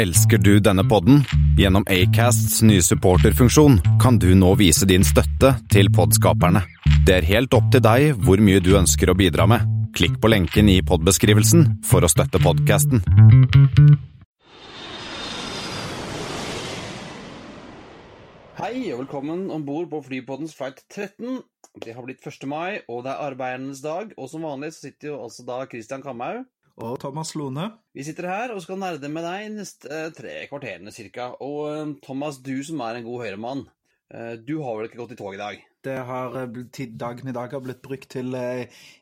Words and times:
Elsker 0.00 0.38
du 0.38 0.54
denne 0.64 0.80
podden? 0.88 1.18
Gjennom 1.60 1.84
Acasts 1.92 2.62
nye 2.64 2.80
supporterfunksjon 2.80 3.74
kan 4.00 4.16
du 4.16 4.30
nå 4.32 4.54
vise 4.56 4.86
din 4.88 5.02
støtte 5.04 5.50
til 5.68 5.90
podskaperne. 5.92 6.62
Det 7.04 7.18
er 7.18 7.26
helt 7.28 7.52
opp 7.52 7.66
til 7.74 7.82
deg 7.84 8.14
hvor 8.24 8.40
mye 8.40 8.62
du 8.64 8.70
ønsker 8.78 9.12
å 9.12 9.14
bidra 9.18 9.44
med. 9.50 9.66
Klikk 9.92 10.16
på 10.22 10.30
lenken 10.32 10.70
i 10.72 10.78
podbeskrivelsen 10.88 11.66
for 11.84 12.00
å 12.00 12.08
støtte 12.08 12.40
podkasten. 12.40 13.04
Hei 18.56 18.86
og 18.94 19.02
velkommen 19.02 19.50
om 19.52 19.66
bord 19.68 19.90
på 19.92 20.00
flypoddens 20.08 20.56
flight 20.56 20.80
13. 20.88 21.42
Det 21.76 21.92
har 21.92 22.08
blitt 22.08 22.24
1. 22.24 22.48
mai, 22.48 22.80
og 22.88 23.04
det 23.04 23.12
er 23.12 23.26
arbeidernes 23.34 23.84
dag. 23.84 24.16
Og 24.16 24.32
som 24.32 24.48
vanlig 24.48 24.72
så 24.78 24.86
sitter 24.88 25.12
jo 25.12 25.20
altså 25.26 25.44
da 25.44 25.60
Christian 25.68 26.00
Kamhaug. 26.00 26.46
Og 26.80 26.96
Thomas 27.02 27.34
Lone. 27.36 27.66
Vi 27.92 28.04
sitter 28.06 28.28
her 28.30 28.54
og 28.54 28.62
skal 28.64 28.78
nerde 28.80 29.10
med 29.12 29.26
deg 29.26 29.48
de 29.48 29.58
neste 29.58 29.90
eh, 29.92 30.12
tre 30.16 30.36
kvarterene 30.48 30.92
cirka. 30.94 31.32
Og 31.44 31.60
eh, 31.68 31.82
Thomas, 32.04 32.40
du 32.40 32.54
som 32.66 32.80
er 32.86 32.98
en 32.98 33.06
god 33.08 33.26
høyremann, 33.26 33.66
eh, 34.14 34.34
du 34.40 34.56
har 34.64 34.78
vel 34.78 34.88
ikke 34.88 35.02
gått 35.02 35.14
i 35.16 35.20
tog 35.20 35.36
i 35.36 35.42
dag? 35.42 35.60
Det 35.80 35.96
har 36.04 36.34
dagen 37.00 37.30
i 37.30 37.32
dag 37.32 37.54
har 37.56 37.62
blitt 37.64 37.80
brukt 37.80 38.10
til 38.12 38.34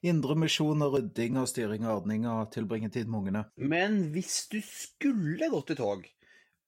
indremisjon 0.06 0.84
og 0.86 0.92
rydding 0.94 1.40
og 1.40 1.48
styring 1.50 1.82
og 1.88 2.04
ordning 2.04 2.28
og 2.30 2.52
tilbringe 2.54 2.90
tid 2.94 3.10
med 3.10 3.18
ungene. 3.18 3.42
Men 3.58 4.04
hvis 4.14 4.44
du 4.52 4.60
skulle 4.62 5.50
gått 5.50 5.72
i 5.74 5.78
tog 5.80 6.06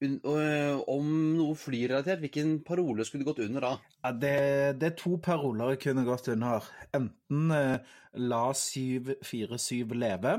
om 0.01 1.09
noe 1.37 1.55
flyrelatert, 1.59 2.23
hvilken 2.25 2.61
parole 2.65 3.05
skulle 3.05 3.25
du 3.25 3.29
gått 3.29 3.43
under 3.45 3.67
da? 3.67 3.73
Ja, 4.01 4.13
det, 4.13 4.37
det 4.81 4.87
er 4.89 4.97
to 4.99 5.19
paroler 5.23 5.75
jeg 5.75 5.83
kunne 5.85 6.07
gått 6.09 6.31
under. 6.33 6.65
Enten 6.97 7.53
eh, 7.53 7.97
La 8.17 8.47
747 8.57 9.95
leve, 9.95 10.39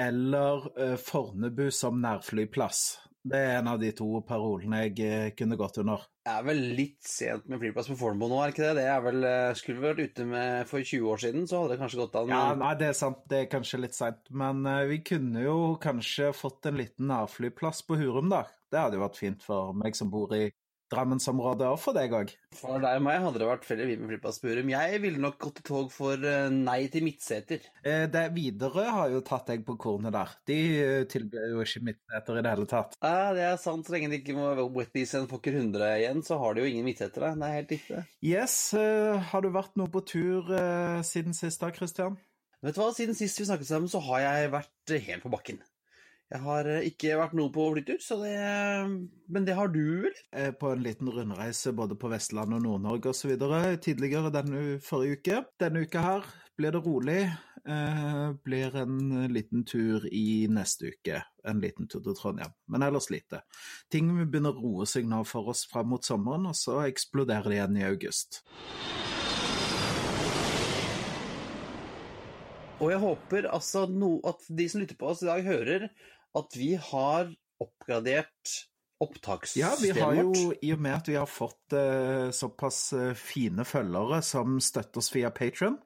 eller 0.00 0.66
uh, 0.78 0.96
Fornebu 1.00 1.68
som 1.74 2.00
nærflyplass. 2.02 2.82
Det 3.20 3.36
er 3.36 3.58
en 3.58 3.68
av 3.68 3.80
de 3.80 3.90
to 3.92 4.22
parolene 4.24 4.86
jeg 4.86 4.94
eh, 5.04 5.32
kunne 5.36 5.58
gått 5.60 5.76
under. 5.82 6.06
Det 6.24 6.32
er 6.32 6.44
vel 6.46 6.60
litt 6.72 7.04
sent 7.04 7.50
med 7.52 7.60
flyplass 7.60 7.90
på 7.90 7.96
Fornebu 8.00 8.30
nå, 8.30 8.38
er 8.40 8.54
ikke 8.54 8.62
det? 8.64 8.70
Det 8.78 8.86
er 8.88 9.02
vel, 9.04 9.26
øh, 9.28 9.48
Skulle 9.58 9.76
vi 9.82 9.88
vært 9.90 10.00
ute 10.08 10.26
med 10.30 10.70
for 10.70 10.80
20 10.80 11.10
år 11.12 11.20
siden, 11.26 11.44
så 11.50 11.60
hadde 11.60 11.74
det 11.74 11.82
kanskje 11.82 12.00
gått 12.00 12.16
an. 12.16 12.32
Ja, 12.32 12.46
nei, 12.56 12.72
det 12.80 12.88
er 12.88 12.96
sant, 12.96 13.20
det 13.28 13.42
er 13.42 13.50
kanskje 13.52 13.82
litt 13.82 13.98
seint. 13.98 14.22
Men 14.32 14.64
uh, 14.64 14.86
vi 14.88 15.02
kunne 15.04 15.44
jo 15.44 15.58
kanskje 15.82 16.30
fått 16.36 16.70
en 16.70 16.80
liten 16.80 17.12
nærflyplass 17.12 17.84
på 17.84 18.00
Hurum, 18.00 18.32
da. 18.32 18.46
Det 18.72 18.80
hadde 18.80 18.96
jo 18.96 19.04
vært 19.04 19.20
fint 19.20 19.44
for 19.44 19.76
meg 19.76 19.98
som 19.98 20.12
bor 20.12 20.32
i 20.36 20.46
Drammensområdet, 20.90 21.68
òg 21.70 21.78
for 21.78 21.96
deg 21.96 22.14
òg. 22.16 22.32
For 22.58 22.82
deg 22.82 22.98
og 22.98 23.04
meg 23.06 23.20
hadde 23.22 23.40
det 23.42 23.46
vært 23.46 23.68
med 23.78 24.08
flyplass 24.10 24.40
på 24.42 24.54
Jeg 24.72 25.02
ville 25.04 25.22
nok 25.22 25.38
gått 25.38 25.60
i 25.62 25.66
tog 25.66 25.92
for 25.94 26.18
eh, 26.26 26.48
nei 26.50 26.80
til 26.90 27.04
midtseter. 27.06 27.62
Eh, 27.86 28.06
Widerøe 28.34 28.86
har 28.90 29.12
jo 29.12 29.20
tatt 29.26 29.52
deg 29.52 29.62
på 29.66 29.76
kornet 29.80 30.14
der. 30.16 30.32
De 30.50 30.58
eh, 30.80 31.04
tilbyr 31.10 31.54
jo 31.54 31.62
ikke 31.62 31.84
midtseter 31.90 32.40
i 32.40 32.44
det 32.44 32.54
hele 32.56 32.66
tatt. 32.70 32.98
Ja, 32.98 33.30
det 33.36 33.46
er 33.52 33.60
sant. 33.62 33.86
Så 33.86 33.94
lenge 33.94 34.10
de 34.10 34.18
ikke 34.20 34.34
må 34.38 34.50
Wetbees 34.74 35.14
en 35.18 35.30
Fokker 35.30 35.54
100 35.60 35.92
igjen, 36.00 36.24
så 36.26 36.40
har 36.42 36.56
de 36.56 36.64
jo 36.64 36.72
ingen 36.72 36.88
midtsetere. 36.88 37.34
Det 37.38 37.46
er 37.46 37.58
helt 37.60 37.76
riktig. 37.76 38.02
Yes, 38.26 38.56
eh, 38.74 39.30
har 39.30 39.46
du 39.46 39.52
vært 39.54 39.78
noe 39.78 39.90
på 39.92 40.02
tur 40.06 40.50
eh, 40.56 41.00
siden 41.06 41.36
sist 41.36 41.62
da, 41.62 41.70
Christian? 41.74 42.18
Vet 42.60 42.76
du 42.76 42.82
hva, 42.82 42.90
siden 42.92 43.16
sist 43.16 43.40
vi 43.40 43.46
snakket 43.48 43.70
sammen, 43.70 43.88
så 43.88 44.02
har 44.04 44.26
jeg 44.26 44.50
vært 44.52 44.92
eh, 44.92 45.06
helt 45.06 45.24
på 45.24 45.32
bakken. 45.32 45.62
Jeg 46.30 46.44
har 46.44 46.68
eh, 46.70 46.84
ikke 46.86 47.16
vært 47.18 47.32
noe 47.34 47.50
på 47.50 47.64
flytur, 47.74 47.98
så 48.02 48.20
det 48.22 48.34
Men 49.34 49.46
det 49.46 49.56
har 49.58 49.70
du, 49.74 50.06
vel? 50.06 50.18
Eh, 50.30 50.52
På 50.54 50.70
en 50.70 50.84
liten 50.84 51.10
rundreise 51.10 51.72
både 51.74 51.96
på 51.98 52.10
Vestlandet 52.12 52.60
og 52.60 52.66
Nord-Norge 52.66 53.10
osv. 53.10 53.34
tidligere 53.82 54.30
denne 54.30 54.78
forrige 54.84 55.18
uke. 55.18 55.40
Denne 55.58 55.82
uka 55.82 56.04
her 56.04 56.28
blir 56.56 56.76
det 56.76 56.82
rolig. 56.84 57.22
Eh, 57.66 58.30
blir 58.46 58.76
en 58.78 59.26
liten 59.34 59.64
tur 59.66 60.06
i 60.06 60.46
neste 60.46 60.92
uke. 60.94 61.18
En 61.44 61.60
liten 61.60 61.90
tur 61.90 62.04
til 62.04 62.14
Trondheim. 62.14 62.54
Men 62.70 62.86
ellers 62.86 63.10
lite. 63.10 63.42
Ting 63.90 64.12
begynner 64.30 64.54
å 64.54 64.62
roe 64.62 64.86
seg 64.86 65.10
nå 65.10 65.24
for 65.26 65.50
oss 65.50 65.64
fram 65.66 65.90
mot 65.90 66.06
sommeren, 66.06 66.46
og 66.46 66.54
så 66.54 66.84
eksploderer 66.86 67.50
det 67.50 67.58
igjen 67.58 67.80
i 67.82 67.88
august. 67.90 68.44
Og 72.80 72.88
jeg 72.94 73.02
håper 73.02 73.50
altså 73.50 73.84
no, 73.92 74.14
at 74.24 74.46
de 74.48 74.68
som 74.70 74.80
lytter 74.80 74.96
på 74.96 75.10
oss 75.10 75.20
i 75.20 75.28
dag, 75.28 75.42
hører 75.44 75.90
at 76.38 76.56
vi 76.58 76.74
har 76.78 77.30
oppgradert 77.60 78.56
Ja, 79.56 79.70
vi 79.80 79.94
har 79.96 80.18
jo, 80.18 80.50
i 80.60 80.74
og 80.74 80.82
med 80.84 80.98
at 80.98 81.08
vi 81.08 81.16
har 81.16 81.28
fått 81.28 81.72
uh, 81.72 82.28
såpass 82.36 82.90
uh, 82.92 83.14
fine 83.16 83.64
følgere 83.64 84.20
som 84.24 84.58
støtter 84.60 85.00
oss 85.00 85.08
via 85.14 85.30
Patron, 85.32 85.78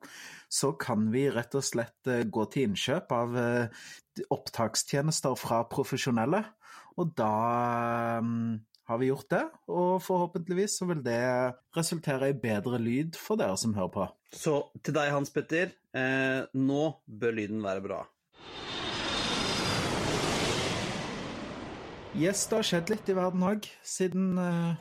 så 0.50 0.72
kan 0.74 1.06
vi 1.14 1.28
rett 1.30 1.54
og 1.54 1.62
slett 1.62 2.10
uh, 2.10 2.24
gå 2.26 2.48
til 2.50 2.72
innkjøp 2.72 3.14
av 3.14 3.38
opptakstjenester 4.34 5.38
fra 5.38 5.62
profesjonelle. 5.70 6.42
Og 6.98 7.14
da 7.18 7.30
um, 8.22 8.58
har 8.88 9.00
vi 9.00 9.08
gjort 9.08 9.30
det, 9.32 9.44
og 9.72 10.02
forhåpentligvis 10.04 10.78
så 10.78 10.88
vil 10.90 11.00
det 11.04 11.20
resultere 11.76 12.30
i 12.30 12.36
bedre 12.36 12.78
lyd 12.82 13.16
for 13.18 13.40
dere 13.40 13.56
som 13.60 13.74
hører 13.76 13.92
på. 13.94 14.08
Så 14.34 14.58
til 14.84 14.96
deg, 14.96 15.12
Hans 15.14 15.32
Petter, 15.32 15.72
eh, 15.96 16.44
nå 16.52 16.82
bør 17.06 17.38
lyden 17.38 17.62
være 17.64 17.84
bra. 17.84 18.02
Yes, 22.14 22.44
det 22.46 22.60
har 22.60 22.66
skjedd 22.66 22.90
litt 22.92 23.08
i 23.10 23.14
verden 23.16 23.42
òg 23.42 23.64
siden 23.82 24.36
uh, 24.38 24.76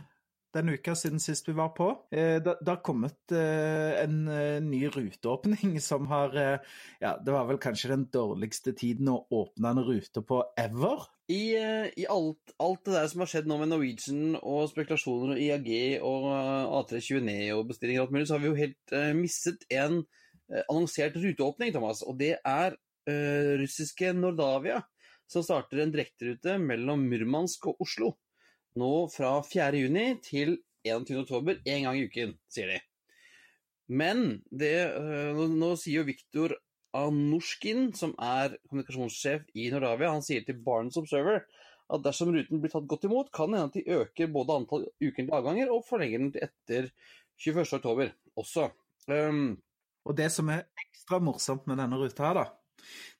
den 0.53 0.67
uka 0.69 0.93
siden 0.93 1.17
sist 1.17 1.47
vi 1.47 1.55
var 1.57 1.71
på. 1.73 1.87
Uh, 2.13 2.37
det, 2.45 2.59
har 2.67 2.83
kommet 2.85 3.17
uh, 3.33 3.89
en 4.03 4.27
eh, 4.29 4.59
ny 4.61 4.83
ruteåpning 4.93 5.79
som 5.81 6.05
har 6.11 6.37
eh, 6.37 6.75
Ja, 7.01 7.15
det 7.17 7.33
var 7.33 7.47
vel 7.49 7.57
kanskje 7.57 7.89
den 7.95 8.05
dårligste 8.13 8.75
tiden 8.77 9.09
å 9.09 9.23
åpne 9.33 9.73
en 9.73 9.81
rute 9.87 10.21
på 10.21 10.43
ever. 10.61 11.07
I, 11.25 11.55
eh, 11.57 11.89
i 11.97 12.05
alt, 12.05 12.53
alt 12.61 12.85
det 12.85 12.97
der 12.99 13.09
som 13.09 13.25
har 13.25 13.33
skjedd 13.33 13.49
nå 13.49 13.57
med 13.63 13.73
Norwegian 13.73 14.37
og 14.37 14.69
spekulasjoner 14.69 15.33
og 15.33 15.41
IAG 15.41 15.73
og 16.05 16.29
eh, 16.35 16.77
A320 16.83 17.33
og 17.57 17.67
bestillinger 17.73 18.03
og 18.03 18.05
alt 18.05 18.17
mulig, 18.19 18.29
så 18.29 18.37
har 18.37 18.45
vi 18.45 18.51
jo 18.51 18.61
helt 18.61 18.93
eh, 18.93 19.11
mistet 19.17 19.65
en 19.73 20.03
eh, 20.03 20.63
annonsert 20.67 21.17
ruteåpning, 21.17 21.73
Thomas. 21.73 22.05
Og 22.05 22.21
det 22.21 22.35
er 22.37 22.77
eh, 23.09 23.53
russiske 23.63 24.13
Nordavia, 24.21 24.83
som 25.29 25.45
starter 25.45 25.81
en 25.83 25.93
direkterute 25.93 26.57
mellom 26.61 27.05
Murmansk 27.09 27.69
og 27.71 27.83
Oslo. 27.83 28.13
Nå 28.79 28.91
fra 29.13 29.35
4. 29.45 29.83
juni 29.83 30.07
til 30.25 30.57
21. 30.83 31.23
oktober, 31.23 31.59
én 31.65 31.85
gang 31.85 31.97
i 31.97 32.07
uken, 32.09 32.35
sier 32.51 32.73
de. 32.73 32.79
Men 33.93 34.41
det, 34.49 34.75
eh, 34.89 35.35
nå, 35.35 35.73
sier 35.79 36.01
jo 36.01 36.07
Viktor 36.07 36.55
Anushkin, 36.93 37.91
som 37.97 38.13
er 38.21 38.57
kommunikasjonssjef 38.69 39.45
i 39.57 39.69
Nordavia, 39.73 40.11
han 40.13 40.25
sier 40.25 40.45
til 40.45 40.59
Barents 40.65 40.97
Observer 40.99 41.43
at 41.93 42.03
dersom 42.05 42.31
ruten 42.33 42.61
blir 42.61 42.71
tatt 42.71 42.87
godt 42.89 43.05
imot, 43.07 43.31
kan 43.33 43.51
det 43.51 43.59
hende 43.59 43.71
at 43.71 43.77
de 43.77 43.97
øker 43.99 44.31
både 44.33 44.55
antall 44.55 44.85
ukentlige 45.01 45.35
avganger 45.35 45.71
og 45.73 45.85
forlenger 45.85 46.23
den 46.23 46.31
til 46.33 46.45
etter 46.47 46.89
21. 47.43 47.65
oktober 47.79 48.13
også. 48.39 48.69
Um, 49.07 49.61
Og 50.07 50.15
det 50.17 50.29
som 50.31 50.49
er 50.49 50.65
ekstra 50.79 51.19
morsomt 51.23 51.67
med 51.67 51.79
denne 51.81 51.99
ruta 51.99 52.25
her, 52.27 52.39
da, 52.39 52.45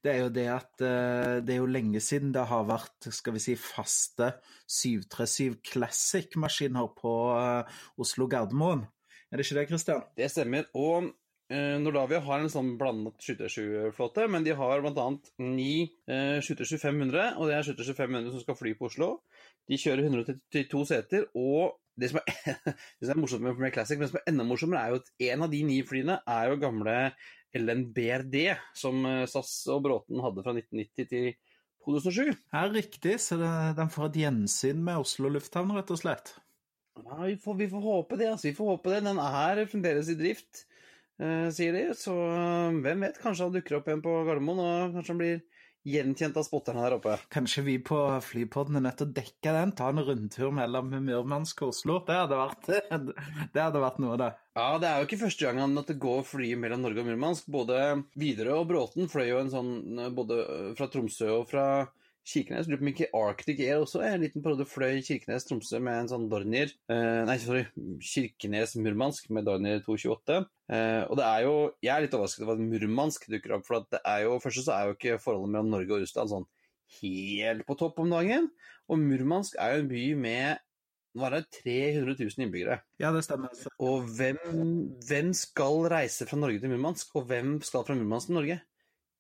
det 0.04 0.14
er 0.14 0.20
jo 0.24 0.32
det 0.36 0.48
at 0.52 0.84
eh, 0.86 1.40
det 1.46 1.56
er 1.56 1.62
jo 1.62 1.70
lenge 1.70 2.02
siden 2.04 2.34
det 2.36 2.46
har 2.50 2.68
vært 2.70 3.10
skal 3.14 3.38
vi 3.38 3.44
si, 3.44 3.56
faste 3.60 4.34
737 4.68 5.60
Classic-maskiner 5.72 6.90
på 6.98 7.14
eh, 7.38 7.82
Oslo 8.02 8.28
Gardermoen. 8.32 8.86
Er 9.32 9.40
det 9.40 9.48
ikke 9.48 9.60
det, 9.60 9.68
Christian? 9.72 10.02
det 10.18 10.30
stemmer. 10.30 10.68
Og 10.78 11.08
eh, 11.50 11.78
Nordavia 11.82 12.22
har 12.22 12.44
en 12.44 12.52
sånn 12.54 12.76
blandet 12.78 13.18
737-flåte, 13.26 14.28
men 14.30 14.46
de 14.46 14.54
har 14.58 14.84
bl.a. 14.84 15.08
ni 15.42 15.88
eh, 16.06 16.38
737-500, 16.38 17.40
og 17.40 17.50
det 17.50 17.58
er 17.58 17.72
737-500 17.72 18.34
som 18.36 18.44
skal 18.44 18.60
fly 18.60 18.76
på 18.78 18.92
Oslo. 18.92 19.10
De 19.70 19.80
kjører 19.80 20.06
132 20.06 20.84
seter, 20.92 21.26
og 21.34 21.80
det 22.00 22.10
som 22.12 22.22
er, 22.22 22.60
det 23.00 23.08
som 23.08 23.16
er 23.16 23.22
morsomt 23.22 23.46
med, 23.46 23.58
med 23.62 23.74
Classic, 23.74 24.00
men 24.00 24.12
som 24.12 24.20
er 24.22 24.30
enda 24.32 24.46
morsommere, 24.48 24.84
er 24.84 24.94
jo 24.94 25.02
at 25.02 25.32
en 25.32 25.46
av 25.48 25.54
de 25.54 25.64
ni 25.68 25.80
flyene 25.88 26.20
er 26.36 26.52
jo 26.52 26.62
gamle 26.62 26.98
LNBRD, 27.58 28.56
som 28.78 29.06
eh, 29.06 29.26
SAS 29.30 29.56
og 29.72 29.84
Bråten 29.86 30.22
hadde 30.24 30.44
fra 30.46 30.56
1990 30.56 31.10
til 31.12 31.28
2007. 31.86 32.34
Ja, 32.54 32.66
riktig. 32.72 33.18
Så 33.22 33.38
det, 33.42 33.52
den 33.78 33.92
får 33.94 34.10
et 34.10 34.22
gjensyn 34.24 34.84
med 34.86 35.04
Oslo 35.04 35.32
lufthavn, 35.34 35.74
rett 35.78 35.94
og 35.94 36.02
slett. 36.02 36.36
Ja, 37.02 37.24
vi 37.26 37.38
får, 37.42 37.58
vi 37.60 37.70
får 37.72 37.84
håpe 37.84 38.20
det, 38.20 38.30
altså. 38.34 38.50
Vi 38.50 38.58
får 38.58 38.72
håpe 38.76 38.94
det. 38.94 39.02
Den 39.08 39.22
er 39.22 39.64
fremdeles 39.70 40.12
i 40.14 40.18
drift, 40.18 40.66
uh, 41.22 41.50
sier 41.54 41.76
de. 41.76 41.88
Så 41.98 42.14
uh, 42.14 42.76
hvem 42.86 43.08
vet, 43.08 43.20
kanskje 43.22 43.48
han 43.48 43.56
dukker 43.56 43.80
opp 43.80 43.90
igjen 43.90 44.04
på 44.06 44.14
Gardermoen, 44.28 44.62
og 44.62 44.98
kanskje 44.98 45.16
han 45.16 45.22
blir 45.24 45.42
gjenkjent 45.88 46.38
av 46.40 46.46
spotterne 46.48 46.84
der 46.86 46.96
oppe. 46.98 47.18
Kanskje 47.34 47.64
vi 47.66 47.78
på 47.84 48.00
Flypodden 48.24 48.80
er 48.80 48.86
nødt 48.88 49.00
til 49.02 49.10
å 49.10 49.16
dekke 49.18 49.56
den? 49.58 49.74
Ta 49.78 49.90
en 49.92 50.04
rundtur 50.04 50.54
mellom 50.56 50.94
Murmansk 50.94 51.66
og 51.66 51.74
Oslo? 51.74 52.00
Det 52.08 52.20
hadde 52.22 52.40
vært, 52.40 52.70
det 53.56 53.66
hadde 53.66 53.84
vært 53.84 54.00
noe, 54.04 54.20
det. 54.22 54.30
Ja, 54.58 54.70
det 54.82 54.90
er 54.90 55.02
jo 55.02 55.10
ikke 55.10 55.24
første 55.26 55.50
gangen 55.50 55.82
at 55.82 55.90
det 55.90 56.00
går 56.02 56.24
fly 56.30 56.54
mellom 56.62 56.86
Norge 56.86 57.04
og 57.04 57.10
Murmansk. 57.10 57.50
Både 57.54 57.82
Widerøe 58.20 58.62
og 58.62 58.70
Bråten 58.72 59.12
fløy 59.12 59.28
jo 59.32 59.42
en 59.42 59.52
sånn 59.54 59.74
både 60.16 60.40
fra 60.78 60.90
Tromsø 60.94 61.30
og 61.40 61.48
fra 61.52 61.68
Kirkenes. 62.24 62.70
Lurer 62.70 62.80
på 62.80 62.86
om 62.86 62.90
ikke 62.94 63.10
Arctic 63.20 63.60
Air 63.66 63.84
også 63.84 64.02
en 64.08 64.24
liten 64.24 64.44
periode 64.44 64.66
fløy 64.70 65.02
Kirkenes-Tromsø 65.04 65.82
med 65.84 65.98
en 66.00 66.12
sånn 66.12 66.28
Dornier 66.32 66.72
eh, 66.92 67.22
Nei, 67.28 67.36
sorry, 67.44 67.66
Kirkenes-Murmansk 68.00 69.28
med 69.36 69.48
Dornier 69.50 69.84
228. 69.84 70.40
Eh, 70.72 71.02
og 71.04 71.20
det 71.20 71.28
er 71.28 71.46
jo 71.48 71.56
Jeg 71.84 71.94
er 71.94 72.06
litt 72.06 72.16
overrasket 72.16 72.46
over 72.46 72.56
at 72.56 72.64
Murmansk 72.64 73.28
dukker 73.32 73.58
opp, 73.58 73.66
for 73.68 73.88
det 73.92 74.00
er 74.08 74.24
jo 74.24 74.38
først 74.44 74.64
så 74.68 74.76
er 74.78 74.88
jo 74.88 74.98
ikke 74.98 75.20
forholdet 75.24 75.56
mellom 75.56 75.74
Norge 75.76 75.98
og 75.98 76.06
Russland 76.06 76.32
sånn 76.32 76.52
helt 77.02 77.66
på 77.68 77.78
topp 77.80 78.00
om 78.04 78.14
dagen. 78.14 78.48
Og 78.92 79.02
Murmansk 79.02 79.58
er 79.60 79.76
jo 79.76 79.84
en 79.84 79.92
by 79.92 80.06
med 80.24 80.64
nå 81.14 81.28
er 81.28 81.36
det 81.36 81.60
300 81.60 82.16
000 82.18 82.42
innbyggere. 82.42 82.80
Ja, 83.02 83.12
det 83.14 83.22
stemmer. 83.26 83.52
Og 83.86 84.08
hvem, 84.18 84.40
hvem, 85.06 85.30
skal 85.38 85.84
reise 85.94 86.26
fra 86.26 86.40
Norge 86.40 86.64
til 86.64 86.72
Murmansk, 86.72 87.12
og 87.20 87.28
hvem 87.30 87.60
skal 87.62 87.86
fra 87.86 87.98
Murmansk 88.00 88.32
til 88.32 88.40
Norge? 88.40 88.58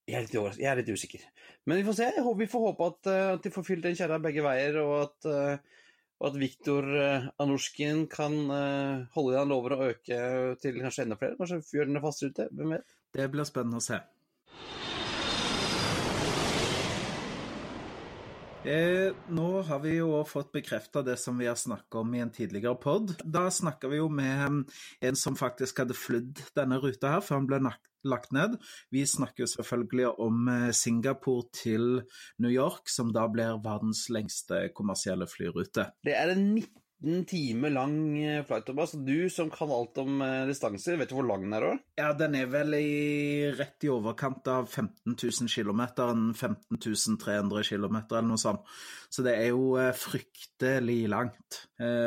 Jeg 0.03 0.17
er 0.17 0.25
litt, 0.25 0.57
jeg 0.59 0.67
er 0.67 0.79
litt 0.81 0.91
usikker. 0.91 1.21
Men 1.69 1.79
vi 1.79 1.85
får 1.87 1.95
se. 1.95 2.09
Vi 2.39 2.49
får 2.51 2.65
håpe 2.67 2.89
at, 2.91 3.09
eh, 3.11 3.27
at 3.37 3.45
de 3.45 3.51
får 3.53 3.67
fylt 3.67 3.85
den 3.85 3.95
kjerra 3.95 4.19
begge 4.23 4.43
veier, 4.43 4.79
og 4.83 4.95
at, 5.05 5.29
eh, 5.31 5.79
og 6.19 6.29
at 6.29 6.39
Viktor 6.39 6.87
Anorskin 7.43 8.05
kan 8.11 8.35
holde 9.11 9.33
det 9.33 9.39
han 9.41 9.51
lover 9.51 9.75
å 9.75 9.81
øke 9.89 10.19
til 10.61 10.79
kanskje 10.79 11.03
enda 11.03 11.17
flere. 11.19 11.35
Kanskje 11.39 11.59
gjøre 11.79 11.91
den 11.91 12.03
fast 12.05 12.23
ute. 12.23 12.47
Hvem 12.53 12.77
vet? 12.77 12.95
Det 13.11 13.27
blir 13.33 13.49
spennende 13.49 13.81
å 13.81 13.83
se. 13.83 13.99
Eh, 18.63 19.11
nå 19.27 19.47
har 19.67 19.79
vi 19.83 19.97
jo 19.97 20.21
fått 20.23 20.53
bekrefta 20.55 21.01
det 21.03 21.17
som 21.19 21.35
vi 21.37 21.49
har 21.49 21.57
snakka 21.59 21.99
om 21.99 22.13
i 22.15 22.21
en 22.23 22.31
tidligere 22.31 22.77
pod. 22.79 23.11
Da 23.19 23.49
snakka 23.51 23.89
vi 23.91 23.97
jo 23.99 24.07
med 24.07 24.69
en 25.03 25.17
som 25.19 25.35
faktisk 25.35 25.81
hadde 25.83 25.97
flydd 25.97 26.39
denne 26.55 26.77
ruta 26.79 27.11
her 27.11 27.25
før 27.25 27.41
han 27.41 27.49
ble 27.49 27.59
lagt 28.07 28.31
ned. 28.35 28.55
Vi 28.95 29.03
snakker 29.07 29.43
jo 29.43 29.49
selvfølgelig 29.51 30.13
om 30.23 30.47
eh, 30.47 30.69
Singapore 30.71 31.49
til 31.51 31.89
New 32.39 32.53
York, 32.53 32.87
som 32.87 33.11
da 33.11 33.25
blir 33.31 33.59
verdens 33.65 34.05
lengste 34.07 34.69
kommersielle 34.77 35.27
flyrute. 35.27 35.89
Det 36.07 36.15
er 36.15 36.31
den 36.31 36.53
19 36.53 36.82
19 37.03 37.25
timer 37.25 37.69
lang 37.69 37.95
eh, 38.23 38.43
flight, 38.45 38.65
Thomas. 38.65 38.91
Du 38.91 39.29
som 39.29 39.49
kan 39.51 39.71
alt 39.71 39.97
om 39.99 40.21
eh, 40.23 40.45
distanser, 40.47 40.95
vet 40.97 41.11
du 41.11 41.17
hvor 41.17 41.27
lang 41.27 41.43
den 41.43 41.55
er 41.57 41.65
Også? 41.67 41.83
Ja, 41.99 42.11
den 42.15 42.37
er 42.39 42.47
vel 42.51 42.77
i, 42.77 43.51
rett 43.57 43.83
i 43.83 43.91
overkant 43.91 44.47
av 44.47 44.69
15 44.71 45.17
000 45.17 45.51
km. 45.51 45.83
15 46.39 47.17
300 47.19 47.63
km 47.67 47.97
eller 47.99 48.29
noe 48.29 48.39
sånt. 48.39 48.63
Så 49.11 49.25
det 49.25 49.35
er 49.35 49.51
jo 49.51 49.75
eh, 49.81 49.91
fryktelig 49.91 51.01
langt. 51.11 51.59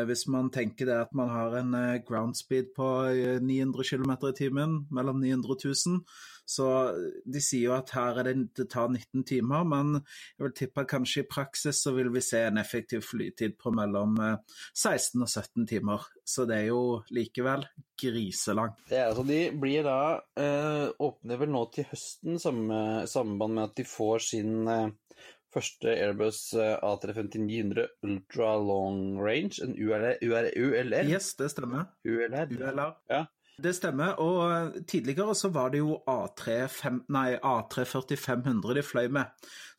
hvis 0.09 0.25
man 0.33 0.49
tenker 0.51 0.89
det 0.89 0.97
at 0.97 1.13
man 1.13 1.29
har 1.29 1.59
en 1.59 1.75
ground 2.07 2.37
speed 2.39 2.73
på 2.77 2.87
900 3.45 3.85
km 3.85 4.13
i 4.31 4.33
timen, 4.39 4.79
mellom 4.91 5.21
900 5.21 5.59
000 5.67 6.01
så 6.47 6.67
de 7.27 7.43
sier 7.43 7.67
jo 7.67 7.75
at 7.75 7.91
her 7.97 8.21
er 8.21 8.29
det, 8.29 8.35
det 8.55 8.69
tar 8.71 8.91
19 8.93 9.25
timer, 9.27 9.65
men 9.67 9.97
jeg 9.99 10.45
vil 10.45 10.55
tippe 10.61 10.85
at 10.85 10.91
kanskje 10.93 11.25
i 11.25 11.29
praksis 11.29 11.81
så 11.83 11.93
vil 11.97 12.13
vi 12.15 12.23
se 12.23 12.45
en 12.47 12.61
effektiv 12.63 13.03
flytid 13.03 13.57
på 13.59 13.73
mellom 13.75 14.15
16 14.77 15.19
eh, 15.19 15.25
og 15.25 15.33
17 15.33 15.67
timer. 15.73 16.07
Så 16.27 16.47
det 16.47 16.61
er 16.63 16.69
jo 16.71 17.01
likevel 17.15 17.67
griselangt. 17.99 18.79
Det 18.91 19.01
er, 19.01 19.11
altså, 19.11 19.27
de 19.27 19.41
blir 19.59 19.87
da 19.87 19.99
øh, 20.39 20.87
åpner 21.03 21.43
vel 21.43 21.53
nå 21.55 21.65
til 21.75 21.89
høsten, 21.91 22.39
samme 22.43 22.79
samband 23.11 23.59
med 23.59 23.69
at 23.69 23.77
de 23.81 23.87
får 23.91 24.27
sin 24.31 24.71
øh, 24.71 24.89
første 25.57 25.95
Airbus 25.95 26.41
A350-900 26.55 27.87
Ultra 28.07 28.55
Long 28.61 29.17
Range, 29.19 29.57
en 29.65 29.75
ULR? 29.75 30.19
ULR? 30.23 31.11
Yes, 31.11 31.35
det 31.39 31.51
stemmer. 31.55 31.89
ULR. 32.05 32.53
ULR. 32.53 32.93
Ja. 33.11 33.25
Det 33.57 33.71
stemmer. 33.73 34.19
Og 34.21 34.53
eh, 34.53 34.85
tidligere 34.85 35.33
så 35.35 35.49
var 35.53 35.71
det 35.73 35.79
jo 35.81 36.03
A34500 36.05 38.75
de 38.77 38.83
fløy 38.85 39.09
med, 39.17 39.25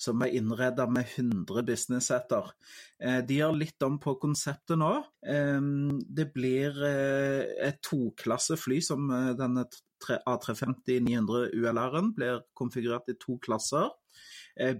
som 0.02 0.22
er 0.26 0.34
innreda 0.40 0.88
med 0.90 1.06
100 1.14 1.62
businessseter. 1.68 2.50
Eh, 2.98 3.22
de 3.28 3.36
gjør 3.38 3.60
litt 3.60 3.84
om 3.86 4.00
på 4.02 4.16
konseptet 4.22 4.78
nå. 4.82 5.04
Eh, 5.22 5.62
det 6.10 6.34
blir 6.34 6.74
et 6.88 7.78
toklassefly 7.86 8.82
som 8.82 9.10
denne 9.38 9.66
A350-900 10.08 11.54
ULR-en 11.54 12.14
blir 12.18 12.42
konfigurert 12.58 13.10
i 13.14 13.16
to 13.22 13.38
klasser. 13.42 13.90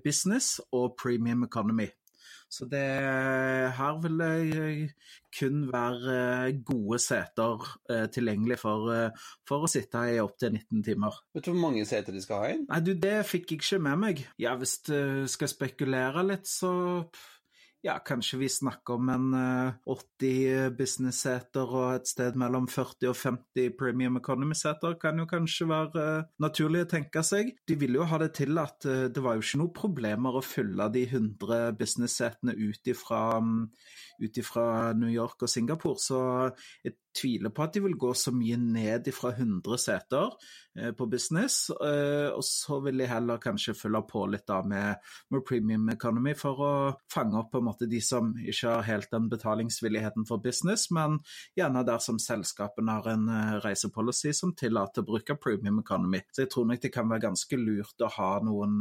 Business 0.02 0.58
og 0.74 0.98
premium 0.98 1.44
economy. 1.46 1.94
Så 2.50 2.66
det, 2.72 2.84
her 3.78 3.98
vil 4.04 4.22
det 4.22 4.92
kun 5.36 5.66
være 5.72 6.54
gode 6.66 7.00
seter 7.04 7.66
eh, 7.92 8.06
tilgjengelig 8.14 8.60
for, 8.62 8.88
eh, 8.94 9.26
for, 9.48 9.66
å 9.68 9.72
sitte 9.72 10.06
i 10.14 10.20
opptil 10.24 10.56
19 10.56 10.86
timer. 10.88 11.18
Vet 11.36 11.48
du 11.48 11.52
hvor 11.52 11.60
mange 11.66 11.84
seter 11.90 12.16
de 12.16 12.24
skal 12.24 12.44
ha 12.44 12.54
inn? 12.56 12.64
Nei, 12.70 12.80
du, 12.86 12.94
Det 12.98 13.18
fikk 13.28 13.52
jeg 13.52 13.62
ikke 13.62 13.82
med 13.90 14.04
meg. 14.06 14.24
Ja, 14.40 14.56
Hvis 14.60 14.78
du 14.88 15.28
skal 15.30 15.52
spekulere 15.52 16.24
litt, 16.26 16.48
så 16.48 16.72
ja, 17.86 18.00
kanskje 18.06 18.40
vi 18.42 18.50
snakker 18.50 18.98
om 18.98 19.10
en 19.10 19.28
80 19.86 20.32
eh, 20.50 20.70
business-seter 20.74 21.74
og 21.78 22.00
et 22.00 22.10
sted 22.10 22.38
mellom 22.40 22.66
40 22.72 23.12
og 23.12 23.18
50 23.20 23.76
premium 23.78 24.18
economy-seter 24.20 24.98
kan 25.02 25.20
jo 25.22 25.28
kanskje 25.30 25.70
være 25.70 26.06
uh, 26.22 26.28
naturlig 26.42 26.86
å 26.86 26.90
tenke 26.96 27.24
seg. 27.26 27.54
De 27.70 27.78
ville 27.80 28.00
jo 28.02 28.08
ha 28.10 28.20
det 28.24 28.32
til 28.40 28.58
at 28.62 28.88
uh, 28.90 29.06
det 29.14 29.24
var 29.24 29.38
jo 29.38 29.46
ikke 29.46 29.62
noe 29.62 29.76
problemer 29.78 30.40
å 30.40 30.44
fylle 30.46 30.90
de 30.94 31.06
100 31.06 31.78
business-setene 31.78 32.58
ut 32.58 32.92
ifra 32.92 33.22
um, 33.38 33.68
New 34.18 35.12
York 35.14 35.46
og 35.46 35.52
Singapore, 35.52 36.02
så 36.02 36.22
et 36.86 36.98
tviler 37.18 37.52
på 37.54 37.66
at 37.66 37.76
de 37.76 37.82
vil 37.84 37.98
gå 38.00 38.14
så 38.18 38.32
mye 38.36 38.58
ned 38.62 39.10
fra 39.16 39.32
100 39.34 39.80
seter 39.82 40.34
eh, 40.78 40.92
på 40.98 41.08
business. 41.10 41.70
Eh, 41.70 42.30
og 42.32 42.44
så 42.46 42.80
vil 42.86 43.02
de 43.02 43.08
heller 43.10 43.42
kanskje 43.42 43.76
følge 43.78 44.02
på 44.10 44.26
litt 44.32 44.46
da 44.50 44.62
med, 44.68 45.02
med, 45.34 45.44
premium 45.48 45.90
economy 45.94 46.34
for 46.38 46.64
å 46.64 46.72
fange 47.14 47.38
opp 47.40 47.52
på 47.54 47.62
en 47.62 47.68
måte 47.70 47.90
de 47.90 48.02
som 48.04 48.34
ikke 48.38 48.74
har 48.76 48.88
helt 48.88 49.12
den 49.14 49.30
betalingsvilligheten 49.32 50.28
for 50.30 50.44
business, 50.44 50.88
men 50.94 51.20
gjerne 51.58 51.86
der 51.88 52.04
som 52.04 52.20
selskapene 52.22 52.98
har 53.00 53.12
en 53.14 53.28
eh, 53.32 53.58
reisepolicy 53.66 54.34
som 54.38 54.56
tillater 54.58 55.06
bruk 55.08 55.34
av 55.34 55.42
premium 55.44 55.82
economy. 55.84 56.24
Så 56.32 56.46
jeg 56.46 56.54
tror 56.54 56.70
nok 56.72 56.84
det 56.84 56.94
kan 56.94 57.10
være 57.12 57.28
ganske 57.30 57.62
lurt 57.62 58.06
å 58.06 58.12
ha 58.18 58.32
noen 58.46 58.80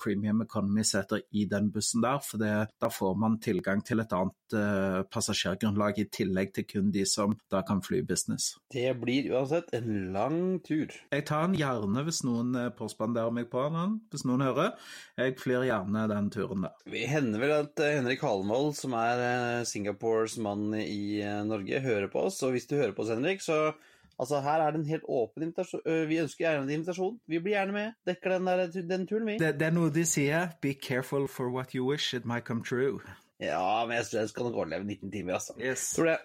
premium 0.00 0.42
economy-seter 0.44 1.26
i 1.38 1.44
den 1.50 1.70
bussen 1.74 2.02
der, 2.04 2.22
for 2.24 2.40
det, 2.42 2.54
da 2.80 2.90
får 2.92 3.16
man 3.20 3.38
tilgang 3.42 3.82
til 3.86 4.02
et 4.02 4.14
annet 4.16 4.37
eh, 4.56 5.00
passasjergrunnlag 5.12 5.98
i 6.02 6.06
tillegg 6.12 6.52
til 6.56 6.66
kun 6.68 6.92
de 6.94 7.04
som 7.08 7.34
da 7.52 7.62
kan 7.66 7.82
fly 7.84 8.00
business. 8.06 8.54
Det 8.72 8.92
blir 9.00 9.30
uansett 9.32 9.72
en 9.76 10.12
lang 10.14 10.38
tur. 10.64 10.94
Jeg 11.12 11.26
tar 11.28 11.48
den 11.48 11.58
gjerne 11.58 12.04
hvis 12.06 12.22
noen 12.26 12.54
eh, 12.58 12.70
påspanderer 12.78 13.34
meg 13.34 13.50
på 13.52 13.66
den, 13.74 13.98
hvis 14.12 14.26
noen 14.28 14.46
hører. 14.46 14.72
Jeg 15.18 15.36
flyr 15.40 15.68
gjerne 15.68 16.06
den 16.12 16.32
turen 16.34 16.68
der. 16.68 16.86
Vi 16.88 17.04
hender 17.10 17.44
vel 17.44 17.54
at 17.58 17.84
eh, 17.84 17.98
Henrik 17.98 18.24
Halvold, 18.24 18.74
som 18.78 18.96
er 18.98 19.66
Singapores 19.68 20.38
mann 20.42 20.72
i 20.78 21.20
Norge, 21.48 21.84
hører 21.84 22.10
på 22.12 22.28
oss. 22.28 22.42
Og 22.46 22.56
hvis 22.56 22.68
du 22.70 22.78
hører 22.78 22.96
på 22.96 23.04
oss, 23.04 23.14
Henrik, 23.14 23.44
så 23.44 23.72
Altså, 24.18 24.40
her 24.40 24.60
er 24.60 24.70
det 24.70 24.80
en 24.80 24.88
helt 24.90 25.04
åpen 25.08 25.42
invitasjon. 25.42 25.82
Vi 26.10 26.18
ønsker 26.18 26.44
gjerne 26.44 26.64
en 26.64 26.72
invitasjon. 26.74 27.20
Vi 27.30 27.38
blir 27.38 27.54
gjerne 27.54 27.72
med. 27.72 27.92
Dekker 28.06 28.34
den, 28.34 28.50
der, 28.50 28.64
den 28.90 29.06
turen, 29.06 29.26
vi. 29.30 29.38
Det, 29.38 29.52
det, 29.60 29.68
er 29.68 29.76
noe 29.76 29.94
de 29.94 30.02
sier. 30.02 30.50
Be 30.60 30.74
careful 30.74 31.28
for 31.28 31.54
what 31.54 31.74
you 31.74 31.86
wish, 31.86 32.14
it 32.14 32.26
might 32.26 32.44
come 32.44 32.62
true. 32.62 32.98
Ja, 33.38 33.86
men 33.86 34.00
jeg 34.00 34.08
tror 34.08 34.20
jeg 34.20 34.30
skal 34.32 34.48
nok 34.48 34.56
overleve 34.64 34.84
19 34.84 35.12
timer, 35.14 35.38
altså. 35.38 35.54
Yes. 35.62 35.90
Tror 35.94 36.10
det. 36.10 36.18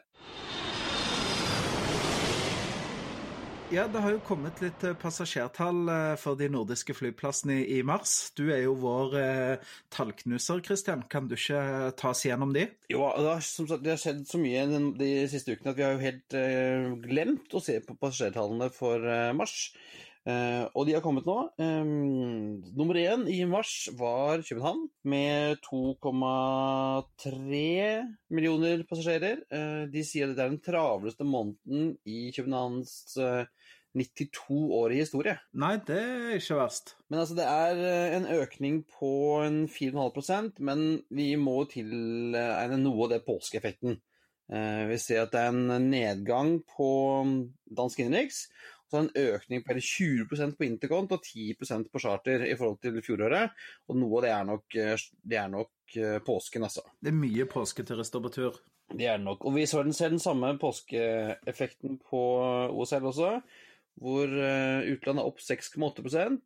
Ja, 3.73 3.87
det 3.89 4.01
har 4.03 4.11
jo 4.13 4.19
kommet 4.21 4.59
litt 4.61 4.83
eh, 4.85 4.93
passasjertall 5.01 5.87
eh, 5.89 6.11
for 6.21 6.37
de 6.37 6.45
nordiske 6.53 6.93
flyplassene 6.93 7.55
i, 7.63 7.79
mars. 7.85 8.11
Du 8.37 8.43
er 8.53 8.67
jo 8.67 8.75
vår 8.77 9.15
eh, 9.17 9.71
tallknuser, 9.93 10.61
Kristian. 10.65 11.01
Kan 11.09 11.25
du 11.29 11.33
ikke 11.33 11.89
ta 11.97 12.11
oss 12.11 12.21
gjennom 12.27 12.53
de? 12.53 12.67
Jo, 12.93 13.07
det 13.17 13.31
har, 13.31 13.41
som 13.45 13.69
sagt, 13.69 13.81
det 13.85 13.95
har 13.95 14.01
skjedd 14.03 14.27
så 14.29 14.41
mye 14.41 14.67
de 14.99 15.09
siste 15.31 15.55
ukene 15.55 15.73
at 15.73 15.79
vi 15.79 15.85
har 15.87 15.97
jo 15.97 16.03
helt 16.05 16.37
eh, 16.37 16.85
glemt 17.07 17.57
å 17.57 17.63
se 17.65 17.79
på 17.81 17.97
passasjertallene 17.97 18.69
for 18.73 19.09
eh, 19.09 19.31
mars. 19.37 19.71
Uh, 20.23 20.71
og 20.71 20.85
de 20.87 20.93
har 20.95 21.01
kommet 21.03 21.25
nå. 21.27 21.35
Um, 21.59 22.63
nummer 22.77 22.95
én 22.95 23.25
i 23.27 23.41
mars 23.43 23.89
var 23.99 24.39
København 24.47 24.85
med 25.03 25.59
2,3 25.65 28.05
millioner 28.31 28.85
passasjerer. 28.87 29.41
Uh, 29.51 29.83
de 29.91 29.99
sier 30.07 30.31
at 30.31 30.37
det 30.37 30.45
er 30.45 30.53
den 30.53 30.61
travleste 30.63 31.27
måneden 31.27 31.97
i 32.07 32.31
Københavns 32.31 33.17
uh, 33.19 33.43
92-årige 33.99 35.03
historie. 35.03 35.35
Nei, 35.59 35.75
det 35.89 35.99
er 35.99 36.39
ikke 36.39 36.55
verst. 36.61 36.95
Men 37.11 37.19
altså, 37.25 37.35
det 37.35 37.43
er 37.43 38.15
en 38.15 38.23
økning 38.39 38.87
på 38.95 39.43
en 39.43 39.67
4,5% 39.67 40.55
men 40.63 41.03
vi 41.11 41.35
må 41.35 41.67
tilegne 41.69 42.79
noe 42.79 43.05
av 43.05 43.11
det 43.11 43.25
påskeeffekten. 43.27 43.99
Vi 44.89 44.97
ser 44.99 45.21
at 45.23 45.31
det 45.35 45.41
er 45.43 45.51
en 45.53 45.89
nedgang 45.91 46.63
på 46.73 46.89
dansk 47.77 47.99
innenriks, 48.01 48.47
så 48.93 49.01
en 49.01 49.09
økning 49.17 49.63
på 49.65 49.73
20% 49.73 50.57
på 50.57 50.67
intercont 50.67 51.15
og 51.15 51.25
10% 51.25 51.89
på 51.89 52.01
charter 52.01 52.45
i 52.45 52.53
forhold 52.59 52.77
til 52.83 52.99
fjoråret. 53.01 53.55
Og 53.89 53.97
noe 53.97 54.19
av 54.19 54.25
det 54.25 54.33
er 54.33 54.45
nok, 54.49 54.77
det 55.33 55.39
er 55.41 55.49
nok 55.49 55.97
eh, 55.97 56.19
påsken, 56.25 56.67
altså. 56.67 56.85
Det 57.01 57.09
er 57.09 57.17
mye 57.17 57.47
påsketurister 57.49 58.23
på 58.23 58.33
tur. 58.35 58.59
Det 58.93 59.07
er 59.09 59.17
det 59.17 59.25
nok. 59.25 59.47
Og 59.49 59.57
vi 59.57 59.65
ser 59.69 59.89
den 59.89 60.21
samme 60.21 60.53
påskeeffekten 60.61 61.97
på 62.05 62.21
OSL 62.69 63.09
også, 63.09 63.33
hvor 64.03 64.29
eh, 64.29 64.93
utlandet 64.93 65.23
er 65.23 65.31
opp 65.31 65.41
6,8 65.41 66.37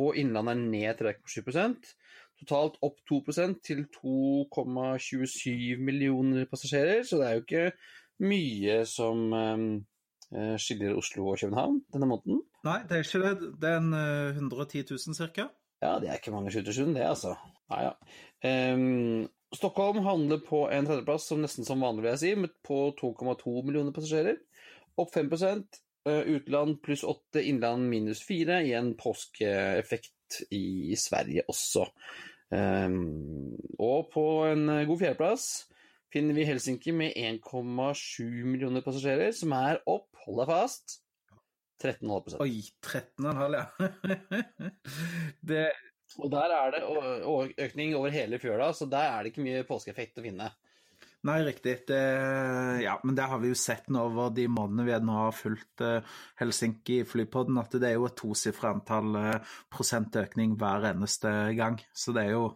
og 0.00 0.16
innlandet 0.16 0.56
er 0.56 0.62
ned 0.72 1.02
3,7% 1.04 1.96
Totalt 2.42 2.78
opp 2.82 2.96
2% 3.06 3.60
til 3.62 3.84
2,27 3.92 5.76
millioner 5.78 6.48
passasjerer, 6.50 7.04
så 7.06 7.20
det 7.20 7.26
er 7.28 7.36
jo 7.36 7.42
ikke 7.44 7.66
mye 8.24 8.80
som 8.88 9.28
eh, 9.36 9.60
Eh, 9.60 9.91
skiller 10.60 10.96
Oslo 10.96 11.26
og 11.32 11.40
København 11.42 11.82
denne 11.92 12.08
måneden? 12.08 12.40
Nei, 12.64 12.78
det 12.88 12.96
er 12.96 13.04
ikke 13.04 13.20
det. 13.22 13.50
Det 13.60 13.68
er 13.68 13.80
en 13.82 13.92
110 14.38 14.84
000 14.90 15.18
ca. 15.18 15.48
Ja, 15.82 15.96
det 15.98 16.08
er 16.08 16.20
ikke 16.20 16.32
mange 16.34 16.52
7000, 16.54 16.94
det, 16.94 17.04
altså. 17.04 17.34
Nei, 17.72 17.82
ja. 17.88 17.92
Um, 18.74 19.28
Stockholm 19.52 19.98
handler 20.06 20.40
på 20.46 20.64
en 20.72 20.86
tredjeplass, 20.88 21.26
som 21.28 21.42
nesten 21.42 21.66
som 21.68 21.82
vanlig, 21.84 22.06
vil 22.06 22.12
jeg 22.14 22.22
si, 22.22 22.34
med 22.40 22.54
på 22.64 22.78
2,2 23.00 23.58
millioner 23.66 23.94
passasjerer. 23.94 24.38
Opp 25.00 25.12
5 25.12 25.32
eh, 25.32 26.22
Utland 26.36 26.78
pluss 26.84 27.02
8, 27.04 27.42
innland 27.42 27.88
minus 27.90 28.22
4. 28.24 28.62
Igjen 28.68 28.94
påskeeffekt 29.00 30.40
i 30.54 30.96
Sverige 30.96 31.44
også. 31.52 31.88
Um, 32.52 33.56
og 33.80 34.08
på 34.12 34.24
en 34.48 34.66
god 34.88 34.98
fjerdeplass 35.00 35.46
finner 36.12 36.36
vi 36.36 36.46
Helsinki 36.48 36.92
med 36.96 37.16
1,7 37.16 38.26
millioner 38.44 38.84
passasjerer, 38.84 39.32
som 39.36 39.54
er 39.56 39.80
opp, 39.88 40.10
hold 40.26 40.42
deg 40.42 40.50
fast, 40.52 40.98
13,5 41.82 42.36
Oi, 42.44 42.60
13,5, 42.86 43.56
ja. 43.56 43.64
det 45.52 45.64
Og 46.20 46.28
der 46.30 46.52
er 46.54 46.74
det 46.76 46.82
økning 47.64 47.96
over 47.98 48.12
hele 48.14 48.38
fjøla, 48.38 48.70
så 48.76 48.86
der 48.86 49.08
er 49.08 49.22
det 49.22 49.32
ikke 49.32 49.46
mye 49.46 49.64
påskeeffekt 49.66 50.20
å 50.20 50.26
finne. 50.26 50.50
Nei, 51.22 51.36
riktig. 51.46 51.76
Det, 51.86 51.98
ja, 52.82 52.96
men 53.06 53.14
det 53.14 53.28
har 53.30 53.38
vi 53.38 53.52
jo 53.52 53.58
sett 53.58 53.86
nå 53.94 54.00
over 54.08 54.32
de 54.34 54.48
månedene 54.50 54.88
vi 54.88 54.96
nå 55.06 55.18
har 55.20 55.36
fulgt 55.36 55.84
Helsinki 55.84 56.40
Helsinki-flypodden, 56.42 57.60
at 57.62 57.76
det 57.78 57.92
er 57.92 57.94
jo 57.94 58.08
et 58.08 58.16
tosifra 58.18 58.72
antall 58.74 59.14
prosentøkning 59.14 59.70
prosent 59.70 60.18
økning 60.18 60.56
hver 60.58 60.88
eneste 60.90 61.30
gang. 61.58 61.78
Så 61.94 62.14
det 62.16 62.26
er 62.26 62.34
jo 62.34 62.48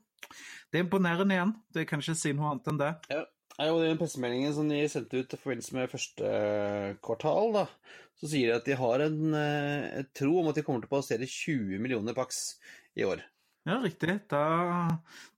det 0.72 0.80
er 0.80 0.84
imponerende 0.84 1.36
igjen. 1.36 1.54
Det 1.72 1.86
kan 1.86 2.02
ikke 2.02 2.18
si 2.18 2.34
noe 2.34 2.50
annet 2.50 2.72
enn 2.72 2.82
det. 2.82 2.92
Ja. 3.14 3.22
Jo 3.56 3.78
Den 3.80 3.96
pressemeldingen 3.96 4.52
som 4.52 4.68
de 4.68 4.82
sendte 4.92 5.22
ut 5.22 5.32
i 5.32 5.38
forbindelse 5.40 5.76
med 5.76 5.92
første 5.92 6.32
kvartal, 7.04 7.54
da, 7.56 7.62
så 8.20 8.28
sier 8.28 8.50
de 8.50 8.58
at 8.58 8.68
de 8.68 8.76
har 8.76 9.04
en, 9.06 9.22
en 9.36 10.10
tro 10.16 10.42
om 10.42 10.50
at 10.50 10.58
de 10.58 10.64
kommer 10.66 10.84
til 10.84 10.90
å 10.90 10.96
passere 10.98 11.28
20 11.30 11.80
millioner 11.80 12.16
pax 12.16 12.58
i 12.96 13.06
år. 13.08 13.24
Ja, 13.66 13.80
riktig. 13.82 14.12
Da, 14.30 14.44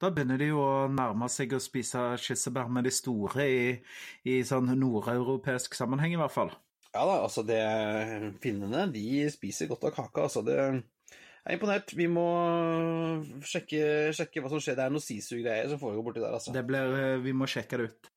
da, 0.03 0.11
begynner 0.13 0.37
de 0.41 0.51
jo 0.51 0.61
å 0.61 0.89
nærme 0.93 1.31
seg 1.33 1.55
å 1.57 1.63
spise 1.63 2.11
kirsebær 2.21 2.69
med 2.69 2.85
de 2.85 2.93
store 2.93 3.47
i, 3.49 3.63
i 4.29 4.43
sånn 4.45 4.69
nordeuropeisk 4.77 5.79
sammenheng, 5.79 6.13
i 6.13 6.21
hvert 6.21 6.35
fall. 6.35 6.53
Ja 6.93 7.07
da, 7.09 7.23
altså 7.23 7.45
det 7.47 7.63
Finnene 8.43 8.87
de 8.93 9.25
spiser 9.33 9.71
godt 9.71 9.87
av 9.89 9.95
kaka. 9.97 10.27
altså 10.27 10.43
det 10.45 10.59
jeg 11.45 11.54
er 11.54 11.59
imponert. 11.59 11.95
Vi 11.97 12.09
må 12.11 12.28
sjekke, 13.47 14.11
sjekke 14.16 14.42
hva 14.42 14.50
som 14.52 14.62
skjer. 14.62 14.76
Det 14.78 14.85
er 14.87 14.95
noe 14.95 15.04
sisu-greier 15.04 15.71
som 15.71 15.80
foregår 15.80 16.07
borti 16.07 16.23
der, 16.23 16.35
altså. 16.37 16.54
Blir, 16.66 17.23
vi 17.25 17.35
må 17.37 17.49
sjekke 17.49 17.80
det 17.80 17.88
ut. 17.88 18.11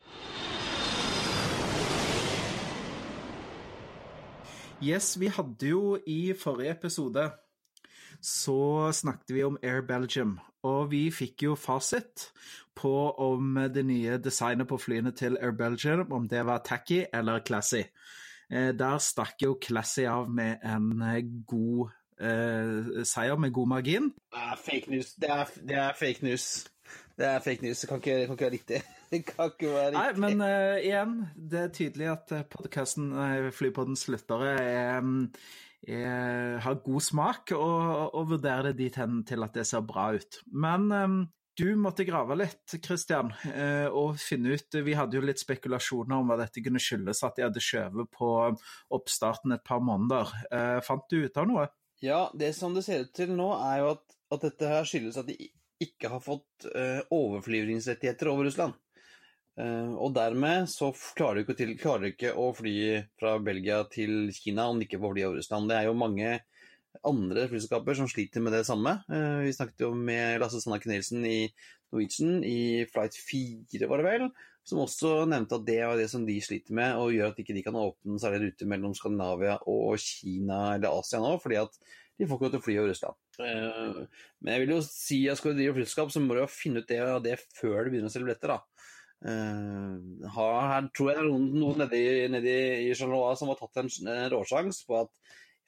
Yes, 4.82 5.14
vi 5.22 5.30
hadde 5.30 5.70
jo 5.70 5.96
i 6.10 6.34
forrige 6.34 6.74
episode 6.74 7.28
så 8.22 8.90
snakket 8.94 9.34
vi 9.34 9.44
om 9.46 9.58
Air 9.66 9.82
Belgium, 9.86 10.36
og 10.66 10.92
vi 10.92 11.08
fikk 11.14 11.46
jo 11.48 11.56
fasit 11.58 12.28
på 12.78 12.92
om 13.22 13.58
det 13.74 13.84
nye 13.86 14.18
designet 14.22 14.70
på 14.70 14.78
flyene 14.82 15.14
til 15.18 15.38
Air 15.42 15.56
Belgium, 15.58 16.06
om 16.14 16.28
det 16.30 16.44
var 16.46 16.62
tacky 16.66 17.04
eller 17.14 17.42
classy. 17.46 17.84
Eh, 18.52 18.74
der 18.76 19.00
stakk 19.00 19.42
jo 19.42 19.56
Classy 19.62 20.04
av 20.12 20.30
med 20.30 20.60
en 20.68 21.02
eh, 21.08 21.22
god 21.48 21.94
eh, 22.22 23.02
seier, 23.08 23.38
med 23.42 23.54
god 23.54 23.68
margin. 23.78 24.12
Det 24.32 24.46
er 24.52 24.62
fake 24.62 24.94
news. 24.94 25.16
Det 25.20 25.30
er, 25.30 25.58
det 25.68 25.82
er 25.82 25.98
fake 26.00 26.26
news. 26.26 26.48
Det 27.18 27.28
er 27.28 27.42
fake 27.44 27.66
news. 27.66 27.82
Det 27.82 27.90
kan 27.90 28.02
ikke, 28.02 28.14
kan 28.26 28.36
ikke 28.36 28.46
være 28.46 28.56
riktig. 28.56 28.84
Det 29.12 29.26
kan 29.26 29.52
ikke 29.52 29.74
være 29.74 29.90
riktig. 29.90 30.00
Nei, 30.02 30.14
men 30.24 30.46
uh, 30.46 30.78
igjen, 30.80 31.18
det 31.36 31.60
er 31.66 31.76
tydelig 31.76 32.08
at 32.14 32.32
podkasten, 32.54 33.12
uh, 33.18 33.50
Flypoddens 33.56 34.08
lyttere, 34.12 34.56
er 34.62 35.12
har 36.62 36.76
god 36.86 37.02
smak, 37.02 37.52
og, 37.58 38.12
og 38.14 38.28
vurderer 38.36 38.68
det 38.70 38.76
dit 38.78 38.98
hen 39.02 39.24
til 39.26 39.42
at 39.42 39.56
det 39.58 39.64
ser 39.66 39.82
bra 39.82 40.12
ut. 40.14 40.38
Men 40.54 40.92
um, 40.94 41.16
du 41.58 41.72
måtte 41.74 42.06
grave 42.06 42.38
litt, 42.38 42.76
Christian, 42.86 43.32
og 43.90 44.14
finne 44.22 44.54
ut 44.54 44.78
Vi 44.86 44.94
hadde 44.96 45.18
jo 45.18 45.24
litt 45.26 45.42
spekulasjoner 45.42 46.22
om 46.22 46.30
hva 46.30 46.38
dette 46.40 46.62
kunne 46.64 46.80
skyldes, 46.80 47.24
at 47.26 47.36
de 47.36 47.48
hadde 47.48 47.64
skjøvet 47.66 48.14
på 48.14 48.30
oppstarten 48.94 49.58
et 49.58 49.66
par 49.66 49.82
måneder. 49.84 50.32
Fant 50.86 51.10
du 51.10 51.26
ut 51.26 51.42
av 51.42 51.50
noe? 51.50 51.66
Ja, 52.02 52.32
det 52.34 52.54
som 52.58 52.74
det 52.74 52.82
ser 52.86 53.06
ut 53.06 53.12
til 53.14 53.34
nå, 53.38 53.52
er 53.62 53.82
jo 53.84 53.90
at, 53.96 54.16
at 54.34 54.46
dette 54.48 54.70
her 54.70 54.88
skyldes 54.90 55.20
at 55.22 55.28
de 55.30 55.36
ikke 55.82 56.10
har 56.10 56.22
fått 56.24 56.66
uh, 56.74 57.02
overflyvningsrettigheter 57.14 58.32
over 58.32 58.48
Russland. 58.50 58.78
Uh, 59.60 59.94
og 60.02 60.16
dermed 60.16 60.70
så 60.72 60.90
klarer 61.18 61.40
de, 61.40 61.46
ikke, 61.46 61.58
til, 61.60 61.76
klarer 61.78 62.08
de 62.08 62.14
ikke 62.16 62.34
å 62.38 62.48
fly 62.58 62.76
fra 63.22 63.36
Belgia 63.44 63.84
til 63.92 64.32
Kina 64.34 64.70
om 64.72 64.82
de 64.82 64.88
ikke 64.88 65.02
får 65.02 65.14
fly 65.14 65.28
over 65.28 65.42
Russland. 65.42 65.70
Det 65.70 65.78
er 65.78 65.90
jo 65.90 66.00
mange 66.02 66.34
andre 67.08 67.46
flyselskaper 67.52 67.98
som 67.98 68.10
sliter 68.10 68.44
med 68.44 68.58
det 68.58 68.64
samme. 68.66 68.98
Uh, 69.12 69.46
vi 69.46 69.54
snakket 69.54 69.86
jo 69.86 69.94
med 69.94 70.42
Lasse 70.42 70.62
Sanna 70.64 70.82
Knelsen 70.82 71.22
i 71.30 71.40
Norwegian 71.92 72.42
i 72.48 72.86
flight 72.92 73.18
4, 73.20 73.88
var 73.90 74.02
det 74.02 74.08
vel, 74.08 74.28
som 74.68 74.84
også 74.84 75.26
nevnte 75.30 75.58
at 75.58 75.66
det 75.68 75.80
er 75.82 75.98
det 76.00 76.08
som 76.12 76.26
de 76.28 76.38
sliter 76.44 76.76
med, 76.78 76.96
og 77.00 77.16
gjør 77.16 77.34
at 77.34 77.42
ikke 77.42 77.56
de 77.58 77.66
kan 77.66 77.78
åpne 77.80 78.20
særlig 78.22 78.52
ruter 78.52 78.70
mellom 78.70 78.94
Skandinavia 78.98 79.58
og 79.70 79.98
Kina 80.02 80.62
eller 80.76 81.02
Asia 81.02 81.22
nå, 81.22 81.34
fordi 81.42 81.60
at 81.64 81.82
de 82.22 82.28
får 82.30 82.38
ikke 82.38 82.46
lov 82.46 82.54
til 82.54 82.62
å 82.62 82.66
fly 82.66 82.74
over 82.78 82.92
Russland. 82.92 83.20
Uh, 83.42 84.26
men 84.42 84.54
jeg 84.54 84.64
vil 84.64 84.74
jo 84.76 84.82
si 84.86 85.22
at 85.32 85.40
skal 85.40 85.56
du 85.56 85.62
drive 85.62 85.78
flyselskap, 85.80 86.12
så 86.14 86.22
må 86.22 86.38
du 86.38 86.44
jo 86.44 86.50
finne 86.54 86.84
ut 86.84 86.92
det, 86.92 87.00
det 87.26 87.38
før 87.58 87.88
du 87.88 87.94
begynner 87.94 88.12
å 88.12 88.14
selge 88.14 88.30
billetter. 88.30 88.54
da. 88.54 88.60
Uh, 89.22 90.28
her 90.36 90.90
tror 90.94 91.12
jeg 91.12 91.18
det 91.18 91.24
er 91.24 91.30
noen, 91.30 91.48
noen 91.58 91.82
nedi, 91.84 92.04
nedi 92.34 92.54
i 92.88 92.94
Charleroi 92.98 93.36
som 93.38 93.52
har 93.52 93.60
tatt 93.60 93.82
en, 93.82 93.90
en 94.10 94.32
råsjanse 94.34 94.86
på 94.88 94.98
at 94.98 95.12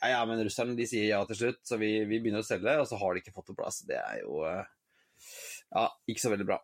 ja, 0.03 0.09
ja, 0.17 0.21
men 0.27 0.41
russerne 0.43 0.73
de 0.77 0.85
sier 0.89 1.11
ja 1.13 1.19
til 1.29 1.37
slutt, 1.39 1.61
så 1.65 1.77
vi, 1.79 1.95
vi, 2.09 2.19
begynner 2.19 2.43
å 2.43 2.45
selge, 2.45 2.73
og 2.81 2.87
så 2.89 2.97
har 2.99 3.13
de 3.13 3.21
ikke 3.23 3.33
fått 3.35 3.53
det 3.53 3.57
plass. 3.57 3.81
Det 3.87 3.97
er 3.97 4.21
jo 4.21 4.41
uh, 4.43 4.65
ja, 5.73 5.89
ikke 6.09 6.23
så 6.23 6.31
veldig 6.33 6.47
bra. 6.53 6.59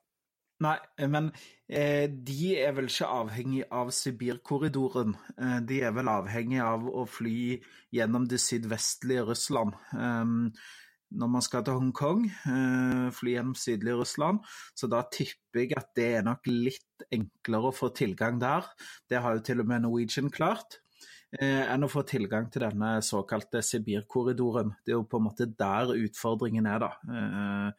Nei, 0.59 0.75
men 1.07 1.29
eh, 1.71 2.09
de 2.11 2.49
er 2.59 2.73
vel 2.75 2.89
ikke 2.89 3.07
avhengig 3.07 3.61
av 3.71 3.93
Sibirkorridoren. 3.95 5.15
Eh, 5.39 5.59
de 5.63 5.79
er 5.87 5.93
vel 5.95 6.11
avhengig 6.11 6.59
av 6.63 6.83
å 6.83 7.05
fly 7.07 7.55
gjennom 7.95 8.27
det 8.27 8.41
sydvestlige 8.43 9.23
Russland. 9.29 9.77
Um, 9.95 10.49
når 11.09 11.31
man 11.31 11.41
skal 11.41 11.63
til 11.65 11.79
Hongkong, 11.79 12.25
eh, 12.27 13.07
fly 13.15 13.37
gjennom 13.37 13.55
sydlige 13.57 14.01
Russland. 14.01 14.43
Så 14.75 14.91
da 14.91 15.01
tipper 15.11 15.63
jeg 15.63 15.77
at 15.77 15.95
det 15.95 16.09
er 16.19 16.27
nok 16.27 16.45
litt 16.51 17.07
enklere 17.11 17.71
å 17.71 17.75
få 17.75 17.93
tilgang 17.95 18.37
der. 18.41 18.67
Det 19.09 19.23
har 19.23 19.37
jo 19.37 19.45
til 19.47 19.63
og 19.63 19.71
med 19.71 19.87
Norwegian 19.87 20.29
klart. 20.29 20.81
Eh, 21.37 21.61
enn 21.69 21.85
å 21.85 21.89
få 21.91 22.01
tilgang 22.09 22.47
til 22.49 22.63
denne 22.65 23.03
såkalte 23.05 23.61
Sibirkorridoren. 23.61 24.71
Det 24.81 24.95
er 24.95 24.97
jo 24.97 25.05
på 25.09 25.17
en 25.19 25.27
måte 25.27 25.45
der 25.45 25.91
utfordringen 25.93 26.65
er, 26.65 26.79
da. 26.81 26.89
Eh, 27.05 27.69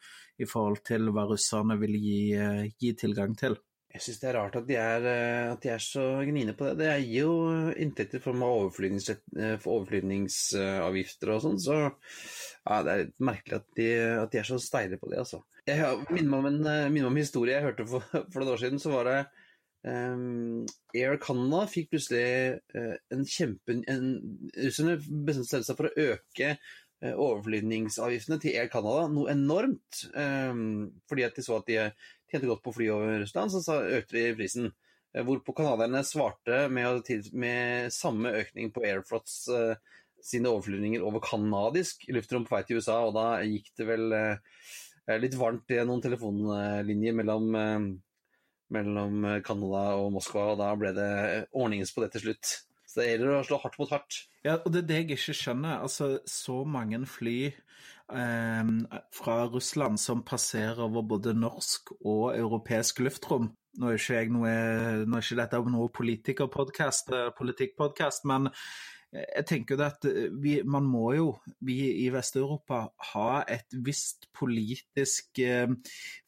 I 0.45 0.47
forhold 0.49 0.80
til 0.87 1.11
hva 1.11 1.25
russerne 1.28 1.76
vil 1.80 1.95
gi, 1.99 2.38
gi 2.78 2.95
tilgang 2.99 3.37
til. 3.38 3.57
Jeg 3.90 4.00
syns 4.04 4.21
det 4.23 4.28
er 4.30 4.37
rart 4.38 4.54
at 4.54 4.66
de 4.69 4.76
er, 4.78 5.00
at 5.50 5.62
de 5.64 5.69
er 5.73 5.83
så 5.83 6.23
gniende 6.23 6.54
på 6.54 6.64
det. 6.69 6.75
Det 6.78 7.02
gir 7.02 7.25
jo 7.25 7.35
inntekter 7.75 8.19
i 8.21 8.23
form 8.23 8.42
av 8.47 8.71
overflyvningsavgifter 8.71 11.26
og 11.35 11.42
sånn, 11.42 11.59
så 11.59 11.90
ja, 11.90 12.87
det 12.87 12.90
er 12.92 13.02
litt 13.02 13.19
merkelig 13.26 13.59
at 13.59 13.66
de, 13.80 13.88
at 14.21 14.30
de 14.30 14.38
er 14.38 14.47
så 14.47 14.62
steile 14.62 14.95
på 15.00 15.11
det, 15.11 15.19
altså. 15.25 15.42
Jeg 15.66 15.75
minner 16.14 16.30
meg 16.30 16.38
om 17.02 17.16
en 17.16 17.19
historie 17.19 17.57
jeg 17.57 17.66
hørte 17.66 17.83
for, 17.90 17.99
for 18.30 18.38
noen 18.38 18.54
år 18.54 18.62
siden. 18.62 18.78
Så 18.83 18.90
var 18.95 19.04
det 19.11 19.19
um, 19.87 20.66
Air 20.96 21.16
Canada 21.22 21.64
fikk 21.70 21.90
plutselig 21.94 22.60
uh, 22.76 22.96
en 23.14 23.25
kjempe... 23.28 23.78
Russerne 24.56 24.99
bestemte 25.00 25.62
seg 25.66 25.78
for 25.78 25.88
å 25.88 26.06
øke 26.10 26.52
uh, 26.56 27.14
overflyvningsavgiftene 27.14 28.40
til 28.42 28.58
Air 28.60 28.70
Canada 28.72 29.06
noe 29.12 29.32
enormt. 29.32 30.04
Um, 30.14 30.90
fordi 31.10 31.26
at 31.26 31.38
de 31.38 31.46
så 31.46 31.60
at 31.60 31.70
de 31.70 31.80
tjente 32.30 32.50
godt 32.50 32.64
på 32.64 32.75
å 32.75 32.76
fly 32.76 32.90
over 32.94 33.20
Russland, 33.25 33.54
så 33.54 33.80
økte 34.00 34.18
de 34.18 34.26
prisen. 34.38 34.70
Uh, 35.14 35.25
hvorpå 35.26 35.56
canadierne 35.62 36.04
svarte 36.06 36.66
med, 36.72 37.08
med, 37.32 37.94
samme 37.94 38.34
økning 38.42 38.75
på 38.75 38.84
Airflots 38.87 39.42
sine 40.20 40.50
overflyvninger 40.52 41.00
over 41.00 41.22
kanadisk 41.25 42.02
luftrom 42.12 42.44
på 42.44 42.52
vei 42.52 42.64
til 42.68 42.76
USA, 42.76 42.99
og 43.06 43.14
da 43.16 43.40
gikk 43.40 43.70
det 43.80 43.87
vel 43.88 44.12
litt 45.22 45.37
varmt 45.40 45.72
i 45.72 45.78
noen 45.88 46.02
telefonlinjer 46.04 47.14
mellom, 47.16 47.56
mellom 48.74 49.24
Canada 49.46 49.84
og 50.00 50.12
Moskva, 50.14 50.52
og 50.52 50.60
da 50.60 50.72
ble 50.78 50.92
det 50.96 51.12
ordningens 51.50 51.94
på 51.94 52.04
det 52.04 52.12
til 52.14 52.28
slutt. 52.28 52.56
Så 52.90 52.98
det 52.98 53.10
gjelder 53.12 53.36
å 53.36 53.46
slå 53.46 53.60
hardt 53.62 53.78
mot 53.78 53.92
hardt. 53.94 54.16
Ja, 54.42 54.56
og 54.58 54.72
det 54.74 54.82
er 54.82 54.88
det 54.88 54.96
jeg 54.98 55.10
ikke 55.14 55.36
skjønner. 55.38 55.82
Altså, 55.84 56.08
så 56.26 56.56
mange 56.66 56.98
fly 57.06 57.36
eh, 57.46 58.70
fra 59.14 59.36
Russland 59.52 60.00
som 60.02 60.24
passerer 60.26 60.82
over 60.88 61.06
både 61.14 61.36
norsk 61.38 61.94
og 62.00 62.32
europeisk 62.34 63.04
luftrom. 63.06 63.52
Nå 63.78 63.92
er 63.92 64.00
ikke, 64.00 64.16
jeg 64.18 64.32
noe, 64.34 64.54
nå 65.06 65.18
er 65.18 65.22
ikke 65.22 65.38
dette 65.38 65.60
noe 65.70 65.92
politikerpodkast, 66.00 67.12
eh, 67.14 67.28
politikkpodkast, 67.38 68.26
men 68.26 68.50
jeg 69.10 69.42
tenker 69.48 69.74
jo 69.74 69.82
at 69.82 70.04
eh, 70.06 70.28
vi, 70.42 70.52
man 70.62 70.86
må 70.86 71.10
jo, 71.16 71.26
vi 71.66 71.78
i 72.04 72.06
Vest-Europa, 72.14 72.84
ha 73.10 73.40
et 73.50 73.74
visst 73.86 74.28
politisk 74.36 75.40
eh, 75.42 75.72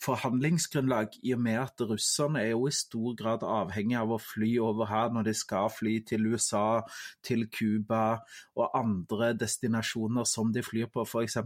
forhandlingsgrunnlag, 0.02 1.14
i 1.22 1.34
og 1.36 1.44
med 1.44 1.60
at 1.62 1.84
russerne 1.86 2.42
er 2.42 2.52
jo 2.56 2.66
i 2.66 2.74
stor 2.74 3.14
grad 3.18 3.46
avhengig 3.46 3.98
av 4.00 4.16
å 4.16 4.20
fly 4.22 4.50
over 4.62 4.90
her 4.90 5.14
når 5.14 5.30
de 5.30 5.36
skal 5.38 5.70
fly 5.70 6.00
til 6.08 6.26
USA, 6.32 6.82
til 7.22 7.46
Cuba 7.54 8.18
og 8.58 8.74
andre 8.78 9.32
destinasjoner 9.38 10.26
som 10.28 10.50
de 10.54 10.64
flyr 10.66 10.90
på, 10.90 11.06
f.eks. 11.06 11.38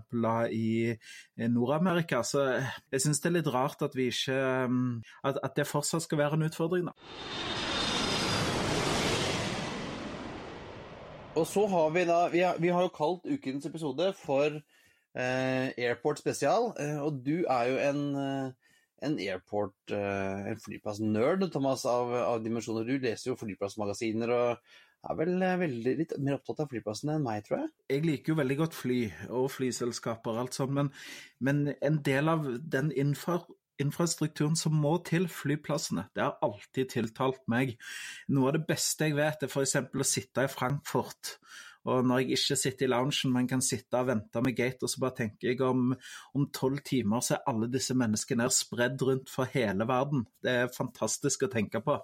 i 0.56 1.46
Nord-Amerika. 1.52 2.22
Så 2.24 2.48
jeg 2.92 3.04
syns 3.04 3.20
det 3.20 3.30
er 3.30 3.38
litt 3.40 3.52
rart 3.52 3.84
at 3.84 3.96
ikke 3.96 4.40
at, 5.26 5.38
at 5.42 5.56
det 5.56 5.68
fortsatt 5.68 6.06
skal 6.06 6.24
være 6.24 6.40
en 6.40 6.48
utfordring. 6.48 6.88
da. 6.88 8.05
Og 11.36 11.44
så 11.44 11.66
har 11.68 11.90
vi 11.92 12.06
da 12.08 12.20
Vi 12.32 12.40
har, 12.40 12.56
vi 12.60 12.72
har 12.72 12.86
jo 12.86 12.94
kalt 12.94 13.26
ukens 13.28 13.66
episode 13.68 14.08
for 14.16 14.56
eh, 14.56 15.68
Airport 15.76 16.22
spesial. 16.22 16.72
Eh, 16.80 16.96
og 17.02 17.20
du 17.26 17.44
er 17.44 17.68
jo 17.70 17.76
en, 17.90 18.00
eh, 18.22 18.72
en 19.06 19.18
airport, 19.20 19.76
eh, 19.92 20.48
en 20.52 20.62
flyplass-nerd, 20.64 21.50
Thomas, 21.52 21.84
av, 21.84 22.14
av, 22.22 22.42
dimensjoner. 22.44 22.88
Du 22.88 22.96
leser 22.98 23.30
jo 23.30 23.38
flyplassmagasiner 23.40 24.32
og 24.32 24.72
er 25.06 25.18
vel 25.18 25.36
veldig 25.60 25.94
litt 26.00 26.16
mer 26.18 26.38
opptatt 26.38 26.64
av 26.64 26.72
flyplassene 26.72 27.18
enn 27.18 27.26
meg, 27.26 27.44
tror 27.44 27.60
jeg. 27.60 27.70
Jeg 27.92 28.06
liker 28.06 28.32
jo 28.32 28.40
veldig 28.40 28.58
godt 28.62 28.74
fly 28.74 29.00
og 29.28 29.50
flyselskaper 29.54 30.32
og 30.32 30.46
alt 30.46 30.56
sånt, 30.56 30.72
men, 30.74 30.90
men 31.38 31.66
en 31.76 32.00
del 32.06 32.32
av 32.32 32.48
den 32.64 32.90
infra 32.96 33.42
infrastrukturen 33.82 34.56
som 34.58 34.76
må 34.76 34.96
til 35.06 35.28
flyplassene. 35.30 36.08
Det 36.14 36.24
har 36.24 36.38
alltid 36.44 36.92
tiltalt 36.96 37.42
meg. 37.50 37.76
Noe 38.32 38.50
av 38.50 38.58
det 38.58 38.66
beste 38.68 39.08
jeg 39.08 39.18
vet, 39.18 39.46
er 39.46 39.52
f.eks. 39.52 39.78
å 39.86 40.06
sitte 40.06 40.46
i 40.46 40.52
Frankfurt. 40.52 41.36
Og 41.86 42.02
når 42.02 42.24
jeg 42.24 42.40
ikke 42.40 42.58
sitter 42.58 42.88
i 42.88 42.90
loungen, 42.90 43.32
men 43.34 43.48
kan 43.50 43.62
sitte 43.62 44.00
og 44.00 44.08
vente 44.08 44.42
med 44.42 44.56
gate, 44.58 44.82
og 44.82 44.90
så 44.90 45.04
bare 45.04 45.18
tenker 45.22 45.52
jeg 45.52 45.62
om 45.62 46.48
tolv 46.54 46.82
timer 46.86 47.22
så 47.22 47.36
er 47.36 47.46
alle 47.52 47.70
disse 47.70 47.94
menneskene 47.94 48.48
her 48.48 48.54
spredd 48.54 49.06
rundt 49.06 49.30
for 49.30 49.46
hele 49.54 49.86
verden. 49.86 50.26
Det 50.42 50.60
er 50.64 50.74
fantastisk 50.74 51.46
å 51.46 51.52
tenke 51.52 51.82
på. 51.86 52.00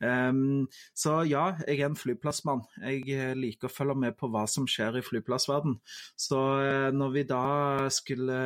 Um, 0.00 0.64
så 0.96 1.18
ja, 1.28 1.50
jeg 1.68 1.82
er 1.82 1.90
en 1.90 1.98
flyplassmann. 1.98 2.62
Jeg 2.80 3.02
eh, 3.12 3.34
liker 3.36 3.68
å 3.68 3.72
følge 3.72 3.98
med 4.00 4.16
på 4.16 4.30
hva 4.32 4.46
som 4.48 4.64
skjer 4.68 4.96
i 4.96 5.04
flyplassverden. 5.04 5.76
Så 6.16 6.40
uh, 6.40 6.88
når 6.96 7.12
vi 7.18 7.24
da 7.28 7.44
skulle 7.92 8.38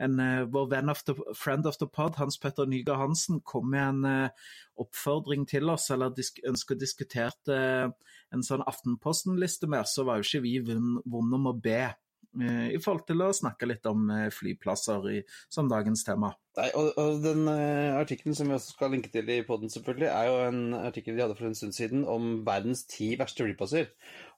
en, 0.00 0.18
uh, 0.20 0.42
Vår 0.50 0.68
venn 0.72 0.92
of 0.92 1.02
the, 1.08 1.14
friend 1.38 1.68
of 1.68 1.78
the 1.80 1.88
pod, 1.88 2.18
Hans 2.20 2.38
Petter 2.40 2.68
Nygaard 2.68 3.02
Hansen, 3.04 3.40
kom 3.44 3.70
med 3.72 3.86
en 3.86 4.04
uh, 4.04 4.52
oppfordring 4.80 5.46
til 5.50 5.70
oss, 5.72 5.90
eller 5.94 6.14
disk, 6.16 6.40
ønsker 6.48 6.76
å 6.76 6.80
diskutere 6.80 7.90
en 8.30 8.44
sånn 8.46 8.64
Aftenposten-liste 8.64 9.68
med, 9.70 9.88
så 9.88 10.06
var 10.08 10.20
jo 10.20 10.28
ikke 10.28 10.44
vi 10.46 10.54
vonde 10.64 11.36
om 11.36 11.50
å 11.50 11.56
be 11.56 11.90
i 12.30 12.78
forhold 12.78 13.08
til 13.08 13.24
å 13.24 13.32
snakke 13.34 13.66
litt 13.66 13.86
om 13.90 14.04
flyplasser 14.30 15.08
i, 15.10 15.16
som 15.50 15.66
dagens 15.68 16.04
tema. 16.06 16.30
Nei, 16.58 16.66
og, 16.74 16.88
og 16.98 17.20
Den 17.22 17.44
uh, 17.46 17.98
artikkelen 18.00 18.34
som 18.36 18.50
vi 18.50 18.56
også 18.56 18.74
skal 18.74 18.90
linke 18.94 19.10
til 19.12 19.28
i 19.30 19.40
poden, 19.46 19.70
er 20.02 20.26
jo 20.26 20.38
en 20.48 20.60
artikkel 20.76 21.14
de 21.16 21.22
hadde 21.22 21.36
for 21.38 21.46
en 21.46 21.56
stund 21.56 21.76
siden 21.76 22.02
om 22.10 22.40
verdens 22.46 22.82
ti 22.90 23.12
verste 23.20 23.46
flyplasser. 23.46 23.90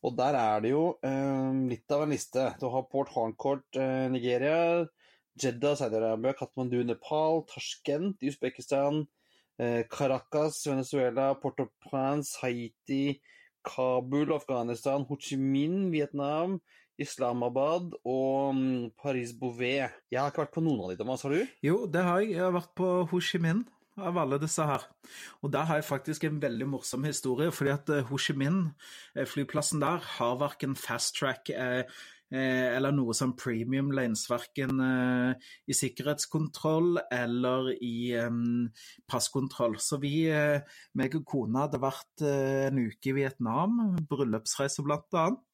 Og 0.04 0.16
Der 0.18 0.36
er 0.36 0.60
det 0.60 0.74
jo 0.74 0.84
uh, 1.00 1.52
litt 1.70 1.94
av 1.94 2.04
en 2.04 2.12
liste. 2.12 2.50
Du 2.60 2.68
har 2.74 2.88
Port 2.92 3.14
Harncourt, 3.16 3.64
uh, 3.80 4.10
Nigeria, 4.12 4.84
Jeddah, 5.40 5.76
Saudi-Arabia, 5.76 6.34
Katmandu, 6.34 6.84
Nepal, 6.84 7.44
Tashkent, 7.48 8.16
Usbekistan, 8.22 9.06
Caracas, 9.90 10.64
Venezuela, 10.66 11.34
Port-au-Prince, 11.34 12.36
Haiti, 12.42 13.20
Kabul, 13.62 14.34
Afghanistan, 14.34 15.04
Ho 15.08 15.16
Chi 15.16 15.36
Minh, 15.36 15.90
Vietnam, 15.92 16.60
Islamabad 17.00 17.92
og 18.04 18.54
mm, 18.54 18.90
Paris-Bouvet. 19.00 19.94
Jeg 20.10 20.20
har 20.20 20.32
ikke 20.32 20.44
vært 20.44 20.56
på 20.56 20.64
noen 20.64 20.82
av 20.84 20.92
de, 20.92 20.98
Thomas. 21.00 21.22
Har 21.24 21.34
du? 21.34 21.54
Jo, 21.64 21.84
det 21.90 22.02
har 22.06 22.22
jeg. 22.22 22.34
Jeg 22.36 22.44
har 22.44 22.56
vært 22.56 22.74
på 22.78 22.90
Ho 23.10 23.22
Chi 23.22 23.40
Minh 23.42 23.64
av 24.00 24.16
alle 24.16 24.38
disse 24.40 24.64
her. 24.64 24.86
Og 25.44 25.52
der 25.52 25.68
har 25.68 25.80
jeg 25.80 25.88
faktisk 25.88 26.24
en 26.24 26.40
veldig 26.42 26.68
morsom 26.74 27.04
historie, 27.08 27.52
fordi 27.52 27.74
at 27.74 27.92
Ho 28.08 28.20
Chi 28.20 28.36
Minh, 28.36 28.72
flyplassen 29.28 29.82
der, 29.84 30.04
har 30.18 30.40
verken 30.40 30.76
fast 30.78 31.16
track 31.18 31.52
eh, 31.52 31.84
eller 32.32 32.94
noe 32.96 33.14
som 33.16 33.34
premium 33.36 33.90
lanes, 33.92 34.24
verken 34.30 34.80
eh, 34.80 35.50
i 35.68 35.76
sikkerhetskontroll 35.76 37.00
eller 37.12 37.72
i 37.84 38.14
passkontroll. 39.10 39.78
Så 39.82 40.00
vi, 40.02 40.26
eh, 40.32 40.64
meg 40.98 41.16
og 41.18 41.26
kona, 41.28 41.66
hadde 41.66 41.82
vært 41.82 42.26
eh, 42.26 42.68
en 42.70 42.82
uke 42.86 43.12
i 43.12 43.16
Vietnam, 43.20 43.80
bryllupsreise 44.08 44.84
blant 44.86 45.20
annet 45.22 45.48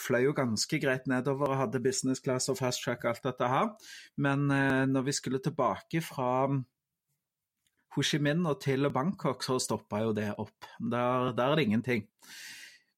fløy 0.00 0.22
jo 0.24 0.34
ganske 0.36 0.78
greit 0.80 1.08
nedover 1.10 1.52
og 1.52 1.58
hadde 1.60 1.82
business 1.84 2.22
class 2.24 2.48
og 2.48 2.58
fast 2.60 2.84
track 2.84 3.04
og 3.04 3.12
alt 3.12 3.26
dette 3.28 3.50
her. 3.50 3.68
Men 4.16 4.46
eh, 4.52 4.84
når 4.90 5.08
vi 5.08 5.16
skulle 5.16 5.42
tilbake 5.44 6.02
fra 6.04 6.30
Ho 7.94 8.02
Chi 8.02 8.18
Minh 8.18 8.42
og 8.50 8.58
til 8.64 8.90
Bangkok, 8.90 9.44
så 9.46 9.60
stoppa 9.62 10.02
jo 10.02 10.14
det 10.16 10.32
opp. 10.34 10.66
Der, 10.80 11.30
der, 11.36 11.52
er 11.52 11.56
det 11.56 11.66
ingenting. 11.68 12.08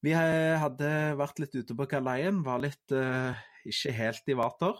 Vi 0.07 0.13
hadde 0.15 0.89
vært 1.19 1.41
litt 1.43 1.57
ute 1.59 1.75
på 1.75 1.89
galeien, 1.91 2.45
var 2.47 2.61
litt 2.63 2.95
uh, 2.95 3.35
ikke 3.67 3.95
helt 3.97 4.31
i 4.31 4.37
vater. 4.39 4.77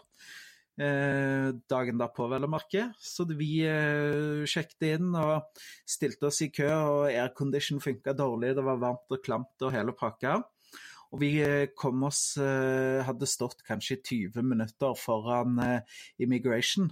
Eh, 0.77 1.47
dagen 1.65 1.97
derpå, 1.97 2.27
vel 2.29 2.45
å 2.45 2.49
merke. 2.51 2.83
Så 3.01 3.25
vi 3.31 3.63
eh, 3.65 4.43
sjekket 4.45 4.85
inn 4.91 5.15
og 5.17 5.63
stilte 5.89 6.29
oss 6.29 6.43
i 6.45 6.51
kø, 6.53 6.67
og 6.69 7.07
aircondition 7.09 7.81
funka 7.81 8.13
dårlig, 8.17 8.53
det 8.57 8.65
var 8.65 8.77
varmt 8.83 9.15
og 9.15 9.23
klamt 9.25 9.65
og 9.65 9.73
hele 9.73 9.95
pakka. 9.97 10.37
Og 11.15 11.21
vi 11.23 11.31
eh, 11.41 11.69
kom 11.77 12.03
oss 12.03 12.35
eh, 12.41 12.99
Hadde 13.07 13.29
stått 13.29 13.63
kanskje 13.67 14.01
20 14.03 14.43
minutter 14.45 14.93
foran 14.99 15.57
eh, 15.63 15.99
immigration. 16.23 16.91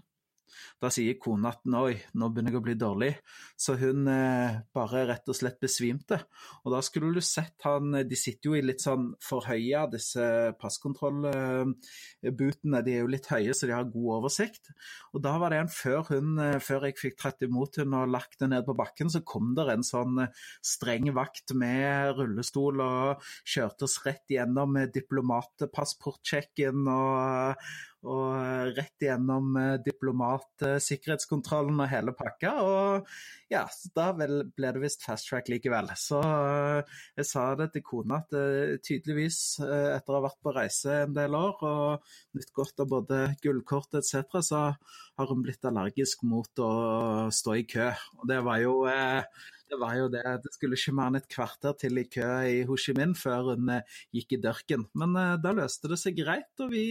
Da 0.82 0.90
sier 0.94 1.18
kona 1.22 1.50
at 1.54 1.62
oi, 1.66 1.96
nå 2.18 2.30
begynner 2.32 2.52
jeg 2.54 2.60
å 2.60 2.66
bli 2.66 2.76
dårlig, 2.80 3.14
så 3.60 3.72
hun 3.80 4.08
eh, 4.12 4.60
bare 4.76 5.06
rett 5.10 5.30
og 5.32 5.38
slett 5.38 5.60
besvimte. 5.64 6.18
Og 6.64 6.70
da 6.74 6.80
skulle 6.86 7.14
du 7.16 7.22
sett 7.24 7.58
han 7.66 7.86
De 8.06 8.18
sitter 8.20 8.46
jo 8.50 8.54
i 8.58 8.66
litt 8.66 8.82
sånn 8.84 9.06
forhøya, 9.24 9.82
disse 9.92 10.26
passkontrollbutene. 10.62 12.84
De 12.86 12.92
er 12.94 13.02
jo 13.04 13.12
litt 13.12 13.28
høye, 13.32 13.54
så 13.56 13.64
de 13.68 13.74
har 13.76 13.92
god 13.92 14.10
oversikt. 14.20 14.64
Og 15.14 15.20
da 15.26 15.34
var 15.42 15.50
det 15.54 15.60
en 15.64 15.72
før 15.72 16.02
hun, 16.12 16.30
eh, 16.42 16.60
før 16.64 16.80
jeg 16.90 17.02
fikk 17.02 17.18
tatt 17.22 17.40
imot 17.46 17.74
hun 17.82 17.92
og 17.98 18.14
lagt 18.14 18.38
henne 18.42 18.54
ned 18.56 18.64
på 18.68 18.78
bakken, 18.78 19.10
så 19.12 19.20
kom 19.26 19.48
det 19.58 19.66
en 19.72 19.86
sånn 19.86 20.16
eh, 20.26 20.34
streng 20.66 21.08
vakt 21.16 21.48
med 21.58 22.16
rullestol 22.20 22.76
og 22.84 23.24
kjørte 23.48 23.84
oss 23.88 23.98
rett 24.06 24.28
gjennom 24.32 24.72
diplomatpassportsjekken 24.96 26.78
og 26.92 27.56
og 28.06 28.36
eh, 28.38 28.72
rett 28.78 29.04
igjennom 29.04 29.56
eh, 29.60 29.78
diplomatsikkerhetskontrollen 29.86 31.82
og 31.82 31.90
hele 31.90 32.14
pakka. 32.18 32.52
Og 32.62 33.08
ja, 33.52 33.64
da 33.98 34.10
ble 34.18 34.44
det 34.58 34.82
visst 34.84 35.06
fast 35.06 35.30
track 35.30 35.50
likevel. 35.52 35.90
Så 36.00 36.22
eh, 36.22 37.00
jeg 37.20 37.30
sa 37.30 37.48
det 37.60 37.72
til 37.74 37.86
kona 37.86 38.22
at 38.22 38.38
tydeligvis, 38.86 39.40
etter 39.66 40.14
å 40.14 40.20
ha 40.20 40.26
vært 40.28 40.40
på 40.44 40.54
reise 40.56 41.02
en 41.06 41.16
del 41.16 41.36
år 41.38 41.66
og 41.66 42.14
nytt 42.38 42.54
godt 42.56 42.86
av 42.86 42.92
både 42.94 43.24
gullkort 43.44 44.00
etc., 44.00 44.40
så 44.46 44.62
har 45.16 45.30
hun 45.32 45.44
blitt 45.44 45.66
allergisk 45.66 46.24
mot 46.28 46.62
å 46.62 46.72
stå 47.34 47.60
i 47.60 47.68
kø. 47.70 47.90
Og 48.20 48.26
det 48.30 48.40
var 48.46 48.62
jo 48.62 48.74
det 48.86 49.80
var 49.82 49.96
jo 49.98 50.10
det. 50.14 50.24
Det 50.44 50.52
skulle 50.54 50.78
ikke 50.78 50.94
mer 50.94 51.10
enn 51.10 51.18
et 51.18 51.30
kvarter 51.32 51.74
til 51.82 51.98
i 51.98 52.06
kø 52.12 52.28
i 52.46 52.60
Ho 52.68 52.78
Chi 52.78 52.94
Minh 52.98 53.16
før 53.18 53.54
hun 53.56 53.72
gikk 54.14 54.36
i 54.38 54.42
dørken. 54.44 54.86
Men 54.94 55.16
da 55.42 55.54
løste 55.58 55.90
det 55.90 55.98
seg 56.02 56.20
greit, 56.20 56.52
og 56.62 56.70
vi 56.76 56.86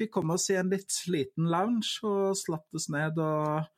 fikk 0.00 0.14
komme 0.18 0.36
oss 0.36 0.48
i 0.52 0.58
en 0.60 0.72
litt 0.72 0.90
sliten 0.92 1.50
lounge 1.50 2.00
og 2.08 2.38
slapp 2.38 2.78
oss 2.78 2.88
ned 2.92 3.20
og 3.20 3.68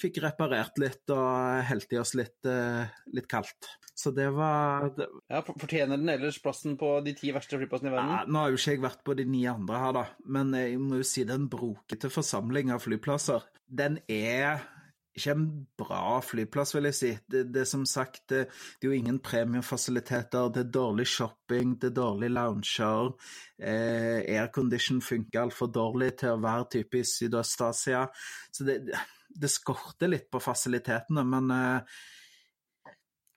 fikk 0.00 0.18
reparert 0.24 0.78
litt 0.82 1.10
og 1.14 1.64
helt 1.68 1.92
i 1.94 1.98
oss 2.00 2.14
litt, 2.18 2.38
uh, 2.50 2.82
litt 3.14 3.28
kaldt. 3.30 3.68
Så 3.94 4.10
det 4.10 4.26
var 4.34 4.88
det... 4.96 5.06
Ja, 5.30 5.40
Fortjener 5.46 6.00
den 6.00 6.10
ellers 6.10 6.40
plassen 6.42 6.74
på 6.80 6.96
de 7.06 7.14
ti 7.14 7.30
verste 7.34 7.60
flyplassene 7.60 7.92
i 7.92 7.94
verden? 7.94 8.14
Ja, 8.16 8.22
nå 8.26 8.42
har 8.42 8.50
jo 8.50 8.58
ikke 8.58 8.74
jeg 8.74 8.82
vært 8.82 9.04
på 9.06 9.14
de 9.14 9.26
ni 9.30 9.44
andre 9.50 9.82
her, 9.84 9.94
da, 9.94 10.04
men 10.36 10.50
jeg 10.58 10.80
må 10.82 10.98
jo 10.98 11.06
si 11.06 11.22
det 11.22 11.36
er 11.36 11.44
en 11.44 11.50
brokete 11.52 12.10
forsamling 12.10 12.74
av 12.74 12.82
flyplasser. 12.82 13.46
Den 13.70 14.00
er 14.10 14.66
ikke 15.14 15.34
en 15.34 15.44
bra 15.78 16.18
flyplass, 16.24 16.74
vil 16.74 16.88
jeg 16.88 16.96
si. 16.98 17.10
Det, 17.30 17.44
det 17.54 17.62
er 17.62 17.68
som 17.70 17.84
sagt 17.86 18.24
det, 18.32 18.46
det, 18.50 18.86
er 18.86 18.90
jo 18.90 18.96
ingen 18.98 19.20
premiefasiliteter, 19.22 20.50
det 20.54 20.64
er 20.64 20.72
dårlig 20.74 21.06
shopping, 21.10 21.76
det 21.80 21.92
er 21.92 21.96
dårlig 22.00 22.32
lounger. 22.34 23.12
Eh, 23.58 24.24
aircondition 24.34 25.02
funker 25.04 25.44
altfor 25.44 25.70
dårlig 25.74 26.14
til 26.22 26.34
å 26.34 26.42
være 26.42 26.66
typisk 26.78 27.20
Sydøst-Asia. 27.20 28.08
Så 28.50 28.66
det, 28.66 28.80
det, 29.28 29.52
skorter 29.52 30.10
litt 30.10 30.26
på 30.32 30.42
fasilitetene, 30.42 31.24
men 31.30 31.54
eh, 31.54 32.02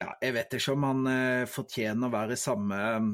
ja, 0.02 0.12
jeg 0.26 0.36
vet 0.40 0.58
ikke 0.58 0.76
om 0.78 0.90
han 0.90 1.13
eh, 1.13 1.46
fortjener 1.50 2.10
å 2.10 2.16
være 2.18 2.38
i 2.38 2.42
samme 2.42 2.82
mm, 3.06 3.13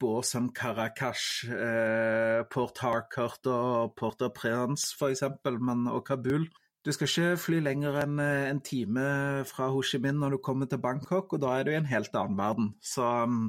bås 0.00 0.32
som 0.32 0.48
Caracas, 0.56 1.44
eh, 1.52 2.40
Port 2.48 2.80
Harcourt 2.80 3.52
og 3.52 3.94
Port 3.98 4.24
au 4.24 4.32
Prince 4.32 4.96
f.eks., 4.96 5.24
og 5.26 6.04
Kabul. 6.08 6.48
Du 6.82 6.90
skal 6.90 7.06
ikke 7.06 7.38
fly 7.38 7.60
lenger 7.62 8.00
enn 8.02 8.18
eh, 8.18 8.48
en 8.50 8.60
time 8.64 9.04
fra 9.46 9.68
Ho 9.70 9.84
Chi 9.86 10.00
Minh 10.02 10.18
når 10.18 10.34
du 10.34 10.40
kommer 10.42 10.66
til 10.66 10.80
Bangkok, 10.82 11.36
og 11.36 11.42
da 11.44 11.52
er 11.54 11.66
du 11.66 11.70
i 11.70 11.78
en 11.78 11.86
helt 11.86 12.14
annen 12.18 12.40
verden. 12.40 12.72
Så 12.82 13.06
mm, 13.06 13.44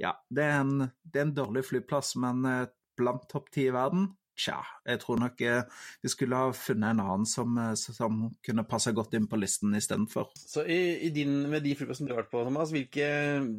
ja, 0.00 0.14
det 0.32 0.46
er 0.46 0.62
en, 0.62 0.86
det 1.04 1.20
er 1.20 1.26
en 1.28 1.36
dårlig 1.36 1.66
flyplass, 1.68 2.14
men 2.24 2.40
eh, 2.48 2.70
blant 2.96 3.28
topp 3.28 3.52
ti 3.52 3.68
i 3.68 3.74
verden 3.74 4.10
Tja, 4.40 4.56
jeg 4.88 5.02
tror 5.02 5.18
nok 5.20 5.42
eh, 5.44 5.82
vi 6.00 6.08
skulle 6.08 6.38
ha 6.38 6.52
funnet 6.56 6.94
en 6.94 7.02
annen 7.02 7.26
som, 7.28 7.58
som 7.76 8.22
kunne 8.46 8.64
passe 8.64 8.94
godt 8.96 9.12
inn 9.18 9.26
på 9.28 9.36
listen 9.36 9.76
istedenfor. 9.76 10.30
Så 10.32 10.64
i, 10.64 10.78
i 11.04 11.10
din, 11.12 11.42
med 11.52 11.66
de 11.66 11.74
flyplassene 11.76 12.08
du 12.08 12.14
har 12.14 12.22
vært 12.22 12.32
på, 12.32 12.46
Thomas, 12.46 12.72
hvilke 12.72 13.10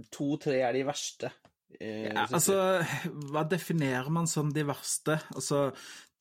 to-tre 0.10 0.64
er 0.66 0.74
de 0.74 0.82
verste? 0.88 1.30
Ja, 1.80 2.28
altså, 2.28 2.56
hva 3.32 3.46
definerer 3.50 4.10
man 4.14 4.28
som 4.30 4.52
de 4.54 4.66
verste? 4.68 5.18
Altså, 5.36 5.70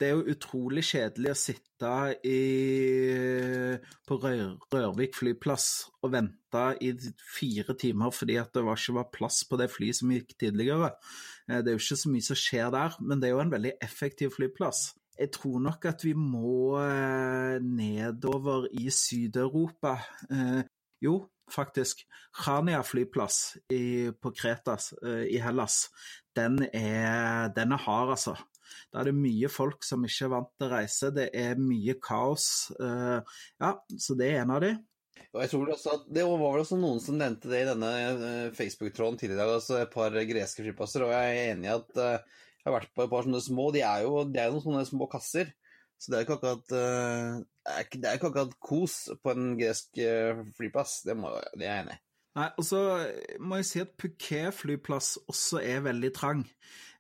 det 0.00 0.08
er 0.08 0.16
jo 0.16 0.32
utrolig 0.32 0.84
kjedelig 0.88 1.32
å 1.32 1.36
sitte 1.36 1.90
i, 2.24 2.38
på 4.08 4.16
Rør, 4.22 4.54
Rørvik 4.72 5.18
flyplass 5.18 5.66
og 6.00 6.14
vente 6.14 6.62
i 6.80 6.94
fire 7.20 7.76
timer 7.78 8.14
fordi 8.16 8.38
at 8.40 8.54
det 8.56 8.64
var 8.64 8.80
ikke 8.80 8.96
var 8.96 9.10
plass 9.12 9.42
på 9.48 9.58
det 9.60 9.68
flyet 9.72 10.00
som 10.00 10.14
gikk 10.14 10.32
tidligere. 10.40 10.94
Eh, 11.50 11.60
det 11.60 11.68
er 11.68 11.76
jo 11.76 11.82
ikke 11.82 12.00
så 12.00 12.14
mye 12.14 12.28
som 12.30 12.40
skjer 12.40 12.72
der, 12.72 12.96
men 13.04 13.20
det 13.20 13.28
er 13.28 13.36
jo 13.36 13.44
en 13.44 13.52
veldig 13.52 13.74
effektiv 13.84 14.32
flyplass. 14.38 14.86
Jeg 15.20 15.34
tror 15.36 15.60
nok 15.60 15.84
at 15.90 16.04
vi 16.06 16.14
må 16.16 16.78
eh, 16.80 17.58
nedover 17.60 18.70
i 18.72 18.88
Syd-Europa. 18.88 19.98
Eh, 20.32 20.62
jo, 21.04 21.18
faktisk. 21.54 22.04
Khania 22.44 22.82
flyplass 22.86 23.56
i, 23.74 24.10
på 24.14 24.30
Kretas 24.36 24.92
i 25.02 25.40
Hellas, 25.42 25.88
den 26.36 26.60
er, 26.70 27.50
den 27.56 27.74
er 27.74 27.84
hard, 27.86 28.14
altså. 28.14 28.36
Da 28.90 29.00
er 29.00 29.10
det 29.10 29.18
mye 29.18 29.50
folk 29.50 29.84
som 29.86 30.04
ikke 30.06 30.26
er 30.26 30.32
vant 30.34 30.50
til 30.58 30.66
å 30.66 30.70
reise. 30.72 31.10
Det 31.14 31.28
er 31.36 31.60
mye 31.60 31.96
kaos. 32.02 32.46
Eh, 32.74 33.36
ja, 33.62 33.72
så 33.98 34.16
det 34.18 34.30
er 34.30 34.42
en 34.42 34.54
av 34.56 34.64
de. 34.64 34.72
Og 35.30 35.42
jeg 35.44 35.50
tror 35.52 35.68
også 35.70 35.92
at 35.94 36.06
Det 36.10 36.24
var 36.26 36.40
vel 36.40 36.62
også 36.64 36.78
noen 36.80 37.02
som 37.02 37.18
nevnte 37.20 37.50
det 37.52 37.60
i 37.62 37.68
denne 37.68 37.90
eh, 38.00 38.52
Facebook-tråden 38.56 39.20
tidligere 39.20 39.38
i 39.38 39.42
dag, 39.44 39.54
altså 39.60 39.78
et 39.78 39.94
par 39.94 40.16
greske 40.32 40.64
flyplasser. 40.64 41.06
Og 41.06 41.14
jeg 41.14 41.36
er 41.36 41.54
enig 41.54 41.70
i 41.70 41.74
at 41.76 42.02
jeg 42.02 42.66
har 42.66 42.76
vært 42.76 42.92
på 42.94 43.06
et 43.06 43.14
par 43.14 43.26
sånne 43.26 43.42
små. 43.44 43.70
De 43.74 43.84
er 43.86 44.06
jo 44.06 44.24
de 44.26 44.42
er 44.42 44.50
noen 44.52 44.66
sånne 44.66 44.84
små 44.88 45.10
kasser. 45.12 45.54
Så 46.00 46.10
det 46.10 46.16
er 46.16 46.22
jo 46.22 46.26
ikke 46.30 46.38
akkurat, 46.40 47.44
uh, 47.68 47.82
det 47.92 48.06
er 48.06 48.18
ikke 48.18 48.30
akkurat 48.30 48.54
kos 48.62 49.02
på 49.22 49.34
en 49.34 49.52
gresk 49.60 50.00
flyplass. 50.56 51.02
Det, 51.08 51.16
må, 51.18 51.34
det 51.56 51.66
er 51.66 51.74
jeg 51.74 51.84
enig 51.86 51.98
i. 51.98 52.04
Nei, 52.38 52.46
og 52.62 52.62
så 52.62 52.80
må 53.42 53.58
jeg 53.58 53.66
si 53.66 53.80
at 53.82 53.96
Phuket 53.98 54.54
flyplass 54.54 55.16
også 55.28 55.58
er 55.66 55.82
veldig 55.82 56.12
trang. 56.14 56.44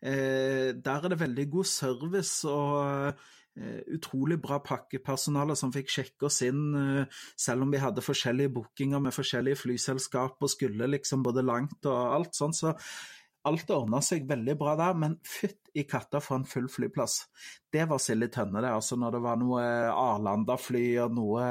Eh, 0.02 0.72
der 0.74 1.04
er 1.04 1.12
det 1.12 1.20
veldig 1.20 1.44
god 1.52 1.68
service 1.68 2.48
og 2.48 3.12
eh, 3.60 3.80
utrolig 3.94 4.40
bra 4.42 4.58
pakkepersonale 4.64 5.54
som 5.58 5.72
fikk 5.74 5.92
sjekke 5.92 6.26
oss 6.26 6.40
inn, 6.46 6.62
eh, 6.74 7.20
selv 7.38 7.66
om 7.66 7.70
vi 7.72 7.82
hadde 7.82 8.02
forskjellige 8.02 8.54
bookinger 8.56 9.02
med 9.04 9.14
forskjellige 9.14 9.60
flyselskap 9.60 10.40
og 10.40 10.50
skulle 10.50 10.88
liksom 10.90 11.22
både 11.22 11.44
langt 11.46 11.86
og 11.86 12.14
alt 12.16 12.34
sånn. 12.34 12.56
Så 12.56 12.74
alt 13.48 13.72
ordna 13.72 14.00
seg 14.04 14.28
veldig 14.28 14.56
bra 14.60 14.74
der, 14.78 14.96
men 14.98 15.16
fytt 15.26 15.70
i 15.76 15.86
katta 15.88 16.20
for 16.20 16.40
en 16.40 16.48
full 16.48 16.68
flyplass. 16.70 17.22
Det 17.72 17.86
var 17.88 18.02
sild 18.02 18.26
i 18.26 18.30
tønne, 18.32 18.60
det. 18.60 18.72
Altså 18.74 18.98
når 19.00 19.16
det 19.16 19.22
var 19.24 19.40
noe 19.40 19.66
Arlanda-fly 19.94 20.86
og 21.04 21.14
noe 21.16 21.44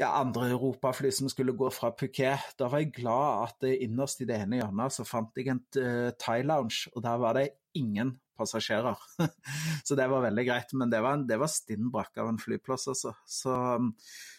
ja, 0.00 0.10
andre 0.16 0.48
europafly 0.54 1.10
som 1.12 1.28
skulle 1.30 1.54
gå 1.56 1.68
fra 1.74 1.92
Phuket. 1.96 2.54
Da 2.58 2.70
var 2.72 2.82
jeg 2.82 2.94
glad 2.96 3.46
at 3.46 3.68
innerst 3.70 4.24
i 4.24 4.28
det 4.28 4.40
ene 4.40 4.60
hjørnet 4.62 4.96
så 4.96 5.06
fant 5.08 5.36
jeg 5.36 5.52
en 5.52 5.62
Thai-lounge, 6.20 6.88
og 6.94 7.04
der 7.04 7.20
var 7.20 7.36
det 7.36 7.50
ingen 7.76 8.16
passasjerer. 8.40 8.96
så 9.86 9.96
det 9.98 10.08
var 10.10 10.24
veldig 10.24 10.46
greit. 10.48 10.74
Men 10.78 10.92
det 10.92 11.02
var, 11.04 11.18
en, 11.18 11.26
det 11.28 11.38
var 11.40 11.52
stinn 11.52 11.90
brakke 11.92 12.22
av 12.22 12.32
en 12.32 12.40
flyplass, 12.40 12.88
altså. 12.92 13.14
Så, 13.28 13.54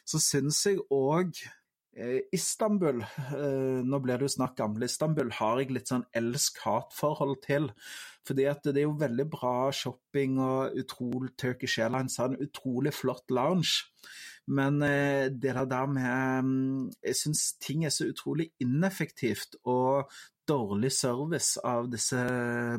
så 0.07 0.21
syns 0.21 0.63
jeg 0.65 0.81
òg 0.89 1.35
eh, 1.37 1.60
Istanbul, 2.31 3.01
eh, 3.03 3.81
nå 3.83 3.99
blir 3.99 4.19
det 4.19 4.29
jo 4.29 4.35
snakk 4.37 4.55
gamle 4.61 4.87
Istanbul, 4.87 5.31
har 5.35 5.59
jeg 5.59 5.73
litt 5.75 5.91
sånn 5.91 6.05
elsk-hat-forhold 6.15 7.41
til. 7.43 7.67
Fordi 8.27 8.45
at 8.47 8.63
det 8.63 8.79
er 8.79 8.87
jo 8.87 8.99
veldig 9.01 9.25
bra 9.33 9.55
shopping 9.75 10.39
og 10.39 10.77
utrolig 10.79 11.33
Turkish 11.41 11.81
Airlines 11.81 12.15
har 12.21 12.31
en 12.31 12.39
utrolig 12.45 12.93
flott 12.95 13.33
lounge. 13.33 13.89
Men 14.47 14.81
eh, 14.83 15.27
det 15.29 15.53
der 15.53 15.87
med 15.87 16.45
mm, 16.45 16.91
Jeg 17.03 17.15
syns 17.15 17.53
ting 17.59 17.85
er 17.85 17.89
så 17.89 18.07
utrolig 18.07 18.51
ineffektivt. 18.59 19.59
og 19.65 20.11
dårlig 20.47 20.89
service 20.91 21.57
av 21.63 21.85
disse 21.87 22.17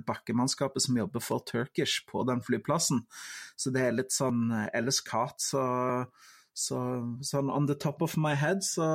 bakkemannskapet 0.05 0.83
som 0.83 0.97
jobber 0.99 1.23
for 1.25 1.45
Turkish 1.47 2.03
på 2.11 2.25
den 2.29 2.43
flyplassen. 2.45 3.07
Så 3.57 3.71
det 3.73 3.87
er 3.87 3.95
litt 3.97 4.13
sånn 4.13 4.51
elsk-hat. 4.75 5.41
Så, 5.41 5.63
så, 6.53 6.79
sånn 7.25 7.51
on 7.53 7.67
the 7.69 7.77
top 7.79 8.03
of 8.05 8.17
my 8.21 8.35
head, 8.37 8.61
så 8.67 8.87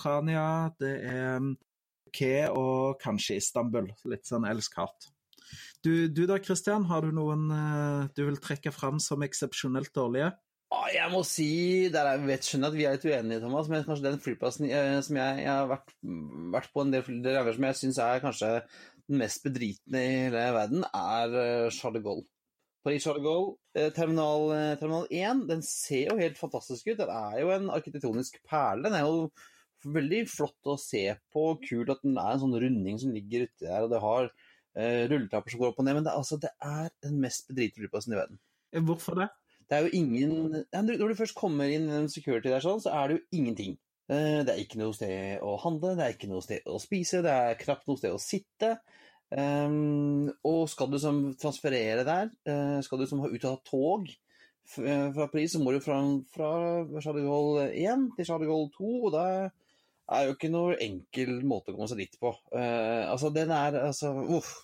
Khania, 0.00 0.72
det 0.82 0.94
er 1.06 1.38
mm, 1.42 1.54
Ke 2.14 2.48
og 2.48 2.98
kanskje 3.02 3.36
Istanbul. 3.36 3.90
Litt 4.08 4.26
sånn 4.28 4.46
Kat. 4.72 5.10
Du, 5.84 6.08
du 6.08 6.24
da, 6.26 6.38
Christian, 6.42 6.86
har 6.90 7.04
du 7.04 7.12
noen 7.14 7.48
uh, 7.52 8.08
du 8.16 8.24
vil 8.26 8.38
trekke 8.42 8.72
fram 8.74 8.98
som 9.02 9.22
eksepsjonelt 9.24 9.92
dårlige? 9.94 10.32
Ah, 10.74 10.88
jeg 10.92 11.08
må 11.12 11.22
si 11.24 11.88
der 11.92 12.10
jeg 12.10 12.24
vet, 12.28 12.44
skjønner 12.44 12.72
at 12.72 12.76
vi 12.76 12.84
er 12.84 12.96
litt 12.96 13.06
uenige, 13.08 13.40
Thomas, 13.40 13.70
men 13.72 13.86
kanskje 13.86 14.04
den 14.04 14.20
flyplassen 14.20 14.66
eh, 14.68 14.98
som 15.04 15.16
jeg, 15.16 15.38
jeg 15.46 15.48
har 15.48 15.70
vært, 15.70 15.94
vært, 16.52 16.72
på 16.74 16.84
en 16.84 16.92
del 16.92 17.06
ganger 17.24 17.56
som 17.56 17.66
jeg 17.68 17.78
syns 17.78 18.00
er 18.04 18.20
kanskje 18.24 18.50
den 19.08 19.22
mest 19.22 19.46
bedritne 19.46 20.02
i 20.04 20.18
hele 20.26 20.42
verden, 20.58 20.84
er 20.92 21.38
uh, 21.38 21.70
Charles 21.72 22.02
de 22.02 22.04
Gaulle. 22.04 22.28
Paris 22.88 23.04
Charles 23.04 23.20
de 23.20 23.28
Gaulle, 23.28 23.56
eh, 23.76 23.90
terminal, 23.92 24.52
eh, 24.56 24.74
terminal 24.80 25.06
1, 25.10 25.46
den 25.46 25.60
ser 25.62 26.08
jo 26.08 26.16
helt 26.16 26.38
fantastisk 26.38 26.86
ut. 26.88 26.96
Den 26.96 27.10
er 27.12 27.40
jo 27.42 27.50
en 27.52 27.68
arkitektonisk 27.68 28.38
perle. 28.48 28.86
Den 28.86 28.94
er 28.96 29.04
jo 29.04 29.26
veldig 29.84 30.22
flott 30.24 30.70
å 30.72 30.78
se 30.80 31.02
på, 31.34 31.42
kult 31.66 31.92
at 31.92 32.00
den 32.02 32.16
er 32.16 32.32
en 32.32 32.40
sånn 32.40 32.56
runding 32.56 32.96
som 32.98 33.12
ligger 33.12 33.44
uti 33.44 33.66
der, 33.66 33.84
og 33.84 33.92
det 33.92 34.00
har 34.00 34.30
uh, 34.30 35.02
rulletrapper 35.10 35.52
som 35.52 35.60
går 35.60 35.68
opp 35.68 35.82
og 35.82 35.86
ned, 35.86 35.98
men 35.98 36.06
det, 36.06 36.14
altså, 36.16 36.38
det 36.40 36.50
er 36.64 36.88
den 37.04 37.20
mest 37.20 37.52
bedritne 37.52 37.84
flyplassen 37.84 38.16
i 38.16 38.18
verden. 38.18 38.40
Hvorfor 38.88 39.20
det? 39.20 39.28
Det 39.68 39.76
er 39.76 39.84
jo 39.84 40.00
ingen 40.00 40.64
Når 40.72 41.12
du 41.12 41.14
først 41.18 41.36
kommer 41.36 41.68
inn 41.68 41.90
i 41.90 41.96
en 42.00 42.08
security 42.08 42.48
der 42.48 42.64
sånn, 42.64 42.80
så 42.80 42.94
er 42.96 43.08
det 43.08 43.18
jo 43.18 43.38
ingenting. 43.38 43.76
Det 44.08 44.48
er 44.48 44.62
ikke 44.64 44.80
noe 44.80 44.96
sted 44.96 45.44
å 45.44 45.58
handle, 45.60 45.92
det 45.98 46.06
er 46.06 46.16
ikke 46.16 46.30
noe 46.32 46.40
sted 46.40 46.64
å 46.64 46.80
spise, 46.80 47.20
det 47.20 47.36
er 47.36 47.60
knapt 47.60 47.84
noe 47.86 48.00
sted 48.00 48.16
å 48.16 48.22
sitte. 48.22 48.78
Um, 49.28 50.30
og 50.46 50.62
skal 50.72 50.88
du 50.88 50.96
som 51.02 51.20
transferere 51.36 52.06
der, 52.06 52.30
uh, 52.48 52.78
skal 52.84 53.02
du 53.02 53.06
som 53.10 53.20
ha 53.20 53.28
ut 53.28 53.44
av 53.44 53.58
tog 53.66 54.06
uh, 54.08 55.08
fra 55.12 55.26
Paris, 55.28 55.52
så 55.52 55.60
må 55.60 55.74
du 55.74 55.82
fra, 55.84 55.98
fra 56.32 56.52
Charles 57.04 57.26
Gaulle 57.26 57.68
1 57.76 58.08
til 58.16 58.28
Charles 58.28 58.46
de 58.46 58.50
Gaulle 58.52 58.72
2, 58.78 58.94
og 59.04 59.12
det 59.16 59.26
er 60.16 60.24
jo 60.24 60.36
ikke 60.36 60.52
noe 60.52 60.78
enkel 60.80 61.34
måte 61.44 61.74
å 61.74 61.76
komme 61.76 61.90
seg 61.90 62.00
dit 62.06 62.16
på. 62.20 62.32
Uh, 62.54 63.04
altså, 63.10 63.32
den 63.34 63.52
er 63.52 63.76
altså 63.82 64.14
Uff. 64.38 64.54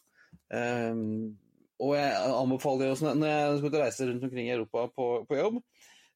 Um, 0.48 1.34
og 1.82 1.96
jeg 1.98 2.14
anbefaler 2.30 2.94
også, 2.94 3.12
når 3.18 3.28
jeg 3.28 3.58
skal 3.58 3.76
reise 3.82 4.06
rundt 4.08 4.24
omkring 4.24 4.48
i 4.48 4.54
Europa 4.54 4.86
på, 4.94 5.08
på 5.28 5.38
jobb 5.38 5.60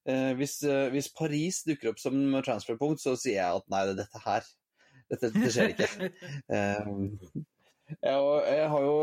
uh, 0.08 0.32
hvis, 0.38 0.62
eh, 0.62 0.88
hvis, 0.94 1.10
Paris 1.18 1.62
dukker 1.66 1.92
opp 1.92 2.00
som 2.02 2.16
transferpunkt, 2.46 3.02
så 3.02 3.16
sier 3.18 3.40
jeg 3.40 3.60
at 3.60 3.68
nei, 3.72 3.84
dette 3.98 4.24
her 4.24 4.48
Dette, 5.08 5.30
dette 5.32 5.48
skjer 5.48 5.70
ikke. 5.72 6.08
eh, 6.54 6.88
jeg, 7.88 8.18
jeg, 8.48 8.68
har 8.72 8.86
jo 8.86 8.98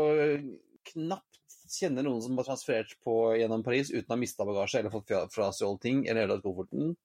knapt 0.92 1.42
kjenner 1.76 2.06
noen 2.06 2.22
som 2.22 2.38
har 2.38 2.46
transferert 2.46 2.94
på, 3.04 3.16
gjennom 3.40 3.64
Paris 3.66 3.90
uten 3.90 4.06
å 4.06 4.14
ha 4.14 4.20
mista 4.20 4.46
bagasje 4.46 4.80
eller 4.80 4.94
fått 4.94 5.14
frastjålet 5.34 5.82
ting 5.82 6.04
eller 6.06 6.26
ødelagt 6.28 6.46
kofferten. 6.46 6.96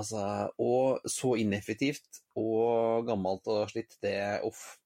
Altså, 0.00 0.22
og 0.62 1.10
så 1.10 1.34
ineffektivt 1.42 2.22
og 2.38 3.08
gammelt 3.10 3.48
og 3.50 3.66
slitt, 3.72 3.98
det 4.04 4.16
Uff. 4.46 4.78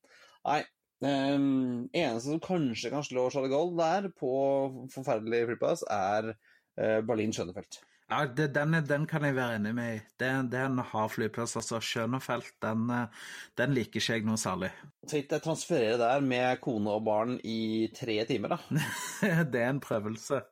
Nei, 0.45 0.65
Um, 1.05 1.89
eneste 1.93 2.31
som 2.31 2.41
kanskje 2.41 2.89
kan 2.93 3.03
slå 3.05 3.27
Charlie 3.33 3.53
Gold 3.53 3.75
der, 3.77 4.07
på 4.17 4.31
forferdelig 4.95 5.43
flyplass, 5.51 5.83
er 5.91 6.31
uh, 6.33 7.01
Berlin 7.05 7.35
Schønefelt. 7.35 7.81
Ja, 8.15 8.27
det, 8.31 8.53
den, 8.55 8.77
den, 8.87 9.07
kan 9.11 9.25
jeg 9.27 9.35
være 9.35 9.57
enig 9.59 9.73
med 9.75 9.97
i. 9.97 10.01
Det, 10.23 10.29
det 10.53 10.59
er 10.61 10.69
en 10.69 10.79
hard 10.79 11.11
flyplass. 11.17 11.57
altså 11.59 11.81
Schønefelt, 11.83 12.53
den, 12.63 12.87
den, 13.59 13.75
liker 13.75 13.99
ikke 13.99 14.19
jeg 14.21 14.27
noe 14.29 14.39
særlig. 14.39 14.71
Tenk 15.11 15.27
deg 15.33 15.43
transferere 15.43 15.99
der 15.99 16.23
med 16.23 16.61
kone 16.63 16.95
og 16.95 17.03
barn 17.09 17.41
i 17.43 17.89
tre 17.97 18.21
timer, 18.29 18.55
da. 18.55 18.85
det 19.51 19.65
er 19.65 19.73
en 19.73 19.83
prøvelse. 19.83 20.45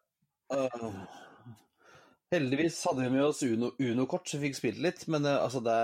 Uh, 0.51 0.91
heldigvis 2.35 2.81
hadde 2.89 3.07
vi 3.07 3.15
med 3.15 3.29
oss 3.29 3.45
Uno-kort, 3.47 3.79
Uno 3.79 4.09
så 4.27 4.41
vi 4.41 4.49
fikk 4.49 4.59
spilt 4.59 4.83
litt, 4.83 5.07
men 5.07 5.31
uh, 5.31 5.39
altså 5.45 5.63
det 5.63 5.79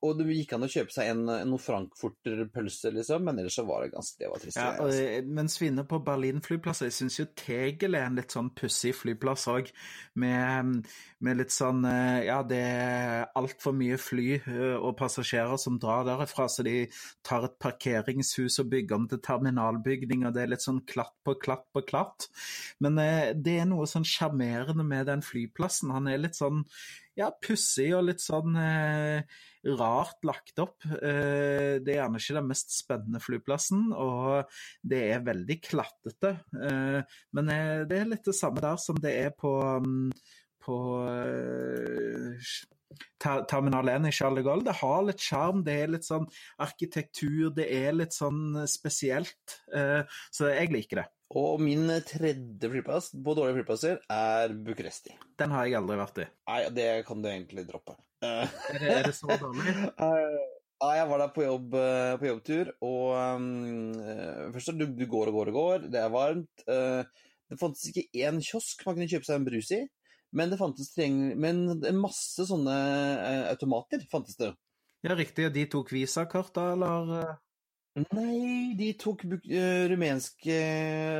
og 0.00 0.16
det 0.16 0.32
gikk 0.32 0.54
an 0.56 0.64
å 0.64 0.70
kjøpe 0.70 0.94
seg 0.94 1.10
en, 1.12 1.26
noe 1.50 1.60
frankfurterpølse, 1.60 2.92
liksom, 2.94 3.26
men 3.26 3.40
ellers 3.42 3.58
så 3.58 3.66
var 3.68 3.84
det 3.84 3.90
ganske 3.92 4.16
det 4.20 4.30
var 4.32 4.40
trist. 4.40 4.56
Ja, 4.56 4.68
og, 4.80 4.88
altså. 4.88 5.32
Mens 5.36 5.56
vi 5.60 5.66
er 5.66 5.72
inne 5.74 5.84
på 5.88 6.00
Berlin 6.04 6.40
flyplass, 6.44 6.80
jeg 6.86 6.94
syns 6.96 7.18
jo 7.18 7.26
Tegel 7.36 7.98
er 7.98 8.06
en 8.08 8.16
litt 8.16 8.32
sånn 8.32 8.48
pussig 8.56 8.94
flyplass 8.96 9.44
òg, 9.52 9.68
med, 10.20 10.88
med, 11.20 11.40
litt 11.40 11.52
sånn 11.52 11.84
eh, 11.88 12.22
Ja, 12.30 12.40
det 12.46 12.62
er 12.64 13.28
altfor 13.38 13.76
mye 13.76 13.98
fly 14.00 14.28
eh, 14.38 14.78
og 14.78 14.96
passasjerer 15.00 15.60
som 15.60 15.76
drar 15.82 16.08
derfra, 16.08 16.48
så 16.48 16.64
de 16.64 16.86
tar 17.26 17.44
et 17.50 17.60
parkeringshus 17.60 18.56
og 18.64 18.72
bygger 18.72 18.96
om 18.96 19.06
til 19.10 19.20
terminalbygning, 19.24 20.24
og 20.24 20.36
det 20.36 20.46
er 20.46 20.54
litt 20.54 20.64
sånn 20.64 20.80
klatt 20.88 21.12
på 21.26 21.36
klatt 21.44 21.68
på 21.76 21.84
klatt. 21.84 22.30
Men 22.80 22.96
eh, 23.04 23.36
det 23.36 23.60
er 23.60 23.68
noe 23.68 23.84
sånn 23.90 24.08
sjarmerende 24.08 24.86
med 24.86 25.10
den 25.12 25.24
flyplassen. 25.24 25.92
Han 25.92 26.08
er 26.08 26.24
litt 26.24 26.40
sånn 26.40 26.64
ja, 27.20 27.30
pussig 27.44 27.90
og 27.96 28.06
litt 28.08 28.22
sånn 28.24 28.56
eh, 28.56 29.40
rart 29.66 30.24
lagt 30.24 30.58
opp. 30.62 30.84
Eh, 30.84 31.78
det 31.82 31.94
er 31.94 32.00
gjerne 32.00 32.20
ikke 32.20 32.38
den 32.38 32.50
mest 32.50 32.74
spennende 32.74 33.20
flyplassen, 33.22 33.90
og 33.92 34.50
det 34.82 35.02
er 35.12 35.26
veldig 35.26 35.58
klattete. 35.66 36.34
Eh, 36.56 37.16
men 37.36 37.54
eh, 37.54 37.84
det 37.90 38.00
er 38.00 38.12
litt 38.14 38.26
det 38.26 38.36
samme 38.36 38.62
der 38.64 38.80
som 38.80 38.98
det 39.00 39.14
er 39.26 39.32
på, 39.36 39.52
um, 39.60 40.10
på 40.64 40.80
Terminal 43.20 43.92
1 43.92 44.08
i 44.08 44.14
Charles 44.14 44.40
de 44.40 44.48
Gaulle. 44.48 44.66
Det 44.66 44.78
har 44.80 45.06
litt 45.06 45.22
sjarm, 45.22 45.64
det 45.66 45.76
er 45.84 45.94
litt 45.94 46.08
sånn 46.08 46.26
arkitektur, 46.64 47.52
det 47.56 47.68
er 47.70 47.94
litt 47.96 48.16
sånn 48.16 48.58
spesielt. 48.68 49.60
Så 49.70 50.50
jeg 50.50 50.72
liker 50.74 51.02
det. 51.02 51.08
Og 51.38 51.60
min 51.62 51.86
tredje 52.02 52.70
flyplass 52.72 53.12
på 53.14 53.34
dårlige 53.38 53.60
flyplasser 53.60 54.00
er 54.10 54.54
Bucuresti. 54.66 55.14
Den 55.38 55.54
har 55.54 55.68
jeg 55.68 55.78
aldri 55.78 56.00
vært 56.00 56.22
i. 56.24 56.30
Nei, 56.50 56.62
det 56.74 56.88
kan 57.06 57.22
du 57.22 57.30
egentlig 57.30 57.68
droppe. 57.68 57.94
Er 58.20 58.78
det, 58.78 58.88
er 58.98 59.06
det 59.08 59.14
så 59.16 59.36
dårlig? 59.40 59.74
Ja, 60.80 60.94
jeg 60.96 61.08
var 61.10 61.20
der 61.20 61.32
på, 61.34 61.42
jobb, 61.44 61.74
eh, 61.76 62.14
på 62.16 62.24
jobbtur, 62.24 62.70
og 62.88 63.10
um, 63.36 63.90
først 64.54 64.70
du, 64.80 64.86
du 64.96 65.02
går 65.12 65.28
og 65.28 65.34
går 65.36 65.50
og 65.50 65.58
går, 65.58 65.82
det 65.92 66.00
er 66.00 66.14
varmt. 66.14 66.62
Uh, 66.64 67.04
det 67.52 67.58
fantes 67.60 67.90
ikke 67.90 68.06
én 68.24 68.40
kiosk 68.40 68.86
man 68.86 68.96
kunne 68.96 69.10
kjøpe 69.10 69.28
seg 69.28 69.36
en 69.36 69.44
brus 69.44 69.68
i, 69.76 69.82
men 70.32 70.48
det 70.48 70.56
fantes 70.56 70.88
men 71.36 71.60
masse 72.00 72.48
sånne 72.48 72.78
uh, 73.20 73.44
automater 73.52 74.06
fantes 74.08 74.40
det. 74.40 74.54
Ja, 75.04 75.12
riktig. 75.18 75.50
De 75.52 75.66
tok 75.68 75.92
visakort, 75.92 76.54
da, 76.56 76.70
eller? 76.72 77.36
Nei, 78.16 78.72
de 78.78 78.94
tok 78.96 79.28
uh, 79.28 79.84
rumenske 79.92 80.60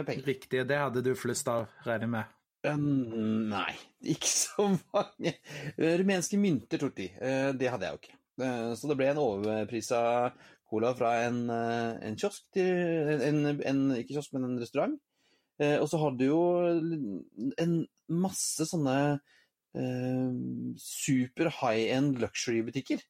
penger. 0.09 0.29
Riktig, 0.33 0.65
det 0.73 0.81
hadde 0.87 1.05
du 1.05 1.13
flust 1.21 1.53
av, 1.53 1.69
regner 1.85 2.09
jeg 2.09 2.17
med? 2.17 2.37
Nei, 2.65 3.75
ikke 4.15 4.31
så 4.31 4.69
mange. 4.93 5.35
rumenske 5.79 6.41
mynter 6.41 6.89
de. 6.97 7.11
Uh, 7.21 7.51
det 7.57 7.71
hadde 7.73 7.89
jeg 7.89 7.95
jo 7.95 8.03
ikke. 8.03 8.17
så 8.77 8.89
det 8.89 8.97
ble 8.97 9.11
en 9.11 9.21
overprisa 9.21 10.01
cola 10.71 10.95
fra 10.97 11.11
en, 11.27 11.43
en 11.51 12.15
kiosk 12.17 12.47
til 12.55 13.11
en, 13.27 13.41
en, 13.59 13.81
Ikke 13.99 14.15
kiosk, 14.15 14.33
men 14.33 14.47
en 14.47 14.61
restaurant. 14.63 14.95
og 15.61 15.89
så 15.91 15.99
hadde 16.01 16.23
du 16.23 16.27
jo 16.31 16.45
en 17.61 17.75
masse 18.09 18.65
sånne 18.71 19.19
super 20.81 21.51
high 21.61 21.91
end 21.97 22.23
luxury-butikker. 22.23 23.03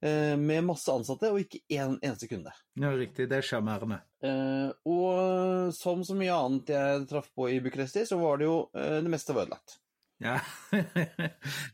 Eh, 0.00 0.36
med 0.40 0.64
masse 0.64 0.88
ansatte 0.92 1.28
og 1.28 1.42
ikke 1.42 1.60
én 1.68 1.82
en 1.92 1.98
eneste 2.00 2.28
kunde. 2.30 2.52
Ja, 2.80 2.92
riktig. 2.96 3.28
Det 3.28 3.36
er 3.36 3.44
sjarmerende. 3.44 4.00
Eh, 4.20 4.70
og 4.84 5.72
som 5.72 6.02
så 6.04 6.16
mye 6.16 6.34
annet 6.34 6.72
jeg 6.74 7.04
traff 7.08 7.30
på 7.36 7.48
i 7.48 7.60
Bucuresti, 7.64 8.04
så 8.08 8.18
var 8.20 8.40
det 8.40 8.48
jo 8.50 8.56
uh, 8.76 8.98
det 9.00 9.12
meste 9.12 9.36
var 9.36 9.48
ødelagt. 9.48 9.78
Ja. 10.20 10.36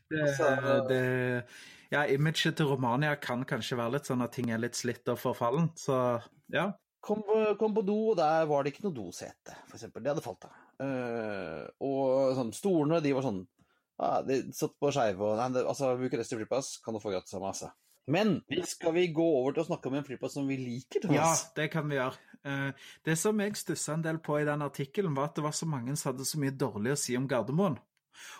det, 0.09 0.21
altså, 0.21 0.51
det, 0.87 1.01
ja, 1.91 2.05
imaget 2.07 2.55
til 2.55 2.69
Romania 2.69 3.17
kan 3.19 3.43
kanskje 3.47 3.79
være 3.79 3.97
litt 3.97 4.07
sånn 4.07 4.23
at 4.23 4.35
ting 4.35 4.51
er 4.51 4.61
litt 4.63 4.79
slitt 4.79 5.07
og 5.11 5.19
forfallen, 5.19 5.73
så 5.79 6.21
ja. 6.53 6.69
Kom, 7.03 7.21
kom 7.59 7.75
på 7.75 7.83
do, 7.87 7.97
og 8.11 8.17
der 8.19 8.47
var 8.49 8.63
det 8.63 8.73
ikke 8.73 8.87
noe 8.87 8.95
dosete, 8.95 9.53
eksempel. 9.71 10.03
Det 10.03 10.11
hadde 10.11 10.23
falt 10.25 10.47
av. 10.47 10.55
Uh, 10.81 11.63
og 11.83 12.35
sånn, 12.35 12.55
stolene, 12.55 12.99
de 13.03 13.13
var 13.15 13.23
sånn 13.25 13.39
ah, 13.97 14.19
De 14.21 14.35
satt 14.53 14.75
på 14.77 14.91
skeive 14.93 15.25
og 15.25 15.39
Nei, 15.39 15.63
altså, 15.63 15.95
Bucuresti 15.97 16.37
flyplass 16.37 16.75
kan 16.85 16.93
du 16.93 17.01
få 17.01 17.13
gratis 17.13 17.33
av 17.37 17.43
masse. 17.43 17.71
Men 18.07 18.37
skal 18.63 18.93
vi 18.95 19.09
gå 19.11 19.25
over 19.41 19.55
til 19.55 19.65
å 19.65 19.67
snakke 19.67 19.89
om 19.89 19.97
en 19.99 20.05
flyplass 20.07 20.37
som 20.37 20.47
vi 20.47 20.55
liker? 20.61 21.03
Thomas? 21.03 21.17
Ja, 21.43 21.53
det 21.59 21.67
kan 21.73 21.89
vi 21.91 21.97
gjøre. 21.97 22.37
Eh, 22.47 22.87
det 23.03 23.17
som 23.19 23.43
jeg 23.43 23.57
stussa 23.59 23.97
en 23.97 24.05
del 24.05 24.21
på 24.23 24.39
i 24.39 24.47
den 24.47 24.63
artikkelen, 24.63 25.15
var 25.17 25.27
at 25.27 25.35
det 25.35 25.43
var 25.43 25.55
så 25.57 25.67
mange 25.67 25.95
som 25.99 26.13
hadde 26.13 26.27
så 26.27 26.39
mye 26.39 26.55
dårlig 26.55 26.95
å 26.95 27.01
si 27.01 27.17
om 27.19 27.27
Gardermoen. 27.27 27.75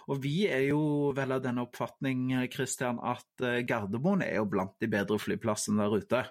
Og 0.08 0.24
vi 0.24 0.48
er 0.50 0.70
jo 0.70 1.12
vel 1.18 1.36
av 1.36 1.44
den 1.44 1.60
oppfatning 1.62 2.32
Christian, 2.54 3.02
at 3.04 3.44
eh, 3.44 3.60
Gardermoen 3.68 4.24
er 4.26 4.40
jo 4.40 4.48
blant 4.50 4.78
de 4.80 4.90
bedre 4.94 5.20
flyplassene 5.20 5.84
der 5.84 6.00
ute. 6.00 6.26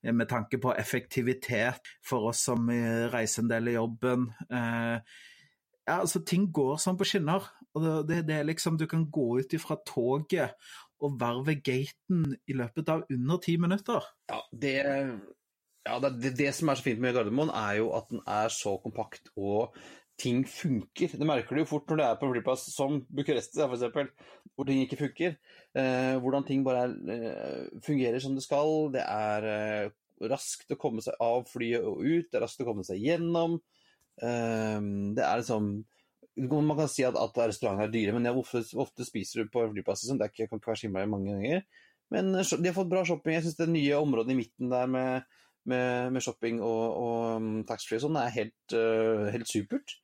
Eh, 0.00 0.16
med 0.16 0.32
tanke 0.32 0.62
på 0.62 0.72
effektivitet 0.72 1.92
for 2.00 2.32
oss 2.32 2.46
som 2.48 2.72
reiser 3.12 3.44
en 3.44 3.52
del 3.52 3.74
i 3.74 3.76
jobben. 3.76 4.30
Ja, 4.48 6.00
altså 6.00 6.24
Ting 6.24 6.48
går 6.54 6.78
sånn 6.80 6.96
på 6.96 7.06
skinner. 7.08 7.44
og 7.74 8.06
det, 8.08 8.24
det 8.26 8.34
er 8.34 8.46
liksom 8.48 8.76
Du 8.78 8.86
kan 8.86 9.04
gå 9.10 9.40
ut 9.40 9.52
ifra 9.54 9.76
toget 9.86 10.56
og 11.00 11.18
være 11.20 11.58
gaten 11.64 12.34
i 12.48 12.56
løpet 12.56 12.90
av 12.92 13.04
under 13.10 13.40
ti 13.42 13.56
minutter. 13.60 14.04
Ja, 14.30 14.40
det, 14.52 14.76
ja 15.88 16.00
det, 16.04 16.34
det, 16.38 16.50
som 16.56 16.70
er 16.70 16.78
så 16.78 16.86
fint 16.86 17.02
med 17.02 17.16
Gardermoen, 17.16 17.52
er 17.54 17.80
jo 17.80 17.90
at 17.96 18.10
den 18.12 18.22
er 18.28 18.52
så 18.54 18.76
kompakt 18.82 19.32
og 19.36 19.76
ting 20.20 20.42
funker. 20.48 21.14
Det 21.16 21.26
merker 21.28 21.56
du 21.56 21.62
jo 21.62 21.70
fort 21.70 21.88
når 21.88 22.00
du 22.00 22.04
er 22.04 22.18
på 22.20 22.28
flyplass 22.32 22.66
som 22.74 23.00
Bucuresti 23.08 23.62
f.eks., 23.64 24.12
hvor 24.54 24.68
ting 24.68 24.82
ikke 24.84 24.98
funker. 25.00 25.38
Eh, 25.78 26.16
hvordan 26.20 26.44
ting 26.44 26.64
bare 26.66 26.84
er, 26.84 26.96
eh, 27.14 27.80
fungerer 27.86 28.20
som 28.20 28.34
det 28.36 28.44
skal. 28.44 28.90
Det 28.92 29.04
er 29.06 29.46
eh, 29.48 29.94
raskt 30.28 30.74
å 30.74 30.78
komme 30.80 31.04
seg 31.04 31.16
av 31.24 31.46
flyet 31.48 31.86
og 31.86 32.02
ut, 32.04 32.28
det 32.28 32.36
er 32.36 32.44
raskt 32.44 32.60
å 32.60 32.68
komme 32.68 32.84
seg 32.84 33.00
gjennom. 33.00 33.56
Eh, 34.20 34.80
det 35.16 35.24
er 35.24 35.40
liksom 35.40 35.72
man 36.48 36.76
kan 36.78 36.90
si 36.90 37.04
at, 37.06 37.16
at 37.18 37.38
restauranter 37.38 37.88
er 37.88 37.94
dyre, 37.94 38.14
men 38.16 38.28
jeg, 38.28 38.36
ofte, 38.40 38.62
ofte, 38.80 39.06
spiser 39.06 39.42
du 39.42 39.52
på 39.52 39.64
flyplasser 39.72 40.10
Sånn. 40.10 40.20
det 40.20 40.30
kan 40.34 40.46
ikke 40.48 40.72
være 40.72 40.82
skimla 40.82 41.06
mange 41.10 41.34
ganger. 41.34 41.64
Men 42.14 42.34
eh, 42.34 42.54
de 42.56 42.70
har 42.70 42.76
fått 42.76 42.90
bra 42.92 43.04
shopping. 43.06 43.36
Jeg 43.36 43.46
syns 43.46 43.58
det 43.60 43.70
nye 43.72 43.98
området 44.00 44.34
i 44.34 44.38
midten 44.38 44.72
der 44.72 44.90
med, 44.90 45.26
med, 45.70 46.14
med 46.14 46.24
shopping 46.24 46.62
og, 46.64 46.84
og 47.00 47.42
um, 47.42 47.50
taxfree 47.68 48.00
og 48.00 48.06
sånn 48.06 48.18
er 48.20 48.32
helt, 48.38 48.74
uh, 48.74 49.28
helt, 49.34 49.50
supert. 49.50 49.98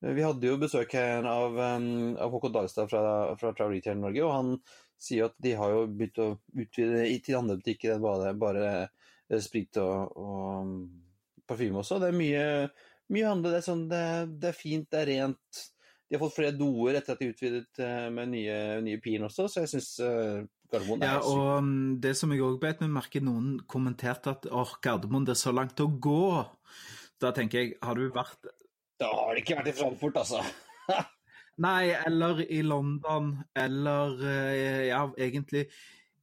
Vi 0.00 0.24
hadde 0.24 0.48
jo 0.48 0.60
besøk 0.60 0.94
her 0.96 1.26
av, 1.28 1.58
um, 1.58 2.14
av 2.16 2.32
Håkon 2.32 2.54
Dagstad 2.54 2.88
fra, 2.88 3.02
fra 3.40 3.52
Travel 3.52 3.76
Retail 3.76 4.00
Norge, 4.00 4.22
og 4.24 4.32
han 4.32 4.54
sier 5.00 5.28
at 5.28 5.36
de 5.40 5.52
har 5.56 5.74
jo 5.74 5.84
begynt 5.88 6.20
å 6.20 6.30
utvide 6.56 7.04
til 7.24 7.38
andre 7.38 7.58
butikker 7.60 7.94
enn 7.94 8.04
bare, 8.04 8.32
bare 8.36 8.64
eh, 8.76 9.40
sprit 9.40 9.76
og, 9.80 10.16
og 10.20 11.44
parfyme 11.48 11.80
også. 11.80 11.98
Det 12.00 12.10
er 12.10 12.18
mye 12.20 12.44
mye 13.10 13.28
handler 13.28 13.56
Det 13.56 13.64
sånn, 13.66 13.84
det, 13.90 14.04
det 14.40 14.50
er 14.52 14.56
fint, 14.56 14.88
det 14.90 15.02
er 15.02 15.10
rent. 15.10 15.60
De 16.10 16.16
har 16.16 16.22
fått 16.24 16.38
flere 16.38 16.56
doer 16.58 16.98
etter 16.98 17.14
at 17.14 17.20
de 17.22 17.30
utvidet 17.30 17.82
eh, 17.82 18.08
med 18.10 18.32
nye, 18.32 18.56
nye 18.82 19.00
piren 19.02 19.28
også, 19.28 19.46
så 19.46 19.62
jeg 19.62 19.70
syns 19.76 19.90
uh, 20.02 20.40
Gardermoen 20.70 21.04
er 21.06 21.12
Ja, 21.12 21.20
og 21.22 21.60
um, 21.62 21.68
det 22.02 22.16
som 22.18 22.32
jeg 22.34 22.42
òg 22.42 22.58
bet 22.62 22.82
meg 22.82 22.90
merke 22.94 23.22
noen 23.22 23.60
kommenterte 23.70 24.34
at 24.34 24.48
åh, 24.50 24.74
Gardermoen, 24.82 25.28
det 25.28 25.36
er 25.36 25.42
så 25.42 25.54
langt 25.54 25.82
å 25.82 25.86
gå. 25.86 26.42
Da 27.22 27.30
tenker 27.36 27.62
jeg, 27.62 27.78
har 27.84 27.98
du 27.98 28.10
vært 28.14 28.50
Da 28.98 29.12
har 29.12 29.34
det 29.34 29.44
ikke 29.44 29.60
vært 29.60 29.70
i 29.70 29.76
Frankfurt, 29.76 30.18
altså. 30.18 30.42
Nei, 31.66 31.92
eller 32.06 32.42
i 32.46 32.62
London, 32.64 33.34
eller 33.58 34.20
eh, 34.24 34.84
ja, 34.88 35.04
egentlig 35.20 35.66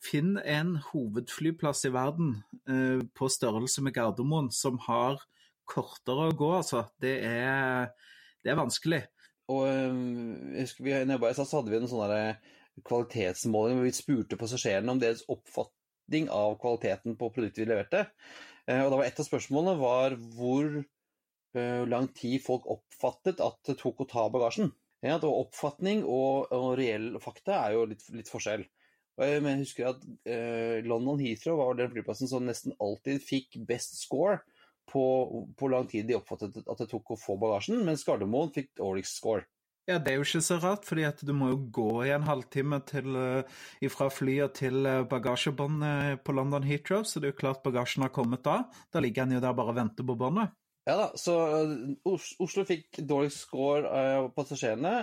Finn 0.04 0.36
en 0.38 0.76
hovedflyplass 0.92 1.88
i 1.88 1.92
verden 1.94 2.36
eh, 2.70 3.02
på 3.18 3.30
størrelse 3.34 3.82
med 3.86 3.96
Gardermoen 3.96 4.52
som 4.54 4.78
har 4.86 5.24
kortere 5.68 6.30
å 6.30 6.36
gå, 6.38 6.50
altså. 6.60 6.86
Det 7.02 7.18
er, 7.28 7.92
det 8.44 8.54
er 8.54 8.60
vanskelig. 8.60 9.04
Og 9.54 9.64
jeg 9.68 10.66
husker 10.66 10.88
vi, 10.88 10.94
når 11.08 11.30
jeg 11.30 11.40
så 11.40 11.48
hadde 11.60 11.72
vi 11.72 11.80
en 11.80 11.90
sånn 11.92 12.14
kvalitetsmåling 12.86 13.80
hvor 13.80 13.88
vi 13.88 13.96
spurte 13.96 14.40
passasjerene 14.40 14.94
om 14.94 15.00
deres 15.02 15.24
oppfatning 15.32 16.28
av 16.34 16.58
kvaliteten 16.62 17.16
på 17.20 17.32
produktet 17.34 17.64
vi 17.64 17.70
leverte. 17.72 18.06
Eh, 18.68 18.84
og 18.84 18.92
da 18.92 19.00
var 19.00 19.08
Et 19.08 19.22
av 19.24 19.28
spørsmålene 19.28 19.78
var 19.80 20.18
hvor 20.36 20.68
uh, 20.78 21.84
lang 21.88 22.10
tid 22.18 22.44
folk 22.44 22.68
oppfattet 22.70 23.42
at 23.44 23.62
det 23.70 23.80
tok 23.80 24.04
å 24.04 24.10
ta 24.12 24.28
bagasjen. 24.34 24.74
Ja, 25.06 25.18
var 25.22 25.46
Oppfatning 25.46 26.04
og, 26.04 26.52
og 26.52 26.76
reell 26.80 27.16
fakta 27.24 27.62
er 27.62 27.78
jo 27.78 27.88
litt, 27.90 28.04
litt 28.14 28.30
forskjell. 28.32 28.66
Men 29.18 29.48
jeg 29.48 29.62
husker 29.64 29.88
at 29.90 30.02
London 30.86 31.18
Heathrow 31.18 31.56
var 31.58 31.78
den 31.78 31.90
flyplassen 31.90 32.30
som 32.30 32.44
nesten 32.46 32.76
alltid 32.82 33.24
fikk 33.26 33.56
best 33.66 33.96
score 33.98 34.36
på 34.88 35.04
hvor 35.60 35.74
lang 35.74 35.88
tid 35.92 36.08
de 36.10 36.18
oppfattet 36.18 36.64
at 36.64 36.82
det 36.82 36.90
tok 36.92 37.14
å 37.14 37.20
få 37.20 37.38
bagasjen, 37.42 37.84
mens 37.86 38.06
Gardermoen 38.08 38.54
fikk 38.56 38.74
dårligst 38.80 39.20
score. 39.20 39.46
Ja, 39.88 40.00
Det 40.04 40.12
er 40.12 40.18
jo 40.20 40.26
ikke 40.26 40.44
så 40.44 40.58
rart, 40.60 40.84
fordi 40.84 41.06
at 41.08 41.22
du 41.24 41.32
må 41.32 41.48
jo 41.54 41.60
gå 41.72 41.92
i 42.04 42.12
en 42.12 42.26
halvtime 42.28 42.82
til, 42.90 43.16
uh, 43.16 43.86
fra 43.94 44.10
flyet 44.12 44.58
til 44.60 44.84
uh, 44.84 45.06
bagasjebåndet 45.08 46.26
på 46.28 46.36
London 46.36 46.66
Heathrow, 46.68 47.06
så 47.08 47.22
det 47.24 47.30
er 47.30 47.32
jo 47.32 47.40
klart 47.40 47.64
bagasjen 47.64 48.04
har 48.04 48.12
kommet 48.12 48.44
da. 48.44 48.66
Da 48.92 49.00
ligger 49.00 49.24
han 49.24 49.38
jo 49.38 49.40
der 49.40 49.56
bare 49.56 49.72
og 49.72 49.80
venter 49.80 50.04
på 50.04 50.18
båndet. 50.20 50.52
Ja 50.88 50.98
da, 51.00 51.08
så 51.20 51.38
uh, 51.72 52.12
Oslo 52.44 52.66
fikk 52.68 53.00
dårligst 53.00 53.46
score 53.48 53.88
av 53.88 54.28
passasjerene, 54.36 54.94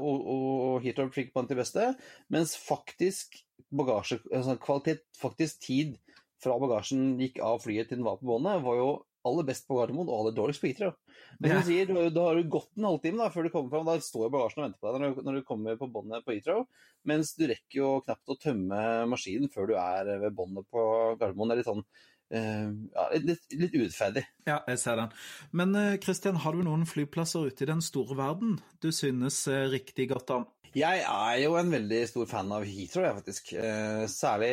og, 0.00 0.24
og 0.32 0.80
Heathrow 0.86 1.12
fikk 1.12 1.34
blant 1.36 1.52
de 1.52 1.60
beste, 1.60 1.90
mens 2.32 2.56
faktisk 2.56 3.42
bagasje, 3.76 4.22
altså 4.32 4.56
kvalitet, 4.64 5.04
faktisk 5.20 5.60
tid 5.68 5.98
fra 6.40 6.56
bagasjen 6.60 7.18
gikk 7.20 7.42
av 7.44 7.60
flyet 7.60 7.92
til 7.92 8.00
den 8.00 8.08
var 8.08 8.16
på 8.20 8.32
båndet, 8.32 8.64
var 8.64 8.80
jo 8.80 8.90
aller 9.28 9.46
best 9.48 9.66
på 9.68 9.76
Gardermoen 9.78 10.08
og 10.08 10.16
aller 10.16 10.36
dårligst 10.36 10.62
på 10.62 10.70
Heathrow. 10.70 10.92
Men 11.38 11.56
som 11.58 11.66
sier, 11.66 11.90
da 12.14 12.26
har 12.26 12.38
du 12.38 12.52
gått 12.52 12.70
en 12.78 12.86
halvtime 12.88 13.20
da, 13.20 13.30
før 13.32 13.46
du 13.46 13.52
kommer 13.54 13.74
fram. 13.74 13.88
Da 13.88 14.04
står 14.04 14.26
jo 14.26 14.32
bagasjen 14.36 14.62
og 14.62 14.66
venter 14.66 14.80
på 14.80 14.92
deg 14.92 15.02
når 15.02 15.16
du, 15.16 15.24
når 15.26 15.38
du 15.38 15.48
kommer 15.48 15.80
på 15.80 15.90
båndet 15.94 16.26
på 16.26 16.36
Heathrow. 16.36 16.62
Mens 17.08 17.34
du 17.38 17.44
rekker 17.50 17.80
jo 17.80 17.90
knapt 18.06 18.32
å 18.32 18.38
tømme 18.40 18.84
maskinen 19.10 19.52
før 19.52 19.70
du 19.70 19.76
er 19.80 20.14
ved 20.24 20.38
båndet 20.38 20.68
på 20.72 20.86
Gardermoen. 21.20 21.52
Det 21.52 21.56
er 21.56 21.62
litt 21.62 21.70
sånn 21.70 21.84
uh, 21.84 22.70
ja, 22.96 23.08
litt, 23.16 23.44
litt, 23.56 23.76
urettferdig. 23.76 24.24
Ja, 24.48 24.60
jeg 24.70 24.82
ser 24.84 25.02
den. 25.02 25.18
Men 25.56 25.76
Kristian, 26.04 26.40
uh, 26.40 26.44
har 26.46 26.56
du 26.56 26.64
noen 26.66 26.88
flyplasser 26.88 27.50
ute 27.50 27.66
i 27.66 27.72
den 27.72 27.84
store 27.84 28.16
verden 28.20 28.56
du 28.84 28.88
synes 28.94 29.42
uh, 29.50 29.66
riktig 29.72 30.10
godt 30.14 30.36
om? 30.38 30.48
Jeg 30.70 31.00
er 31.02 31.38
jo 31.42 31.56
en 31.58 31.72
veldig 31.72 31.98
stor 32.06 32.28
fan 32.30 32.50
av 32.54 32.62
Heathrow, 32.62 33.02
jeg 33.02 33.16
faktisk. 33.16 33.48
Eh, 33.58 34.04
særlig 34.06 34.52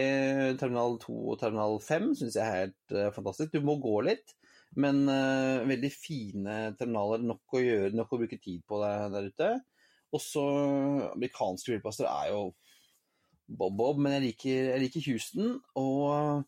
terminal 0.57 0.97
2 1.03 1.13
og 1.13 1.37
terminal 1.37 1.77
5 1.83 2.07
syns 2.17 2.37
jeg 2.39 2.41
er 2.41 2.63
helt 2.63 2.95
eh, 2.95 3.11
fantastisk. 3.13 3.51
Du 3.53 3.61
må 3.61 3.75
gå 3.83 3.99
litt, 4.07 4.33
men 4.75 5.03
uh, 5.09 5.63
veldig 5.69 5.91
fine 5.93 6.57
terminaler. 6.79 7.23
Nok 7.25 7.57
å 7.57 7.63
gjøre, 7.63 7.95
nok 7.95 8.13
å 8.13 8.21
bruke 8.21 8.39
tid 8.41 8.63
på 8.67 8.81
der, 8.83 9.07
der 9.13 9.29
ute. 9.31 9.49
Også 10.15 10.43
amerikanske 11.13 11.73
flyplasser 11.73 12.07
er 12.09 12.31
jo 12.33 12.41
bob-bob, 13.47 13.99
men 14.03 14.17
jeg 14.17 14.25
liker, 14.27 14.71
jeg 14.73 14.83
liker, 14.83 15.07
Houston. 15.11 15.57
Og 15.79 16.45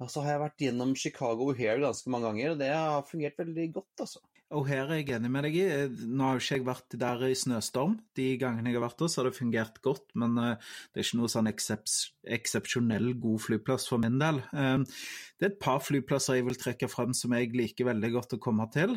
så 0.00 0.08
så 0.14 0.22
har 0.24 0.32
jeg 0.34 0.40
vært 0.46 0.62
gjennom 0.64 0.92
Chicago 0.96 1.50
Hair 1.52 1.82
ganske 1.82 2.10
mange 2.12 2.30
ganger, 2.30 2.54
og 2.54 2.60
det 2.62 2.70
har 2.72 3.04
fungert 3.04 3.36
veldig 3.40 3.66
godt, 3.74 4.06
altså. 4.06 4.22
O'Hare 4.50 4.96
er 4.96 5.04
jeg 5.04 5.14
enig 5.14 5.28
med 5.30 5.44
deg 5.46 5.56
i. 5.60 5.66
Nå 6.10 6.26
har 6.26 6.34
jo 6.34 6.42
ikke 6.42 6.56
jeg 6.56 6.64
vært 6.66 6.94
der 6.98 7.20
i 7.28 7.36
snøstorm. 7.38 7.92
De 8.18 8.24
gangene 8.40 8.72
jeg 8.72 8.80
har 8.80 8.82
vært 8.82 8.98
der, 8.98 9.10
så 9.12 9.20
har 9.20 9.28
det 9.28 9.36
fungert 9.36 9.76
godt, 9.84 10.08
men 10.18 10.34
uh, 10.42 10.72
det 10.90 10.98
er 10.98 11.06
ikke 11.06 11.20
noe 11.20 11.30
sånn 11.30 11.50
eksepsjonell 11.50 13.12
god 13.22 13.44
flyplass 13.44 13.86
for 13.92 14.02
min 14.02 14.18
del. 14.18 14.40
Uh, 14.50 14.82
det 15.38 15.46
er 15.46 15.52
et 15.52 15.60
par 15.62 15.78
flyplasser 15.86 16.40
jeg 16.40 16.48
vil 16.48 16.58
trekke 16.58 16.90
frem 16.90 17.14
som 17.14 17.36
jeg 17.38 17.52
liker 17.54 17.86
veldig 17.92 18.10
godt 18.16 18.34
å 18.36 18.40
komme 18.42 18.66
til. 18.74 18.96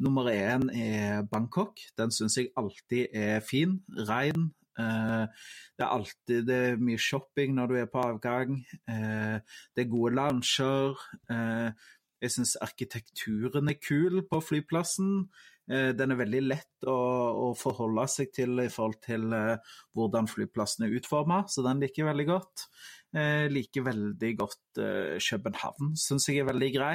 Nummer 0.00 0.32
én 0.32 0.66
er 0.72 1.20
Bangkok. 1.28 1.84
Den 2.00 2.10
syns 2.14 2.40
jeg 2.40 2.50
alltid 2.58 3.12
er 3.12 3.44
fin. 3.44 3.76
Rein, 4.08 4.48
det 4.74 5.84
er 5.84 5.86
alltid 5.86 6.48
det 6.48 6.58
er 6.72 6.82
mye 6.82 6.98
shopping 6.98 7.54
når 7.54 7.70
du 7.70 7.78
er 7.78 7.88
på 7.92 8.02
avgang. 8.02 8.58
Det 8.88 9.84
er 9.84 9.92
gode 9.92 10.16
lounger. 10.18 10.98
Jeg 12.20 12.34
syns 12.34 12.56
arkitekturen 12.60 13.70
er 13.72 13.80
kul 13.80 14.20
på 14.28 14.40
flyplassen. 14.44 15.24
Eh, 15.70 15.90
den 15.94 16.12
er 16.12 16.18
veldig 16.18 16.40
lett 16.44 16.88
å, 16.90 16.96
å 17.46 17.46
forholde 17.58 18.06
seg 18.10 18.32
til 18.34 18.58
i 18.58 18.70
forhold 18.72 18.98
til 19.04 19.28
uh, 19.30 19.76
hvordan 19.94 20.26
flyplassen 20.30 20.86
er 20.86 20.96
utforma, 20.98 21.44
så 21.46 21.62
den 21.66 21.82
liker 21.84 22.02
jeg 22.02 22.10
veldig 22.10 22.26
godt. 22.28 22.66
Jeg 23.14 23.46
uh, 23.46 23.52
liker 23.54 23.86
veldig 23.86 24.32
godt 24.38 24.80
København, 24.80 25.94
syns 25.98 26.28
jeg 26.30 26.42
er 26.42 26.46
veldig 26.46 26.70
grei. 26.76 26.94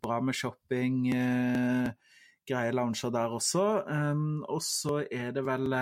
bra 0.00 0.16
med 0.24 0.34
shopping, 0.34 1.02
greie 2.48 2.72
lounger 2.72 3.12
der 3.12 3.34
også. 3.36 3.66
Og 4.48 4.62
så 4.64 5.02
er 5.12 5.34
det 5.36 5.44
vel 5.44 5.76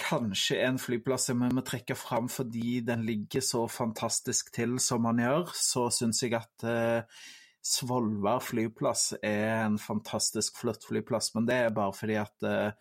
kanskje 0.00 0.58
en 0.66 0.80
flyplass 0.80 1.28
jeg 1.30 1.38
må 1.38 1.62
trekke 1.66 1.96
fram 1.98 2.28
fordi 2.32 2.80
den 2.86 3.04
ligger 3.06 3.44
så 3.44 3.66
fantastisk 3.70 4.52
til 4.54 4.78
som 4.82 5.04
man 5.06 5.20
gjør, 5.22 5.52
så 5.56 5.86
syns 5.94 6.22
jeg 6.24 6.36
at 6.38 6.66
eh, 6.68 7.22
Svolvær 7.62 8.40
flyplass 8.42 9.12
er 9.22 9.60
en 9.68 9.76
fantastisk 9.78 10.56
flott 10.58 10.82
flyplass. 10.82 11.28
Men 11.36 11.44
det 11.46 11.58
er 11.62 11.76
bare 11.76 11.94
fordi 11.94 12.16
at 12.18 12.46
eh, 12.48 12.72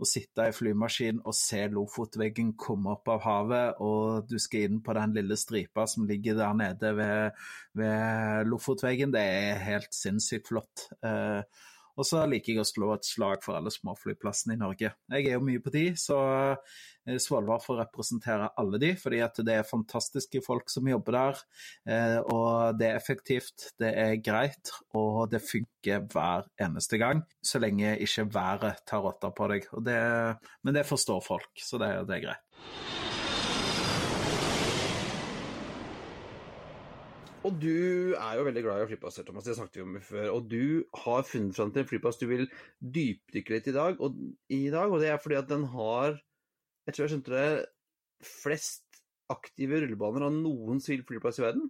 å 0.00 0.06
sitte 0.08 0.46
i 0.48 0.54
flymaskin 0.54 1.18
og 1.26 1.34
se 1.36 1.64
Lofotveggen 1.72 2.54
komme 2.60 2.94
opp 2.94 3.10
av 3.12 3.24
havet, 3.24 3.80
og 3.84 4.30
du 4.30 4.38
skal 4.40 4.68
inn 4.68 4.78
på 4.86 4.94
den 4.96 5.16
lille 5.18 5.36
stripa 5.36 5.84
som 5.90 6.06
ligger 6.08 6.38
der 6.38 6.54
nede 6.56 6.94
ved, 6.96 7.42
ved 7.76 8.48
Lofotveggen, 8.48 9.12
det 9.16 9.24
er 9.24 9.64
helt 9.66 9.92
sinnssykt 9.96 10.52
flott. 10.52 10.86
Eh, 11.04 11.42
og 11.96 12.06
så 12.06 12.22
liker 12.28 12.54
jeg 12.54 12.62
å 12.62 12.68
slå 12.68 12.92
et 12.94 13.08
slag 13.08 13.42
for 13.44 13.58
alle 13.58 13.72
småflyplassene 13.74 14.56
i 14.56 14.60
Norge. 14.60 14.92
Jeg 15.12 15.26
er 15.26 15.36
jo 15.36 15.44
mye 15.46 15.62
på 15.62 15.72
de, 15.74 15.84
så 15.98 16.18
eh, 17.08 17.18
Svolvær 17.22 17.62
får 17.64 17.80
representere 17.84 18.50
alle 18.60 18.80
de, 18.82 18.92
fordi 19.00 19.22
at 19.24 19.40
det 19.46 19.56
er 19.56 19.68
fantastiske 19.68 20.42
folk 20.46 20.70
som 20.72 20.88
jobber 20.90 21.18
der. 21.18 21.42
Eh, 21.88 22.18
og 22.20 22.78
det 22.80 22.90
er 22.90 23.00
effektivt, 23.00 23.70
det 23.80 23.92
er 24.04 24.16
greit, 24.24 24.72
og 24.94 25.26
det 25.32 25.42
funker 25.44 26.06
hver 26.12 26.48
eneste 26.60 27.00
gang. 27.02 27.24
Så 27.42 27.62
lenge 27.62 27.96
ikke 27.98 28.28
været 28.34 28.84
tar 28.88 29.04
rotta 29.04 29.32
på 29.34 29.50
deg. 29.52 29.68
Det, 29.86 30.00
men 30.64 30.76
det 30.76 30.88
forstår 30.88 31.22
folk, 31.26 31.52
så 31.58 31.80
det, 31.80 31.94
det 32.10 32.20
er 32.20 32.26
greit. 32.30 32.99
Og 37.40 37.56
du 37.56 38.12
er 38.12 38.36
jo 38.36 38.44
veldig 38.44 38.62
glad 38.66 38.82
i 38.82 38.88
flyplasser, 38.90 39.24
Thomas. 39.24 39.46
Det 39.48 39.56
snakket 39.56 39.80
vi 39.80 39.84
om 39.86 39.96
før. 40.04 40.26
Og 40.34 40.48
du 40.50 40.84
har 41.06 41.24
funnet 41.24 41.56
fram 41.56 41.72
til 41.72 41.82
en 41.82 41.88
flyplass 41.88 42.20
du 42.20 42.26
vil 42.28 42.46
dypdykke 42.80 43.54
litt 43.54 43.70
i 43.70 43.76
dag. 43.76 44.02
Og, 44.04 44.18
i 44.52 44.66
dag, 44.72 44.92
og 44.92 45.00
det 45.00 45.08
er 45.08 45.22
fordi 45.22 45.38
at 45.40 45.48
den 45.48 45.64
har, 45.72 46.18
jeg 46.84 46.96
tror 46.96 47.06
jeg 47.06 47.14
skjønte 47.14 47.32
det, 47.36 47.48
flest 48.20 48.84
aktive 49.30 49.78
rullebaner 49.80 50.26
av 50.26 50.34
noen 50.34 50.80
sivil 50.82 51.04
flyplass 51.08 51.40
i 51.40 51.46
verden? 51.46 51.68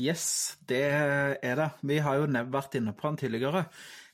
Yes, 0.00 0.24
det 0.70 0.84
er 0.88 1.58
det. 1.60 1.70
Vi 1.84 2.00
har 2.00 2.20
jo 2.20 2.28
vært 2.54 2.78
inne 2.78 2.94
på 2.96 3.10
den 3.10 3.20
tidligere. 3.24 3.66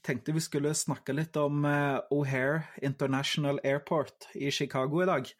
Tenkte 0.06 0.34
vi 0.34 0.42
skulle 0.42 0.74
snakke 0.78 1.14
litt 1.14 1.36
om 1.38 1.66
eh, 1.68 1.98
O'Hare 2.14 2.64
International 2.82 3.60
Airport 3.62 4.30
i 4.34 4.50
Chicago 4.54 5.04
i 5.04 5.10
dag. 5.10 5.30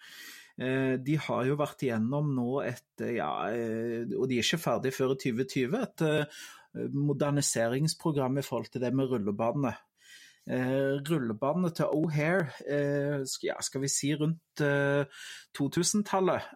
Eh, 0.58 0.96
de 0.98 1.14
har 1.22 1.44
jo 1.46 1.56
vært 1.58 1.84
igjennom 1.86 2.32
nå 2.34 2.60
et 2.66 3.02
eh, 3.04 3.18
ja, 3.20 3.30
eh, 3.54 4.08
og 4.18 4.26
de 4.26 4.40
er 4.40 4.46
ikke 4.46 4.58
ferdig 4.58 4.90
før 4.96 5.14
i 5.14 5.20
2020, 5.22 5.76
et 5.84 6.02
moderniseringsprogram 6.94 8.40
i 8.40 8.44
forhold 8.46 8.72
til 8.72 8.82
det 8.82 8.90
med 8.94 9.08
rullebanene. 9.12 9.72
Rullebanene 10.48 11.70
til 11.76 11.90
O'Hare, 11.92 12.46
ja, 13.44 13.56
skal 13.64 13.82
vi 13.82 13.90
si 13.92 14.14
rundt 14.16 14.62
2000-tallet, 15.58 16.46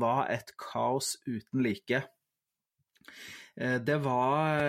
var 0.00 0.30
et 0.32 0.54
kaos 0.60 1.10
uten 1.26 1.64
like. 1.64 2.00
Det 3.90 3.98
var 4.06 4.62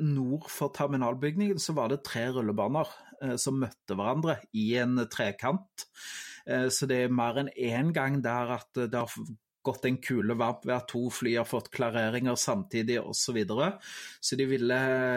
Nord 0.00 0.48
for 0.52 0.72
terminalbygningen 0.78 1.60
så 1.60 1.76
var 1.76 1.92
det 1.92 2.04
tre 2.08 2.28
rullebaner 2.36 2.94
som 3.40 3.60
møtte 3.60 3.98
hverandre 3.98 4.38
i 4.56 4.70
en 4.80 5.02
trekant. 5.12 5.88
Eh, 6.48 6.68
så 6.72 6.88
det 6.90 7.02
er 7.04 7.18
mer 7.22 7.42
enn 7.42 7.52
én 7.54 7.92
gang 7.96 8.20
der 8.24 8.56
at 8.60 8.86
det 8.86 8.94
har 8.96 9.36
gått 9.66 9.86
en 9.88 9.98
kule 10.02 10.36
varp 10.38 10.64
ved 10.66 10.74
at 10.76 10.88
to 10.90 11.06
fly 11.12 11.34
har 11.40 11.48
fått 11.48 11.70
klareringer 11.74 12.38
samtidig 12.38 13.00
osv. 13.02 13.24
Så, 13.26 13.34
videre. 13.34 13.72
så 14.22 14.36
de 14.38 14.46
ville, 14.48 14.76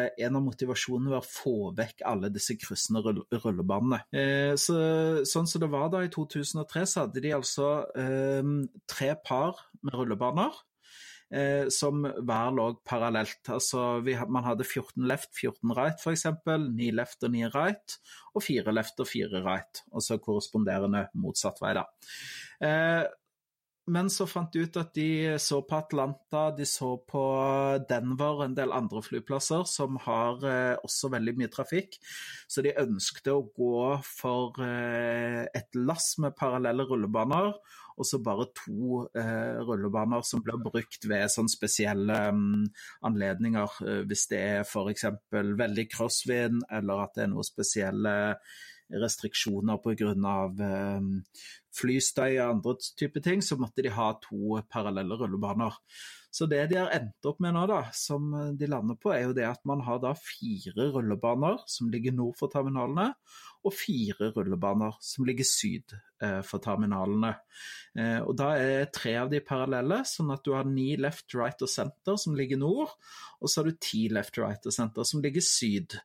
en 0.10 0.38
av 0.40 0.42
motivasjonene 0.44 1.14
var 1.14 1.22
å 1.22 1.30
få 1.30 1.54
vekk 1.78 2.02
alle 2.10 2.32
disse 2.34 2.56
kryssende 2.60 3.04
rullebanene. 3.04 4.02
Eh, 4.10 4.56
så, 4.60 4.80
sånn 5.30 5.50
som 5.50 5.64
det 5.64 5.70
var 5.72 5.92
da 5.94 6.02
i 6.04 6.10
2003, 6.14 6.86
så 6.90 7.06
hadde 7.06 7.24
de 7.24 7.36
altså 7.38 7.70
eh, 7.94 8.56
tre 8.90 9.14
par 9.26 9.62
med 9.86 9.96
rullebaner 9.96 10.50
eh, 10.50 10.69
som 11.70 12.02
hver 12.02 12.54
lå 12.58 12.64
parallelt. 12.90 13.38
Altså, 13.54 14.00
vi, 14.02 14.16
man 14.34 14.48
hadde 14.48 14.66
14 14.66 15.06
left, 15.06 15.30
14 15.38 15.76
right 15.78 16.02
f.eks., 16.02 16.26
9 16.48 16.88
left 16.98 17.26
og 17.28 17.36
9 17.36 17.52
right, 17.54 17.98
og 18.34 18.42
4 18.42 18.74
left 18.74 19.04
og 19.04 19.12
4 19.12 19.44
right. 19.46 19.84
Og 19.94 20.02
så 20.02 20.18
korresponderende 20.24 21.06
motsatt 21.22 21.62
vei, 21.62 21.76
da. 21.78 21.86
Eh, 23.90 23.94
men 23.94 24.10
så 24.10 24.28
fant 24.28 24.52
de 24.54 24.66
ut 24.66 24.78
at 24.78 24.94
de 24.96 25.38
så 25.40 25.62
på 25.66 25.78
Atlanta, 25.78 26.50
de 26.56 26.66
så 26.66 26.98
på 27.08 27.24
Denver, 27.90 28.40
og 28.40 28.46
en 28.46 28.56
del 28.58 28.72
andre 28.72 29.02
flyplasser 29.02 29.66
som 29.66 29.98
har 30.06 30.46
eh, 30.46 30.78
også 30.84 31.12
veldig 31.16 31.36
mye 31.38 31.50
trafikk. 31.50 32.00
Så 32.48 32.62
de 32.66 32.78
ønskte 32.78 33.34
å 33.34 33.46
gå 33.56 34.00
for 34.06 34.60
eh, 34.64 35.46
et 35.54 35.76
lass 35.76 36.18
med 36.20 36.38
parallelle 36.38 36.86
rullebaner, 36.90 37.54
og 38.00 38.08
så 38.08 38.22
bare 38.24 38.46
to 38.56 39.02
eh, 39.12 39.60
rullebaner 39.68 40.24
som 40.24 40.40
blir 40.44 40.60
brukt 40.64 41.04
ved 41.10 41.28
sånn 41.34 41.50
spesielle 41.52 42.16
um, 42.32 42.64
anledninger. 43.04 43.76
Eh, 43.84 44.02
hvis 44.08 44.30
det 44.32 44.40
er 44.40 44.62
f.eks. 44.64 45.10
veldig 45.34 45.88
crosswind, 45.92 46.64
eller 46.72 47.04
at 47.04 47.18
det 47.18 47.26
er 47.26 47.34
noe 47.34 47.44
spesielle 47.44 48.14
restriksjoner 48.90 49.78
pga. 49.84 50.14
Eh, 51.70 51.76
flystøy 51.80 52.40
og 52.40 52.56
andre 52.56 52.76
typer 52.98 53.22
ting, 53.22 53.42
så 53.42 53.58
måtte 53.60 53.84
de 53.86 53.92
ha 53.94 54.14
to 54.24 54.60
parallelle 54.72 55.18
rullebaner. 55.20 55.76
Så 56.32 56.46
det 56.46 56.68
de 56.70 56.78
har 56.78 56.92
endt 56.94 57.26
opp 57.26 57.40
med 57.42 57.56
nå, 57.56 57.66
da, 57.70 57.84
som 57.94 58.30
de 58.58 58.68
lander 58.70 58.98
på, 59.02 59.12
er 59.14 59.24
jo 59.28 59.34
det 59.34 59.48
at 59.50 59.64
man 59.66 59.82
har 59.82 60.00
da 60.02 60.14
fire 60.14 60.90
rullebaner 60.94 61.58
som 61.70 61.90
ligger 61.90 62.14
nord 62.14 62.38
for 62.38 62.52
terminalene, 62.54 63.14
og 63.66 63.76
fire 63.76 64.30
rullebaner 64.36 64.94
som 65.04 65.26
ligger 65.28 65.48
syd 65.48 65.96
eh, 66.24 66.40
for 66.46 66.62
terminalene. 66.64 67.34
Eh, 67.98 68.20
og 68.22 68.38
Da 68.40 68.54
er 68.58 68.92
tre 68.94 69.16
av 69.24 69.32
de 69.34 69.42
parallelle, 69.44 70.04
sånn 70.08 70.32
at 70.36 70.46
du 70.46 70.54
har 70.56 70.70
ni 70.70 70.94
left, 71.02 71.34
right 71.36 71.66
og 71.66 71.72
center 71.72 72.20
som 72.22 72.38
ligger 72.38 72.62
nord, 72.62 72.94
og 73.42 73.50
så 73.50 73.62
har 73.62 73.72
du 73.72 73.82
ti 73.82 74.06
left, 74.14 74.38
right 74.40 74.70
og 74.70 74.76
center 74.76 75.08
som 75.08 75.26
ligger 75.26 75.44
syd. 75.44 75.98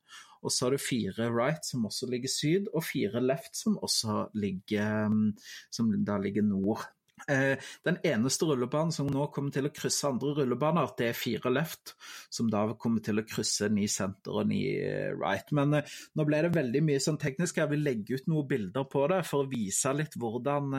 Og 0.45 0.53
så 0.53 0.67
har 0.67 0.77
du 0.77 0.83
fire 0.83 1.31
right 1.33 1.65
som 1.65 1.87
også 1.89 2.11
ligger 2.13 2.33
syd, 2.33 2.69
og 2.75 2.85
fire 2.87 3.23
left 3.25 3.57
som 3.57 3.79
også 3.83 4.29
ligger, 4.37 5.09
mm, 5.09 5.33
som 5.73 5.91
da 6.05 6.19
ligger 6.21 6.47
nord. 6.47 6.85
Eh, 7.29 7.57
den 7.83 7.97
eneste 8.05 8.45
rullebanen 8.45 8.93
som 8.93 9.07
nå 9.09 9.29
kommer 9.33 9.55
til 9.55 9.69
å 9.69 9.73
krysse 9.73 10.09
andre 10.11 10.35
rullebaner, 10.41 10.91
det 10.99 11.07
er 11.09 11.17
fire 11.17 11.53
left, 11.53 11.95
som 12.33 12.51
da 12.53 12.67
kommer 12.81 13.05
til 13.05 13.21
å 13.21 13.25
krysse 13.25 13.71
ni 13.73 13.87
center 13.89 14.41
og 14.43 14.51
ni 14.51 14.61
eh, 14.75 15.13
right. 15.17 15.49
Men 15.57 15.79
eh, 15.79 15.95
nå 16.19 16.27
ble 16.29 16.43
det 16.45 16.53
veldig 16.57 16.83
mye 16.85 17.03
sånn 17.03 17.21
teknisk. 17.23 17.63
Jeg 17.63 17.73
vil 17.73 17.85
legge 17.87 18.19
ut 18.19 18.29
noen 18.29 18.49
bilder 18.51 18.89
på 18.91 19.07
det 19.13 19.23
for 19.29 19.45
å 19.45 19.51
vise 19.51 19.95
litt 19.97 20.19
hvordan 20.21 20.75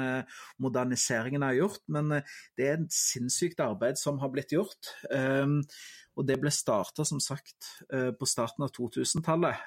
moderniseringen 0.61 1.45
er 1.47 1.59
gjort. 1.61 1.81
Men 1.91 2.19
det 2.57 2.67
er 2.67 2.77
et 2.77 2.93
sinnssykt 2.93 3.63
arbeid 3.63 3.97
som 4.01 4.19
har 4.21 4.33
blitt 4.33 4.53
gjort. 4.53 4.93
Og 6.15 6.27
det 6.27 6.37
ble 6.39 6.51
starta 6.53 7.03
som 7.07 7.19
sagt 7.23 7.71
på 7.89 8.27
starten 8.29 8.63
av 8.63 8.71
2000-tallet. 8.75 9.59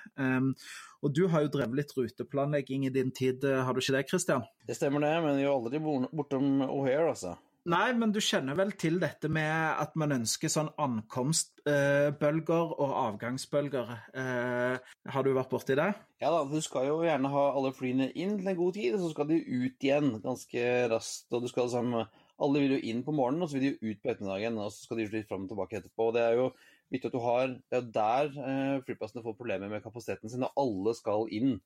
Og 1.04 1.12
du 1.14 1.26
har 1.28 1.44
jo 1.44 1.50
drevet 1.52 1.76
litt 1.76 1.92
ruteplanlegging 1.92 2.86
i 2.88 2.92
din 2.94 3.12
tid, 3.14 3.44
har 3.44 3.76
du 3.76 3.82
ikke 3.82 3.98
det, 3.98 4.06
Christian? 4.08 4.46
Det 4.66 4.78
stemmer 4.78 5.04
det, 5.04 5.12
men 5.26 5.36
vi 5.36 5.44
er 5.44 5.52
aldri 5.52 5.82
bortom 5.82 6.64
O'Hare, 6.64 7.10
altså. 7.12 7.36
Nei, 7.68 7.90
men 7.98 8.12
du 8.14 8.20
kjenner 8.24 8.56
vel 8.56 8.70
til 8.80 8.96
dette 9.02 9.28
med 9.32 9.50
at 9.52 9.96
man 10.00 10.14
ønsker 10.14 10.48
sånn 10.52 10.70
ankomstbølger 10.80 12.70
og 12.70 12.94
avgangsbølger. 13.02 13.90
Eh, 14.16 14.94
har 15.12 15.26
du 15.26 15.34
vært 15.36 15.50
borti 15.52 15.76
det? 15.76 15.90
Ja 16.22 16.30
da, 16.32 16.46
du 16.48 16.62
skal 16.64 16.88
jo 16.88 17.02
gjerne 17.04 17.32
ha 17.32 17.42
alle 17.50 17.74
flyene 17.76 18.08
inn 18.14 18.38
til 18.38 18.52
en 18.54 18.60
god 18.60 18.78
tid, 18.78 18.96
og 18.96 19.04
så 19.04 19.10
skal 19.12 19.28
de 19.32 19.42
ut 19.42 19.84
igjen 19.84 20.14
ganske 20.22 20.64
raskt. 20.94 21.28
og 21.28 21.44
du 21.44 21.50
skal 21.50 21.68
liksom, 21.68 21.98
Alle 22.44 22.62
vil 22.62 22.76
jo 22.76 22.80
inn 22.90 23.04
på 23.06 23.14
morgenen, 23.14 23.42
og 23.42 23.50
så 23.50 23.58
vil 23.58 23.64
de 23.64 23.70
jo 23.72 23.92
ut 23.92 24.02
på 24.02 24.12
ettermiddagen. 24.12 24.58
Og 24.62 24.70
så 24.72 24.84
skal 24.86 25.00
de 25.00 25.24
fram 25.26 25.46
og 25.46 25.52
tilbake 25.52 25.80
etterpå. 25.80 26.08
og 26.08 26.14
Det 26.14 26.22
er 26.22 26.38
jo 26.38 26.48
viktig 26.94 27.10
at 27.10 27.16
du 27.16 27.22
har 27.24 27.48
Det 27.48 27.80
er 27.80 27.90
der 27.98 28.30
eh, 28.50 28.82
flyplassene 28.86 29.24
får 29.24 29.38
problemer 29.40 29.68
med 29.68 29.82
kapasiteten 29.82 30.30
sin, 30.30 30.46
og 30.46 30.54
alle 30.56 30.94
skal 30.94 31.28
inn 31.34 31.56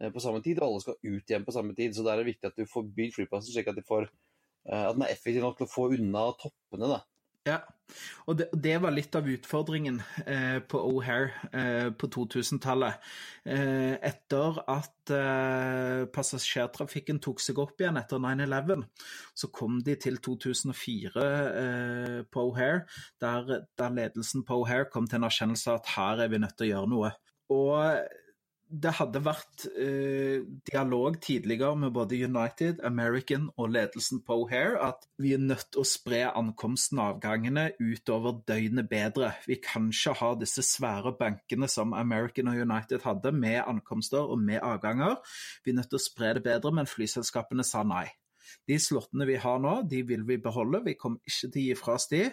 eh, 0.00 0.10
på 0.10 0.22
samme 0.22 0.42
tid, 0.42 0.60
og 0.60 0.68
alle 0.68 0.84
skal 0.86 1.00
ut 1.02 1.30
igjen 1.30 1.46
på 1.46 1.56
samme 1.56 1.74
tid. 1.74 1.94
Så 1.94 2.06
der 2.06 2.14
er 2.14 2.22
det 2.22 2.32
viktig 2.34 2.52
at 2.52 2.58
du 2.58 2.66
får 2.66 2.92
bygd 2.96 3.18
flyplassen 3.18 3.52
slik 3.52 3.72
at 3.72 3.78
de 3.78 3.86
får 3.86 4.10
Eh, 4.68 4.88
at 4.88 4.94
den 4.94 5.02
er 5.02 5.14
effektiv 5.14 5.44
nok 5.44 5.56
til 5.58 5.66
å 5.68 5.72
få 5.72 5.88
unna 5.96 6.26
toppene. 6.40 6.90
da. 6.94 7.00
Ja, 7.48 7.62
og 8.28 8.36
det, 8.38 8.48
det, 8.52 8.74
var 8.82 8.92
litt 8.94 9.14
av 9.18 9.28
utfordringen 9.30 10.00
eh, 10.26 10.58
på 10.60 10.80
O'Hare 10.90 11.30
eh, 11.56 11.88
på 11.96 12.10
2000-tallet. 12.12 13.00
Eh, 13.48 13.96
etter 14.06 14.60
at 14.70 15.12
eh, 15.16 16.04
passasjertrafikken 16.12 17.20
tok 17.24 17.42
seg 17.42 17.58
opp 17.62 17.80
igjen 17.80 17.98
etter 18.00 18.22
9-11, 18.22 18.84
så 19.34 19.50
kom 19.54 19.80
de 19.86 19.96
til 20.04 20.20
2004 20.22 21.26
eh, 21.64 22.20
på 22.30 22.46
O'Hare, 22.50 22.84
der, 23.22 23.66
der, 23.80 23.96
ledelsen 23.96 24.44
på 24.46 24.62
O'Hare 24.62 24.90
kom 24.92 25.08
til 25.08 25.20
en 25.20 25.30
erkjennelse 25.30 25.80
at 25.80 25.94
her 25.96 26.24
er 26.26 26.32
vi 26.32 26.42
nødt 26.44 26.58
til 26.58 26.68
å 26.68 26.72
gjøre 26.74 26.92
noe. 26.94 27.14
Og 27.50 28.19
det 28.70 28.92
hadde 29.00 29.20
vært 29.24 29.64
eh, 29.74 30.44
dialog 30.70 31.16
tidligere 31.22 31.74
med 31.78 31.94
både 31.94 32.18
United, 32.22 32.78
American 32.86 33.48
og 33.58 33.72
ledelsen 33.74 34.22
på 34.26 34.36
O'Hare 34.44 34.78
at 34.86 35.08
vi 35.18 35.32
er 35.34 35.42
nødt 35.42 35.72
til 35.72 35.82
å 35.82 35.88
spre 35.88 36.22
ankomsten 36.28 37.00
og 37.00 37.16
avgangene 37.16 37.70
utover 37.82 38.38
døgnet 38.46 38.88
bedre. 38.90 39.32
Vi 39.50 39.58
kan 39.64 39.90
ikke 39.90 40.14
ha 40.22 40.30
disse 40.38 40.62
svære 40.66 41.16
bankene 41.18 41.68
som 41.70 41.96
American 41.98 42.52
og 42.52 42.62
United 42.62 43.02
hadde, 43.06 43.34
med 43.34 43.60
ankomster 43.66 44.22
og 44.22 44.38
med 44.38 44.62
avganger. 44.62 45.18
Vi 45.64 45.74
er 45.74 45.80
nødt 45.80 45.90
til 45.90 45.98
å 45.98 46.06
spre 46.06 46.34
det 46.38 46.46
bedre, 46.46 46.72
men 46.74 46.90
flyselskapene 46.90 47.66
sa 47.66 47.82
nei. 47.86 48.06
De 48.68 48.78
slottene 48.80 49.26
vi 49.28 49.36
har 49.40 49.60
nå, 49.62 49.76
de 49.90 50.02
vil 50.06 50.24
vi 50.28 50.38
beholde, 50.42 50.82
vi 50.86 50.96
kommer 50.98 51.20
ikke 51.26 51.50
til 51.50 51.60
å 51.60 51.64
gi 51.64 51.78
fra 51.78 51.96
oss 51.98 52.08
de. 52.10 52.24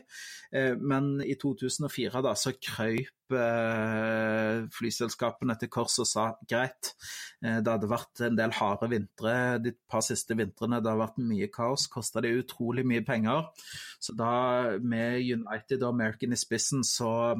Eh, 0.51 0.73
men 0.77 1.17
i 1.25 1.37
2004 1.39 2.21
da, 2.25 2.33
så 2.37 2.53
krøyp 2.53 3.35
eh, 3.35 4.65
flyselskapene 4.77 5.57
til 5.59 5.71
kors 5.73 5.97
og 6.03 6.09
sa 6.09 6.27
greit. 6.49 6.93
Eh, 7.43 7.59
det 7.61 7.73
hadde 7.73 7.91
vært 7.91 8.23
en 8.27 8.39
del 8.39 8.55
harde 8.57 8.89
vintre 8.91 9.35
de 9.63 9.73
par 9.89 10.05
siste 10.05 10.37
vintrene, 10.37 10.81
det 10.83 10.91
har 10.91 11.01
vært 11.01 11.21
mye 11.21 11.49
kaos. 11.53 11.87
Kosta 11.91 12.23
det 12.23 12.35
utrolig 12.37 12.85
mye 12.87 13.05
penger. 13.07 13.47
Så 13.99 14.15
da, 14.17 14.77
med 14.81 15.21
United 15.23 15.81
og 15.83 15.93
American 15.93 16.35
i 16.35 16.39
spissen, 16.39 16.85
så, 16.87 17.35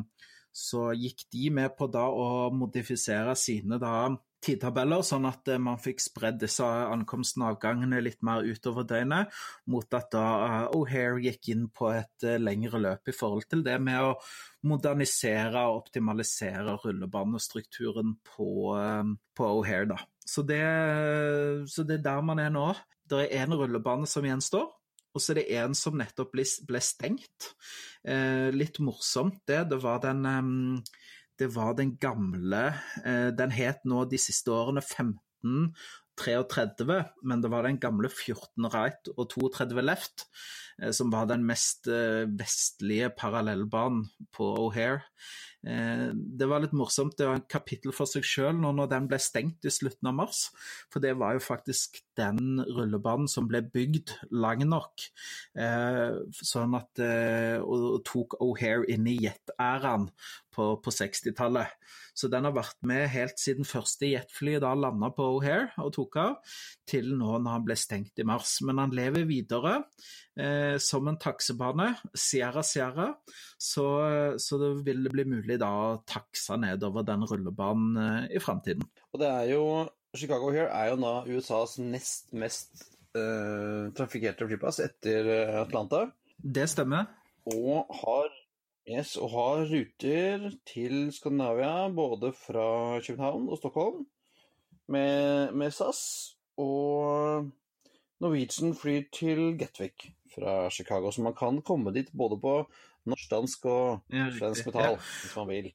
så 0.52 0.90
gikk 0.98 1.28
de 1.34 1.52
med 1.54 1.78
på 1.78 1.90
da 1.92 2.08
å 2.10 2.50
modifisere 2.56 3.36
sine 3.40 3.80
da 3.82 4.10
tidtabeller, 4.44 5.04
sånn 5.06 5.28
at 5.30 5.50
eh, 5.52 5.62
man 5.62 5.80
fikk 5.82 6.02
spredd 6.04 6.40
disse 6.42 6.66
ankomstene 6.66 7.48
og 7.48 7.58
avgangene 7.58 8.02
litt 8.04 8.22
mer 8.26 8.46
utover 8.46 8.86
døgnet, 8.88 9.34
mot 9.72 9.98
at 9.98 10.12
da 10.14 10.26
eh, 10.46 10.78
O'Hare 10.78 11.22
gikk 11.26 11.52
inn 11.54 11.68
på 11.74 11.92
et 11.96 12.28
eh, 12.28 12.40
lengre 12.42 12.82
løp 12.84 13.10
i 13.12 13.16
forhold 13.16 13.48
til 13.50 13.64
det 13.66 13.78
med 13.84 14.10
å 14.10 14.14
modernisere 14.68 15.68
og 15.70 15.84
optimalisere 15.84 16.78
rullebanestrukturen 16.84 18.18
på, 18.26 18.50
på 19.38 19.52
O'Hare. 19.60 19.90
Da. 19.94 20.02
Så, 20.28 20.44
det, 20.44 20.64
så 21.72 21.86
det 21.88 22.02
er 22.02 22.08
der 22.10 22.26
man 22.26 22.42
er 22.44 22.52
nå. 22.54 22.72
Det 23.08 23.24
er 23.24 23.46
én 23.46 23.56
rullebane 23.56 24.10
som 24.10 24.26
gjenstår. 24.28 24.68
Og 25.18 25.24
så 25.24 25.34
er 25.34 25.40
det 25.40 25.58
en 25.58 25.74
som 25.78 25.96
nettopp 25.98 26.36
ble, 26.36 26.82
stengt. 26.84 27.52
Eh, 28.06 28.50
litt 28.54 28.78
morsomt 28.84 29.40
det. 29.50 29.64
Det 29.72 29.80
var 29.82 30.04
den 30.04 30.26
eh, 30.30 30.98
det 31.40 31.56
var 31.56 31.74
den 31.78 31.98
gamle 32.02 32.74
eh, 33.06 33.30
Den 33.36 33.52
het 33.54 33.86
nå 33.86 34.06
de 34.10 34.18
siste 34.22 34.52
årene 34.54 34.82
1533, 34.82 37.04
men 37.30 37.42
det 37.44 37.52
var 37.54 37.64
den 37.68 37.80
gamle 37.82 38.10
14 38.10 38.70
right 38.74 39.08
og 39.16 39.30
32 39.36 39.82
left 39.86 40.26
eh, 40.82 40.92
som 40.92 41.12
var 41.14 41.26
den 41.30 41.46
mest 41.48 41.88
eh, 41.92 42.26
vestlige 42.40 43.10
parallellbanen 43.18 44.04
på 44.34 44.46
O'Hare. 44.68 45.02
Det 45.68 46.48
var 46.48 46.60
litt 46.64 46.78
morsomt. 46.78 47.18
Det 47.18 47.26
var 47.28 47.36
en 47.36 47.50
kapittel 47.50 47.92
for 47.92 48.06
seg 48.08 48.24
sjøl 48.24 48.56
når 48.62 48.88
den 48.94 49.08
ble 49.10 49.20
stengt 49.20 49.66
i 49.68 49.72
slutten 49.74 50.08
av 50.08 50.16
mars. 50.16 50.52
For 50.94 51.00
det 51.04 51.20
var 51.20 51.34
jo 51.36 51.42
faktisk 51.44 52.07
den 52.18 52.62
rullebanen 52.66 53.30
som 53.32 53.48
ble 53.50 53.62
bygd 53.74 54.16
lang 54.34 54.64
nok. 54.68 55.06
Eh, 55.58 56.18
sånn 56.34 56.76
at 56.78 57.02
eh, 57.04 57.58
Og 57.62 58.02
tok 58.08 58.38
O'Hare 58.44 58.88
inn 58.92 59.08
i 59.10 59.18
jet-æraen 59.24 60.10
på, 60.58 60.72
på 60.82 60.94
60-tallet. 60.94 61.74
Så 62.18 62.30
den 62.34 62.48
har 62.48 62.56
vært 62.56 62.80
med 62.88 63.06
helt 63.14 63.38
siden 63.38 63.68
første 63.68 64.10
jetfly 64.10 64.58
da 64.64 64.72
landa 64.74 65.12
på 65.14 65.26
O'Hare 65.36 65.70
og 65.84 65.92
tok 65.94 66.18
av, 66.22 66.56
til 66.90 67.12
nå 67.14 67.38
når 67.38 67.60
han 67.60 67.68
ble 67.68 67.78
stengt 67.78 68.18
i 68.18 68.26
mars. 68.26 68.58
Men 68.66 68.82
han 68.82 68.96
lever 68.98 69.28
videre 69.30 69.76
eh, 70.40 70.78
som 70.82 71.10
en 71.10 71.20
taksebane, 71.22 71.92
Sierra 72.18 72.64
Sierra, 72.66 73.12
så, 73.58 73.86
så, 74.42 74.62
det 74.62 74.72
vil 74.88 75.12
bli 75.14 75.28
mulig 75.30 75.60
da 75.62 75.70
å 75.70 76.00
takse 76.10 76.58
nedover 76.62 77.06
den 77.06 77.28
rullebanen 77.30 78.02
eh, 78.02 78.36
i 78.38 78.42
framtiden. 78.42 78.86
Og 79.14 79.22
det 79.22 79.30
er 79.30 79.54
jo 79.54 79.64
Chicago 80.18 80.52
Here 80.54 80.70
er 80.74 80.92
jo 80.92 81.00
nå 81.02 81.14
USAs 81.38 81.78
nest 81.82 82.34
mest 82.34 82.88
uh, 83.18 83.94
trafikkerte 83.98 84.48
flyplass 84.50 84.82
etter 84.84 85.30
eh, 85.34 85.56
Atlanta. 85.62 86.08
Det 86.38 86.68
stemmer. 86.70 87.10
Og 87.54 87.88
har 88.04 88.34
Yes, 88.88 89.18
og 89.20 89.34
har 89.34 89.66
ruter 89.68 90.46
til 90.64 91.10
Skandinavia 91.12 91.90
både 91.92 92.30
fra 92.32 93.02
København 93.04 93.50
og 93.52 93.58
Stockholm 93.60 94.06
med, 94.88 95.52
med 95.52 95.74
SAS. 95.76 96.00
Og 96.56 97.50
Norwegian 98.24 98.72
flyr 98.76 99.10
til 99.12 99.58
Gatwick 99.60 100.08
fra 100.36 100.70
Chicago, 100.70 101.12
så 101.12 101.22
man 101.22 101.36
kan 101.36 101.60
komme 101.62 101.92
dit 101.92 102.08
både 102.18 102.40
på 102.40 102.54
norsk, 103.06 103.28
dansk 103.32 103.66
og 103.66 104.00
svensk 104.40 104.70
metall 104.70 104.96
ja. 104.96 105.04
hvis 105.22 105.36
man 105.36 105.52
vil. 105.52 105.70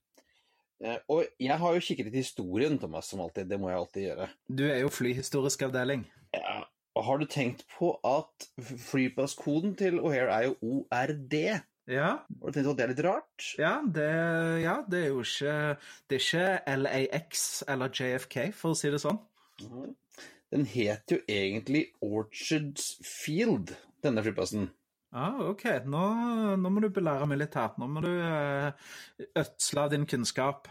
Eh, 0.83 0.99
og 1.14 1.26
jeg 1.41 1.59
har 1.62 1.74
jo 1.76 1.83
kikket 1.87 2.09
litt 2.09 2.18
i 2.18 2.24
historien, 2.24 2.78
Thomas, 2.83 3.11
som 3.12 3.22
alltid. 3.22 3.49
Det 3.51 3.59
må 3.61 3.70
jeg 3.70 3.80
alltid 3.80 4.07
gjøre. 4.09 4.28
Du 4.51 4.64
er 4.66 4.80
jo 4.83 4.93
flyhistorisk 4.93 5.66
avdeling. 5.68 6.05
Ja, 6.35 6.62
og 6.99 7.07
har 7.07 7.20
du 7.20 7.28
tenkt 7.30 7.64
på 7.76 7.95
at 8.07 8.49
flyplasskoden 8.89 9.76
til 9.78 10.01
O'Hare 10.03 10.35
er 10.35 10.49
jo 10.51 10.57
ORD? 10.61 11.37
Ja. 11.91 12.11
Har 12.26 12.51
du 12.51 12.57
tenkt 12.57 12.72
at 12.72 12.78
det 12.78 12.85
er 12.85 12.93
litt 12.93 13.05
rart? 13.07 13.47
Ja, 13.59 13.72
det, 13.87 14.11
ja, 14.62 14.76
det 14.91 15.01
er 15.01 15.09
jo 15.11 15.24
ikke 15.24 15.55
Det 16.11 16.18
er 16.18 16.26
ikke 16.26 16.76
LAX 16.85 17.47
eller 17.70 17.95
JFK, 17.95 18.37
for 18.57 18.74
å 18.74 18.78
si 18.78 18.93
det 18.93 19.03
sånn. 19.03 19.18
Den 20.53 20.68
het 20.68 21.14
jo 21.14 21.22
egentlig 21.30 21.87
Orchards 22.05 22.97
Field, 23.07 23.72
denne 24.05 24.24
flyplassen. 24.24 24.68
Ah, 25.12 25.42
OK. 25.50 25.66
Nå, 25.84 26.02
nå, 26.56 26.70
må 26.72 26.80
du 26.80 26.88
belære 26.92 27.26
meg 27.28 27.42
litt 27.42 27.56
her. 27.58 27.74
Nå 27.76 27.88
må 27.92 28.00
du 28.04 28.12
uh, 28.16 28.72
ødsle 29.36 29.90
din 29.92 30.06
kunnskap. 30.08 30.70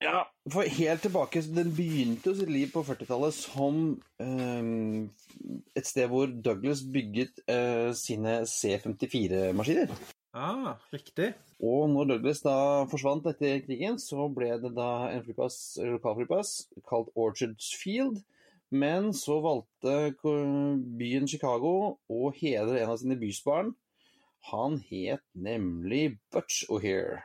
Ja, 0.00 0.22
for 0.48 0.64
helt 0.64 1.02
tilbake 1.04 1.42
Den 1.44 1.74
begynte 1.76 2.30
jo 2.30 2.38
sitt 2.38 2.48
liv 2.48 2.70
på 2.72 2.80
40-tallet 2.88 3.36
som 3.36 3.80
um, 4.00 5.10
et 5.76 5.86
sted 5.86 6.08
hvor 6.08 6.30
Douglas 6.32 6.80
bygget 6.88 7.42
uh, 7.44 7.92
sine 7.92 8.40
C-54-maskiner. 8.48 9.92
Ah, 10.32 10.78
riktig. 10.94 11.34
Og 11.60 11.90
når 11.92 12.14
Douglas 12.14 12.40
da 12.42 12.56
forsvant 12.90 13.28
etter 13.28 13.60
krigen, 13.66 14.00
så 14.00 14.28
ble 14.32 14.54
det 14.62 14.72
da 14.76 15.10
en 15.10 15.24
flyplass, 15.26 15.60
lokalflyplass 15.84 16.54
kalt 16.88 17.12
Orchards 17.14 17.74
Field. 17.76 18.22
Men 18.70 19.10
så 19.16 19.40
valgte 19.42 20.12
byen 20.98 21.26
Chicago 21.28 21.72
å 22.06 22.30
hedre 22.36 22.78
en 22.78 22.92
av 22.92 23.00
sine 23.00 23.18
bysbarn. 23.18 23.72
Han 24.50 24.78
het 24.88 25.24
nemlig 25.34 26.20
Butch 26.32 26.68
O'Hare. 26.70 27.24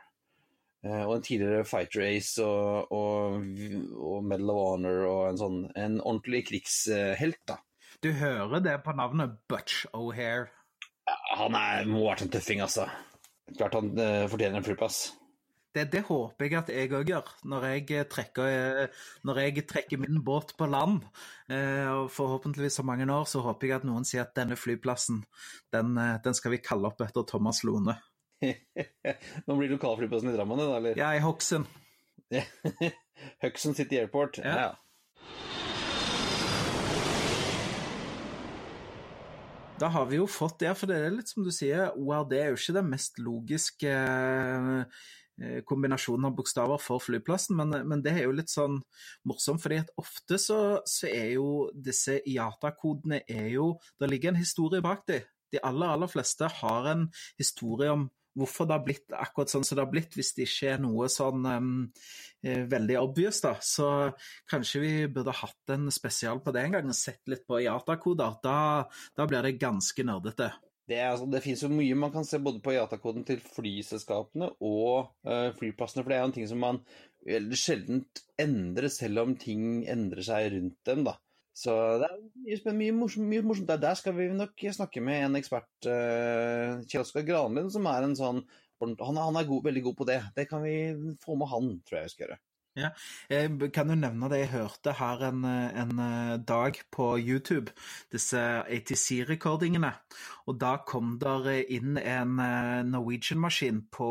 Eh, 0.84 1.02
og 1.06 1.16
en 1.16 1.24
tidligere 1.24 1.64
Fighter 1.66 2.04
Ace 2.04 2.44
og, 2.44 2.92
og, 2.92 3.46
og, 3.96 4.18
Medal 4.26 4.52
of 4.52 4.60
Honor 4.60 5.06
og 5.08 5.22
en 5.30 5.40
sånn 5.40 5.62
en 5.74 6.00
ordentlig 6.02 6.44
krigshelt, 6.50 7.40
da. 7.48 7.60
Du 8.04 8.10
hører 8.12 8.60
det 8.60 8.76
på 8.84 8.92
navnet 8.94 9.38
Butch 9.48 9.86
O'Hare? 9.96 10.50
Han 11.38 11.56
er, 11.56 11.86
må 11.88 12.02
ha 12.02 12.12
vært 12.12 12.26
en 12.26 12.34
tøffing, 12.34 12.60
altså. 12.64 12.88
Klart 13.56 13.78
han 13.78 13.92
uh, 13.94 14.26
fortjener 14.30 14.58
en 14.58 14.66
flyplass. 14.66 15.00
Det, 15.76 15.82
det, 15.92 16.00
håper 16.08 16.46
jeg 16.46 16.54
at 16.56 16.70
jeg 16.72 16.88
òg 16.96 17.10
gjør, 17.10 17.30
når 17.52 17.64
jeg, 17.68 18.04
trekker, 18.08 18.46
eh, 18.48 19.00
når 19.28 19.40
jeg, 19.42 19.64
trekker, 19.68 20.00
min 20.00 20.22
båt 20.24 20.54
på 20.56 20.68
land. 20.72 21.02
Eh, 21.52 21.84
og 21.92 22.08
Forhåpentligvis 22.14 22.80
om 22.80 22.88
mange 22.88 23.04
år 23.12 23.26
så 23.28 23.42
håper 23.44 23.68
jeg 23.68 23.76
at 23.76 23.84
noen 23.84 24.06
sier 24.08 24.24
at 24.24 24.32
denne 24.38 24.56
flyplassen 24.56 25.20
den, 25.76 25.98
den 26.24 26.38
skal 26.38 26.54
vi 26.54 26.62
kalle 26.64 26.88
opp 26.88 27.04
etter 27.04 27.26
Thomas 27.28 27.60
Lone. 27.68 27.98
Nå 29.46 29.58
blir 29.58 29.74
lokalflyplassen 29.74 30.32
i 30.32 30.36
Drammen, 30.38 30.64
da? 30.64 30.78
eller? 30.78 30.96
Ja, 30.96 31.12
i 31.12 31.20
Hokksund. 31.24 31.68
Hokksund 33.44 33.76
City 33.76 34.00
Airport. 34.00 34.40
Ja. 34.40 34.56
Ja. 34.56 34.72
Da 39.76 39.90
har 39.92 40.08
vi 40.08 40.16
jo 40.16 40.24
fått 40.30 40.62
det, 40.62 40.72
for 40.80 40.88
det 40.88 40.96
er 41.04 41.12
litt 41.12 41.28
som 41.28 41.44
du 41.44 41.52
sier, 41.52 41.90
ORD 42.00 42.32
er 42.32 42.48
jo 42.54 42.56
ikke 42.56 42.78
den 42.78 42.86
mest 42.94 43.20
logiske 43.20 43.92
eh, 43.92 45.04
kombinasjonen 45.68 46.30
av 46.30 46.36
bokstaver 46.38 46.80
for 46.80 47.02
flyplassen, 47.02 47.58
men, 47.58 47.74
men 47.88 48.02
det 48.04 48.14
er 48.14 48.24
jo 48.24 48.36
litt 48.36 48.52
sånn 48.52 48.78
morsomt, 49.28 49.60
fordi 49.62 49.82
at 49.82 49.92
ofte 50.00 50.38
så, 50.40 50.60
så 50.88 51.10
er 51.10 51.34
jo 51.36 51.48
disse 51.72 52.18
IATA-kodene 52.24 53.22
er 53.28 53.50
jo 53.52 53.74
Det 54.00 54.08
ligger 54.08 54.32
en 54.32 54.40
historie 54.40 54.84
bak 54.84 55.04
dem. 55.08 55.26
De 55.52 55.60
aller, 55.62 55.92
aller 55.92 56.10
fleste 56.10 56.48
har 56.60 56.88
en 56.90 57.06
historie 57.38 57.92
om 57.92 58.08
hvorfor 58.36 58.68
det 58.68 58.76
har 58.76 58.84
blitt 58.84 59.14
akkurat 59.16 59.50
sånn 59.50 59.64
som 59.64 59.78
det 59.78 59.84
har 59.86 59.92
blitt, 59.92 60.16
hvis 60.16 60.34
det 60.36 60.46
ikke 60.46 60.74
er 60.74 60.82
noe 60.84 61.08
sånn 61.12 61.46
um, 61.48 61.70
eh, 62.44 62.66
veldig 62.68 62.98
obvious, 63.00 63.40
da. 63.44 63.54
Så 63.64 63.88
kanskje 64.50 64.82
vi 64.82 64.92
burde 65.12 65.34
hatt 65.38 65.72
en 65.72 65.88
spesial 65.94 66.42
på 66.44 66.52
det 66.54 66.66
en 66.66 66.76
gang, 66.76 66.90
og 66.92 66.98
sett 66.98 67.22
litt 67.32 67.46
på 67.48 67.62
IATA-koder. 67.64 68.36
Da, 68.44 68.58
da 69.16 69.28
blir 69.28 69.46
det 69.46 69.56
ganske 69.62 70.04
nerdete. 70.06 70.50
Det, 70.86 70.96
er, 71.00 71.10
altså, 71.10 71.26
det 71.30 71.42
finnes 71.42 71.62
jo 71.64 71.70
mye 71.72 71.98
man 71.98 72.12
kan 72.14 72.26
se 72.26 72.38
både 72.42 72.60
på 72.62 72.70
IATA-koden 72.76 73.24
til 73.26 73.40
flyselskapene 73.42 74.52
og 74.62 75.08
uh, 75.26 75.50
flyplassene, 75.58 76.04
for 76.04 76.12
det 76.12 76.18
er 76.18 76.22
jo 76.22 76.28
en 76.30 76.34
ting 76.36 76.46
som 76.46 76.62
man 76.62 76.78
veldig 77.26 77.58
sjelden 77.58 78.04
endrer, 78.38 78.86
selv 78.94 79.24
om 79.24 79.32
ting 79.40 79.82
endrer 79.90 80.22
seg 80.28 80.52
rundt 80.54 80.78
dem, 80.86 81.02
da. 81.08 81.16
Så 81.56 81.72
det 81.98 82.06
er 82.06 82.18
mye, 82.20 82.76
mye, 82.78 82.94
morsomt, 82.94 83.26
mye 83.30 83.42
morsomt. 83.42 83.70
Der, 83.82 83.98
skal 83.98 84.14
vi 84.18 84.28
nok 84.30 84.66
snakke 84.76 85.02
med 85.02 85.24
en 85.24 85.38
ekspert, 85.40 85.72
uh, 85.88 86.84
Kjell 86.86 87.02
Oskar 87.02 87.26
Granlund, 87.26 87.72
som 87.74 87.88
er 87.90 88.06
en 88.06 88.16
sånn 88.18 88.44
Han, 88.84 88.92
han 89.00 89.38
er 89.40 89.46
god, 89.48 89.62
veldig 89.64 89.82
god 89.86 89.94
på 89.96 90.06
det. 90.06 90.18
Det 90.36 90.44
kan 90.50 90.60
vi 90.60 90.76
få 91.22 91.34
med 91.40 91.48
han, 91.48 91.70
tror 91.88 91.96
jeg 91.96 92.10
vi 92.10 92.12
skal 92.12 92.26
gjøre. 92.26 92.36
Ja. 92.76 92.90
Jeg 93.32 93.70
kan 93.72 93.88
jo 93.88 93.96
nevne 93.96 94.28
det 94.28 94.42
jeg 94.42 94.52
hørte 94.52 94.92
her 94.98 95.22
en, 95.30 95.44
en 95.48 96.02
dag 96.44 96.76
på 96.92 97.14
YouTube, 97.16 97.72
disse 98.12 98.38
ATC-rekordingene. 98.38 99.94
Og 100.46 100.60
da 100.60 100.76
kom 100.84 101.16
der 101.22 101.48
inn 101.64 101.96
en 101.96 102.36
Norwegian-maskin 102.92 103.86
på 103.92 104.10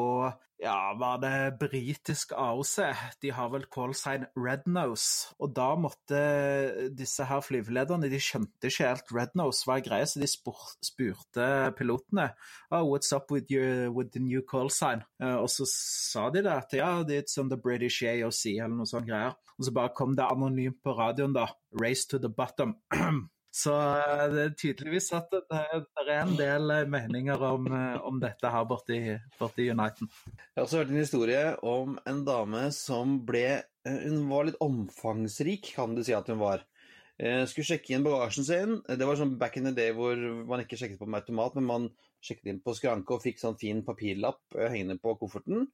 ja, 0.58 0.94
var 1.00 1.18
det 1.20 1.58
britisk 1.60 2.32
AOC? 2.32 2.76
De 3.22 3.32
har 3.36 3.50
vel 3.52 3.66
callsign 3.72 4.24
Rednose. 4.40 5.34
Og 5.40 5.52
da 5.56 5.68
måtte 5.76 6.20
disse 6.96 7.28
her 7.28 7.44
flyvelederne 7.44 8.08
De 8.12 8.22
skjønte 8.24 8.72
ikke 8.72 8.88
helt 8.88 9.12
Rednose 9.16 9.68
var 9.68 9.84
greia, 9.84 10.08
så 10.08 10.22
de 10.24 10.30
spurte 10.32 11.50
pilotene 11.76 12.30
oh, 12.72 12.86
what's 12.88 13.12
up 13.16 13.32
with, 13.32 13.52
your, 13.52 13.92
with 13.92 14.12
the 14.14 14.24
new 14.24 14.42
callsign. 14.42 15.04
Uh, 15.22 15.36
og 15.44 15.50
så 15.52 15.68
sa 15.70 16.30
de 16.32 16.46
det 16.46 16.56
at 16.56 16.74
ja, 16.78 16.92
it's 17.04 17.40
on 17.42 17.52
the 17.52 17.60
British 17.60 18.04
AOC, 18.04 18.56
eller 18.56 18.76
noe 18.80 18.90
sånt 18.90 19.10
greier. 19.10 19.36
Og 19.60 19.68
så 19.68 19.76
bare 19.76 19.94
kom 19.96 20.16
det 20.16 20.28
anonymt 20.28 20.82
på 20.84 20.96
radioen, 20.96 21.36
da. 21.36 21.50
Race 21.82 22.08
to 22.08 22.20
the 22.20 22.32
bottom. 22.32 22.78
Så 23.56 23.72
det 24.34 24.42
er 24.42 24.56
tydeligvis 24.60 25.08
at 25.16 25.32
det, 25.32 25.46
det 25.48 26.04
er 26.12 26.26
en 26.26 26.34
del 26.36 26.74
meninger 26.92 27.40
om, 27.48 27.70
om 28.04 28.18
dette 28.20 28.52
her 28.52 28.66
borte 28.68 28.98
i, 28.98 29.14
Uniten. 29.72 30.10
Jeg 30.36 30.58
har 30.58 30.66
også 30.66 30.82
hørt 30.82 30.92
en 30.92 31.00
historie 31.00 31.44
om 31.64 31.96
en 32.04 32.24
dame 32.28 32.66
som 32.76 33.22
ble 33.28 33.62
Hun 33.86 34.26
var 34.28 34.50
litt 34.50 34.60
omfangsrik, 34.66 35.72
kan 35.78 35.96
du 35.96 36.04
si 36.04 36.16
at 36.18 36.28
hun 36.32 36.42
var. 36.42 36.66
Skulle 37.48 37.70
sjekke 37.70 37.96
inn 37.96 38.04
bagasjen 38.04 38.48
sin. 38.48 38.76
Det 38.84 39.08
var 39.08 39.16
sånn 39.16 39.38
back 39.40 39.56
in 39.56 39.70
the 39.70 39.76
day 39.78 39.96
hvor 39.96 40.20
man 40.50 40.66
ikke 40.66 40.76
sjekket 40.82 41.00
på 41.00 41.08
med 41.08 41.24
automat, 41.24 41.56
men 41.56 41.70
man 41.70 41.90
sjekket 42.26 42.52
inn 42.52 42.64
på 42.66 42.76
skranke 42.76 43.16
og 43.16 43.24
fikk 43.24 43.40
sånn 43.40 43.60
fin 43.62 43.86
papirlapp 43.88 44.58
hengende 44.58 45.00
på 45.00 45.16
kofferten. 45.22 45.70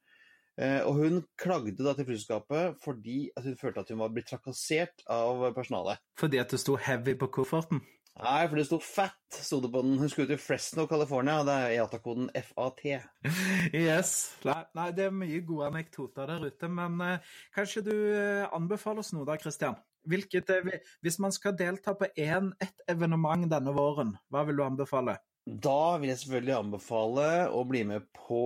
Og 0.60 0.98
hun 1.00 1.22
klagde 1.40 1.80
da 1.80 1.94
til 1.96 2.06
flyselskapet 2.10 2.76
fordi 2.84 3.32
at 3.40 3.46
hun 3.48 3.56
følte 3.58 3.82
at 3.82 3.94
hun 3.94 4.02
var 4.04 4.12
blitt 4.14 4.28
trakassert 4.30 5.06
av 5.10 5.48
personalet. 5.56 6.02
Fordi 6.20 6.42
at 6.42 6.52
det 6.52 6.60
sto 6.62 6.76
'heavy' 6.76 7.18
på 7.18 7.32
kofferten? 7.40 7.80
Nei, 8.20 8.42
for 8.50 8.60
det 8.60 8.66
sto 8.68 8.78
'fat' 8.78 9.38
sto 9.40 9.62
det 9.64 9.72
på 9.72 9.82
den. 9.82 9.98
Hun 9.98 10.10
skulle 10.10 10.28
til 10.28 10.38
Fresno, 10.42 10.86
California, 10.86 11.40
og 11.40 11.48
det 11.48 11.54
er 11.54 11.76
EATA-koden 11.78 12.30
FAT. 12.36 12.84
Yes. 13.88 14.12
Nei, 14.46 14.90
det 14.98 15.08
er 15.08 15.16
mye 15.16 15.40
gode 15.48 15.70
anekdoter 15.72 16.28
der 16.28 16.46
ute, 16.52 16.68
men 16.68 17.00
eh, 17.06 17.32
kanskje 17.56 17.86
du 17.88 17.96
uh, 17.96 18.52
anbefaler 18.58 19.00
oss 19.06 19.14
noe 19.16 19.26
da, 19.26 19.40
Christian? 19.40 19.80
Hvilket, 20.12 20.52
uh, 20.52 20.96
hvis 21.02 21.20
man 21.24 21.32
skal 21.32 21.56
delta 21.58 21.96
på 21.96 22.10
én, 22.20 22.52
ett 22.60 22.84
evenement 22.92 23.48
denne 23.50 23.74
våren, 23.76 24.18
hva 24.30 24.44
vil 24.48 24.60
du 24.60 24.66
anbefale? 24.68 25.16
Da 25.46 25.98
vil 25.98 26.12
jeg 26.12 26.20
selvfølgelig 26.22 26.54
anbefale 26.54 27.28
å 27.50 27.64
bli 27.66 27.82
med 27.90 28.06
på 28.14 28.42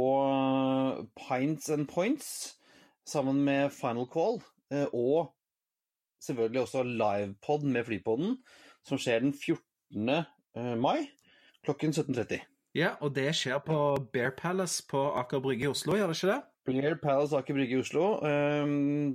Pints 1.19 1.67
and 1.73 1.89
Points 1.91 2.29
sammen 3.05 3.41
med 3.43 3.73
Final 3.75 4.07
Call, 4.09 4.39
og 4.95 5.33
selvfølgelig 6.23 6.61
også 6.63 6.85
livepod 6.87 7.67
med 7.67 7.83
Flypodden, 7.89 8.37
som 8.87 9.01
skjer 9.01 9.25
den 9.25 9.35
14. 9.35 10.23
mai 10.79 11.09
klokken 11.67 11.91
17.30. 11.91 12.39
Ja, 12.75 12.95
og 13.03 13.11
det 13.15 13.27
skjer 13.37 13.59
på 13.65 13.75
Bear 14.13 14.31
Palace 14.39 14.83
på 14.87 15.03
Aker 15.19 15.43
Brygge 15.43 15.67
i 15.67 15.71
Oslo, 15.71 15.97
gjør 15.99 16.11
det 16.11 16.17
ikke 16.17 16.31
det? 16.31 16.41
Bear 16.65 16.97
Palace 17.03 17.37
Aker 17.37 17.59
Brygge 17.59 17.75
i 17.75 17.83
Oslo. 17.83 18.07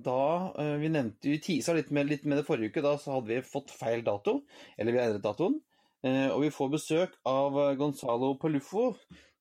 Da 0.05 0.21
Vi 0.79 0.93
nevnte 0.93 1.33
jo 1.33 1.41
tisa 1.43 1.75
litt 1.75 1.91
med, 1.95 2.13
litt 2.13 2.29
med 2.29 2.39
det 2.39 2.47
forrige 2.47 2.71
uke, 2.71 2.85
da 2.85 2.95
så 3.01 3.17
hadde 3.17 3.33
vi 3.33 3.41
fått 3.45 3.73
feil 3.75 4.05
dato. 4.07 4.43
Eller 4.77 4.95
vi 4.95 5.03
endret 5.03 5.25
datoen. 5.25 5.59
Og 6.07 6.39
vi 6.45 6.51
får 6.55 6.69
besøk 6.73 7.17
av 7.29 7.57
Gonzalo 7.77 8.33
Palufo, 8.41 8.95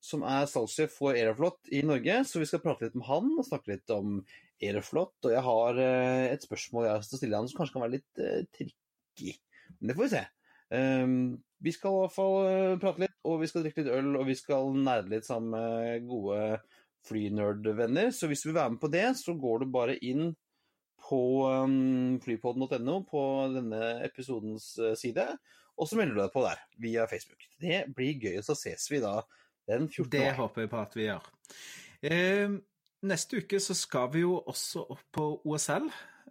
som 0.03 0.24
er 0.28 0.47
salgssjef 0.49 0.91
for 0.95 1.16
Aeroflot 1.16 1.72
i 1.72 1.82
Norge. 1.88 2.18
Så 2.28 2.41
vi 2.41 2.47
skal 2.49 2.62
prate 2.64 2.88
litt 2.88 2.97
med 2.99 3.07
han 3.07 3.30
og 3.38 3.47
snakke 3.47 3.74
litt 3.74 3.93
om 3.95 4.18
Aeroflot. 4.60 5.16
Og 5.24 5.32
jeg 5.32 5.43
har 5.45 5.80
et 6.36 6.43
spørsmål 6.43 6.89
jeg 6.89 7.05
skal 7.07 7.22
stille 7.22 7.39
han 7.39 7.47
som 7.51 7.62
kanskje 7.62 7.78
kan 7.78 7.86
være 7.86 7.95
litt 7.95 8.12
tricky. 8.57 9.38
Men 9.78 9.91
det 9.91 9.95
får 9.95 10.05
vi 10.05 10.12
se. 10.18 10.26
Vi 11.60 11.74
skal 11.76 11.95
i 11.95 12.01
hvert 12.03 12.16
fall 12.16 12.36
prate 12.84 13.05
litt, 13.05 13.16
og 13.28 13.39
vi 13.41 13.49
skal 13.51 13.64
drikke 13.64 13.84
litt 13.84 13.95
øl, 13.95 14.12
og 14.20 14.28
vi 14.28 14.36
skal 14.39 14.76
nerde 14.76 15.12
litt 15.16 15.28
sammen 15.28 15.55
med 15.55 16.05
gode 16.12 16.41
flynerdvenner. 17.07 18.12
Så 18.16 18.28
hvis 18.28 18.43
du 18.43 18.49
vil 18.49 18.60
være 18.60 18.76
med 18.76 18.84
på 18.84 18.91
det, 18.91 19.07
så 19.20 19.36
går 19.39 19.64
du 19.64 19.72
bare 19.72 19.95
inn 20.03 20.34
på 20.99 21.22
flypodden.no 22.24 22.95
på 23.07 23.22
denne 23.55 23.82
episodens 24.03 24.74
side, 24.99 25.26
og 25.80 25.90
så 25.90 26.00
melder 26.00 26.18
du 26.18 26.22
deg 26.22 26.34
på 26.34 26.44
der 26.44 26.64
via 26.84 27.06
Facebook. 27.10 27.46
Det 27.62 27.84
blir 27.96 28.20
gøy, 28.20 28.40
og 28.42 28.48
så 28.50 28.56
ses 28.60 28.90
vi 28.92 29.00
da 29.04 29.20
den 29.70 29.88
14. 29.88 30.12
Det 30.12 30.34
håper 30.38 30.66
jeg 30.66 30.72
på 30.72 30.82
at 30.82 30.98
vi 30.98 31.06
gjør. 31.08 31.30
Eh, 32.10 32.58
neste 33.10 33.40
uke 33.40 33.62
så 33.64 33.76
skal 33.78 34.10
vi 34.14 34.26
jo 34.26 34.38
også 34.40 34.84
opp 34.96 35.06
på 35.16 35.30
OSL. 35.48 35.88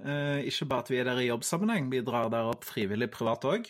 Eh, 0.07 0.46
ikke 0.46 0.68
bare 0.70 0.84
at 0.84 0.92
vi 0.92 1.01
er 1.01 1.09
der 1.09 1.18
i 1.22 1.28
jobbsammenheng, 1.28 1.90
vi 1.90 2.05
drar 2.07 2.30
der 2.30 2.53
opp 2.53 2.66
frivillig 2.66 3.11
privat 3.14 3.46
òg. 3.49 3.66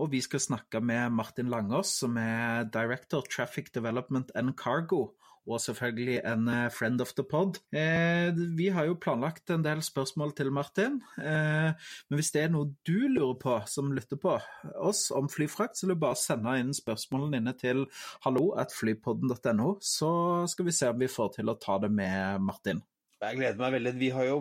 Og 0.00 0.10
vi 0.14 0.22
skal 0.24 0.40
snakke 0.40 0.80
med 0.80 1.12
Martin 1.12 1.52
Langås, 1.52 1.98
som 2.00 2.16
er 2.20 2.64
Director 2.72 3.26
Traffic 3.28 3.72
Development 3.74 4.32
and 4.34 4.56
Cargo. 4.56 5.12
Og 5.46 5.60
selvfølgelig 5.62 6.16
en 6.26 6.48
friend 6.74 7.00
of 7.00 7.12
the 7.14 7.22
pod. 7.22 7.60
Eh, 7.70 8.34
vi 8.58 8.66
har 8.74 8.88
jo 8.88 8.96
planlagt 8.98 9.50
en 9.54 9.62
del 9.62 9.82
spørsmål 9.82 10.34
til 10.34 10.50
Martin. 10.50 10.96
Eh, 11.22 11.70
men 12.08 12.18
hvis 12.18 12.32
det 12.34 12.42
er 12.42 12.50
noe 12.50 12.72
du 12.88 13.06
lurer 13.06 13.38
på, 13.38 13.60
som 13.70 13.92
lytter 13.94 14.18
på 14.18 14.34
oss 14.74 15.12
om 15.14 15.30
flyfrakt, 15.30 15.78
så 15.78 15.86
vil 15.86 15.94
du 15.94 16.02
bare 16.02 16.18
sende 16.18 16.56
inn 16.58 16.74
spørsmålene 16.74 17.38
dine 17.38 17.54
til 17.60 17.86
hallo 18.26 18.56
at 18.58 18.74
flypodden.no, 18.74 19.76
så 19.78 20.10
skal 20.50 20.66
vi 20.66 20.74
se 20.74 20.90
om 20.90 20.98
vi 20.98 21.14
får 21.14 21.36
til 21.38 21.52
å 21.52 21.58
ta 21.62 21.78
det 21.78 21.94
med 21.94 22.42
Martin. 22.42 22.82
Jeg 23.24 23.38
gleder 23.38 23.60
meg 23.60 23.76
veldig. 23.78 23.92
Vi 23.96 24.08
har 24.12 24.26
jo 24.28 24.40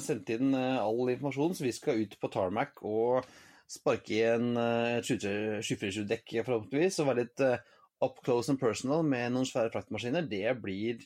sendt 0.00 0.30
inn 0.32 0.54
all 0.56 1.10
informasjon, 1.12 1.56
så 1.56 1.66
vi 1.66 1.72
skal 1.76 2.00
ut 2.00 2.14
på 2.20 2.30
tarmac 2.32 2.80
og 2.80 3.26
sparke 3.70 4.14
i 4.16 4.22
en 4.24 4.54
skyfrysjudekk 5.04 6.38
forhåpentligvis, 6.46 7.00
og 7.02 7.10
være 7.10 7.24
litt 7.26 7.44
up 8.04 8.20
close 8.24 8.52
and 8.52 8.60
personal 8.60 9.04
med 9.06 9.34
noen 9.34 9.48
svære 9.48 9.72
fraktmaskiner. 9.74 10.24
Det 10.28 10.56
blir 10.62 11.04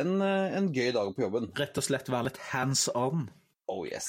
en, 0.00 0.20
en 0.22 0.70
gøy 0.72 0.92
dag 0.96 1.12
på 1.12 1.26
jobben. 1.26 1.50
Rett 1.56 1.80
og 1.80 1.86
slett 1.86 2.08
være 2.12 2.30
litt 2.30 2.40
hands 2.50 2.86
on. 2.96 3.28
Oh 3.72 3.84
yes. 3.88 4.08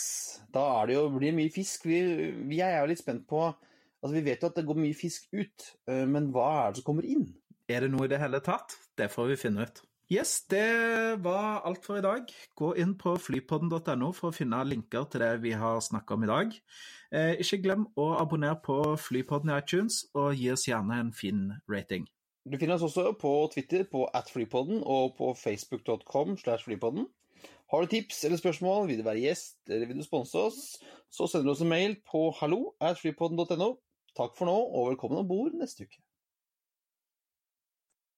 Da 0.53 0.63
er 0.79 0.89
det 0.89 0.97
jo, 0.97 1.07
blir 1.15 1.31
det 1.31 1.39
mye 1.39 1.53
fisk. 1.53 1.87
Vi, 1.89 2.01
vi 2.49 2.61
er 2.63 2.79
jo 2.79 2.91
litt 2.91 3.03
spent 3.03 3.27
på 3.29 3.49
Altså, 3.97 4.13
Vi 4.13 4.21
vet 4.27 4.43
jo 4.43 4.49
at 4.51 4.57
det 4.59 4.67
går 4.67 4.77
mye 4.77 4.93
fisk 4.93 5.23
ut, 5.33 5.63
men 5.89 6.27
hva 6.29 6.43
er 6.59 6.67
det 6.69 6.79
som 6.79 6.85
kommer 6.85 7.07
inn? 7.09 7.23
Er 7.65 7.81
det 7.81 7.89
noe 7.89 8.05
i 8.05 8.11
det 8.11 8.19
hele 8.21 8.37
tatt? 8.45 8.75
Det 8.93 9.07
får 9.09 9.31
vi 9.31 9.37
finne 9.41 9.65
ut. 9.65 9.81
Yes, 10.07 10.45
det 10.47 11.19
var 11.19 11.65
alt 11.67 11.83
for 11.83 11.99
i 11.99 12.01
dag. 12.01 12.29
Gå 12.55 12.69
inn 12.79 12.93
på 12.95 13.17
flypodden.no 13.19 14.13
for 14.15 14.29
å 14.29 14.35
finne 14.35 14.61
linker 14.63 15.03
til 15.11 15.19
det 15.19 15.33
vi 15.43 15.51
har 15.59 15.81
snakka 15.83 16.15
om 16.15 16.23
i 16.23 16.29
dag. 16.29 16.53
Eh, 17.11 17.33
ikke 17.43 17.59
glem 17.65 17.83
å 17.99 18.05
abonnere 18.15 18.55
på 18.63 18.77
Flypodden 19.03 19.51
i 19.51 19.57
iTunes, 19.59 20.05
og 20.15 20.39
gi 20.39 20.47
oss 20.53 20.63
gjerne 20.69 21.01
en 21.03 21.11
fin 21.11 21.41
rating. 21.67 22.07
Du 22.47 22.55
finner 22.55 22.79
oss 22.79 22.87
også 22.87 23.17
på 23.19 23.33
Twitter 23.51 23.83
på 23.91 24.05
atflypodden 24.15 24.79
og 24.79 25.17
på 25.19 25.33
facebook.com 25.35 26.37
slash 26.39 26.63
flypodden. 26.69 27.09
Har 27.67 27.83
du 27.83 27.91
tips 27.91 28.23
eller 28.23 28.39
spørsmål, 28.39 28.87
vil 28.87 29.03
du 29.03 29.07
være 29.09 29.25
gjest 29.25 29.59
eller 29.67 29.91
vil 29.91 29.99
du 29.99 30.07
sponse 30.07 30.39
oss, 30.39 30.77
så 31.11 31.27
sender 31.27 31.51
du 31.51 31.57
oss 31.57 31.67
en 31.67 31.73
mail 31.75 31.99
på 32.07 32.29
hallo 32.39 32.77
at 32.79 33.03
flypodden.no. 33.03 33.73
Takk 34.15 34.39
for 34.39 34.47
nå, 34.47 34.55
og 34.55 34.93
velkommen 34.93 35.19
om 35.19 35.27
bord 35.27 35.59
neste 35.59 35.83
uke. 35.83 35.99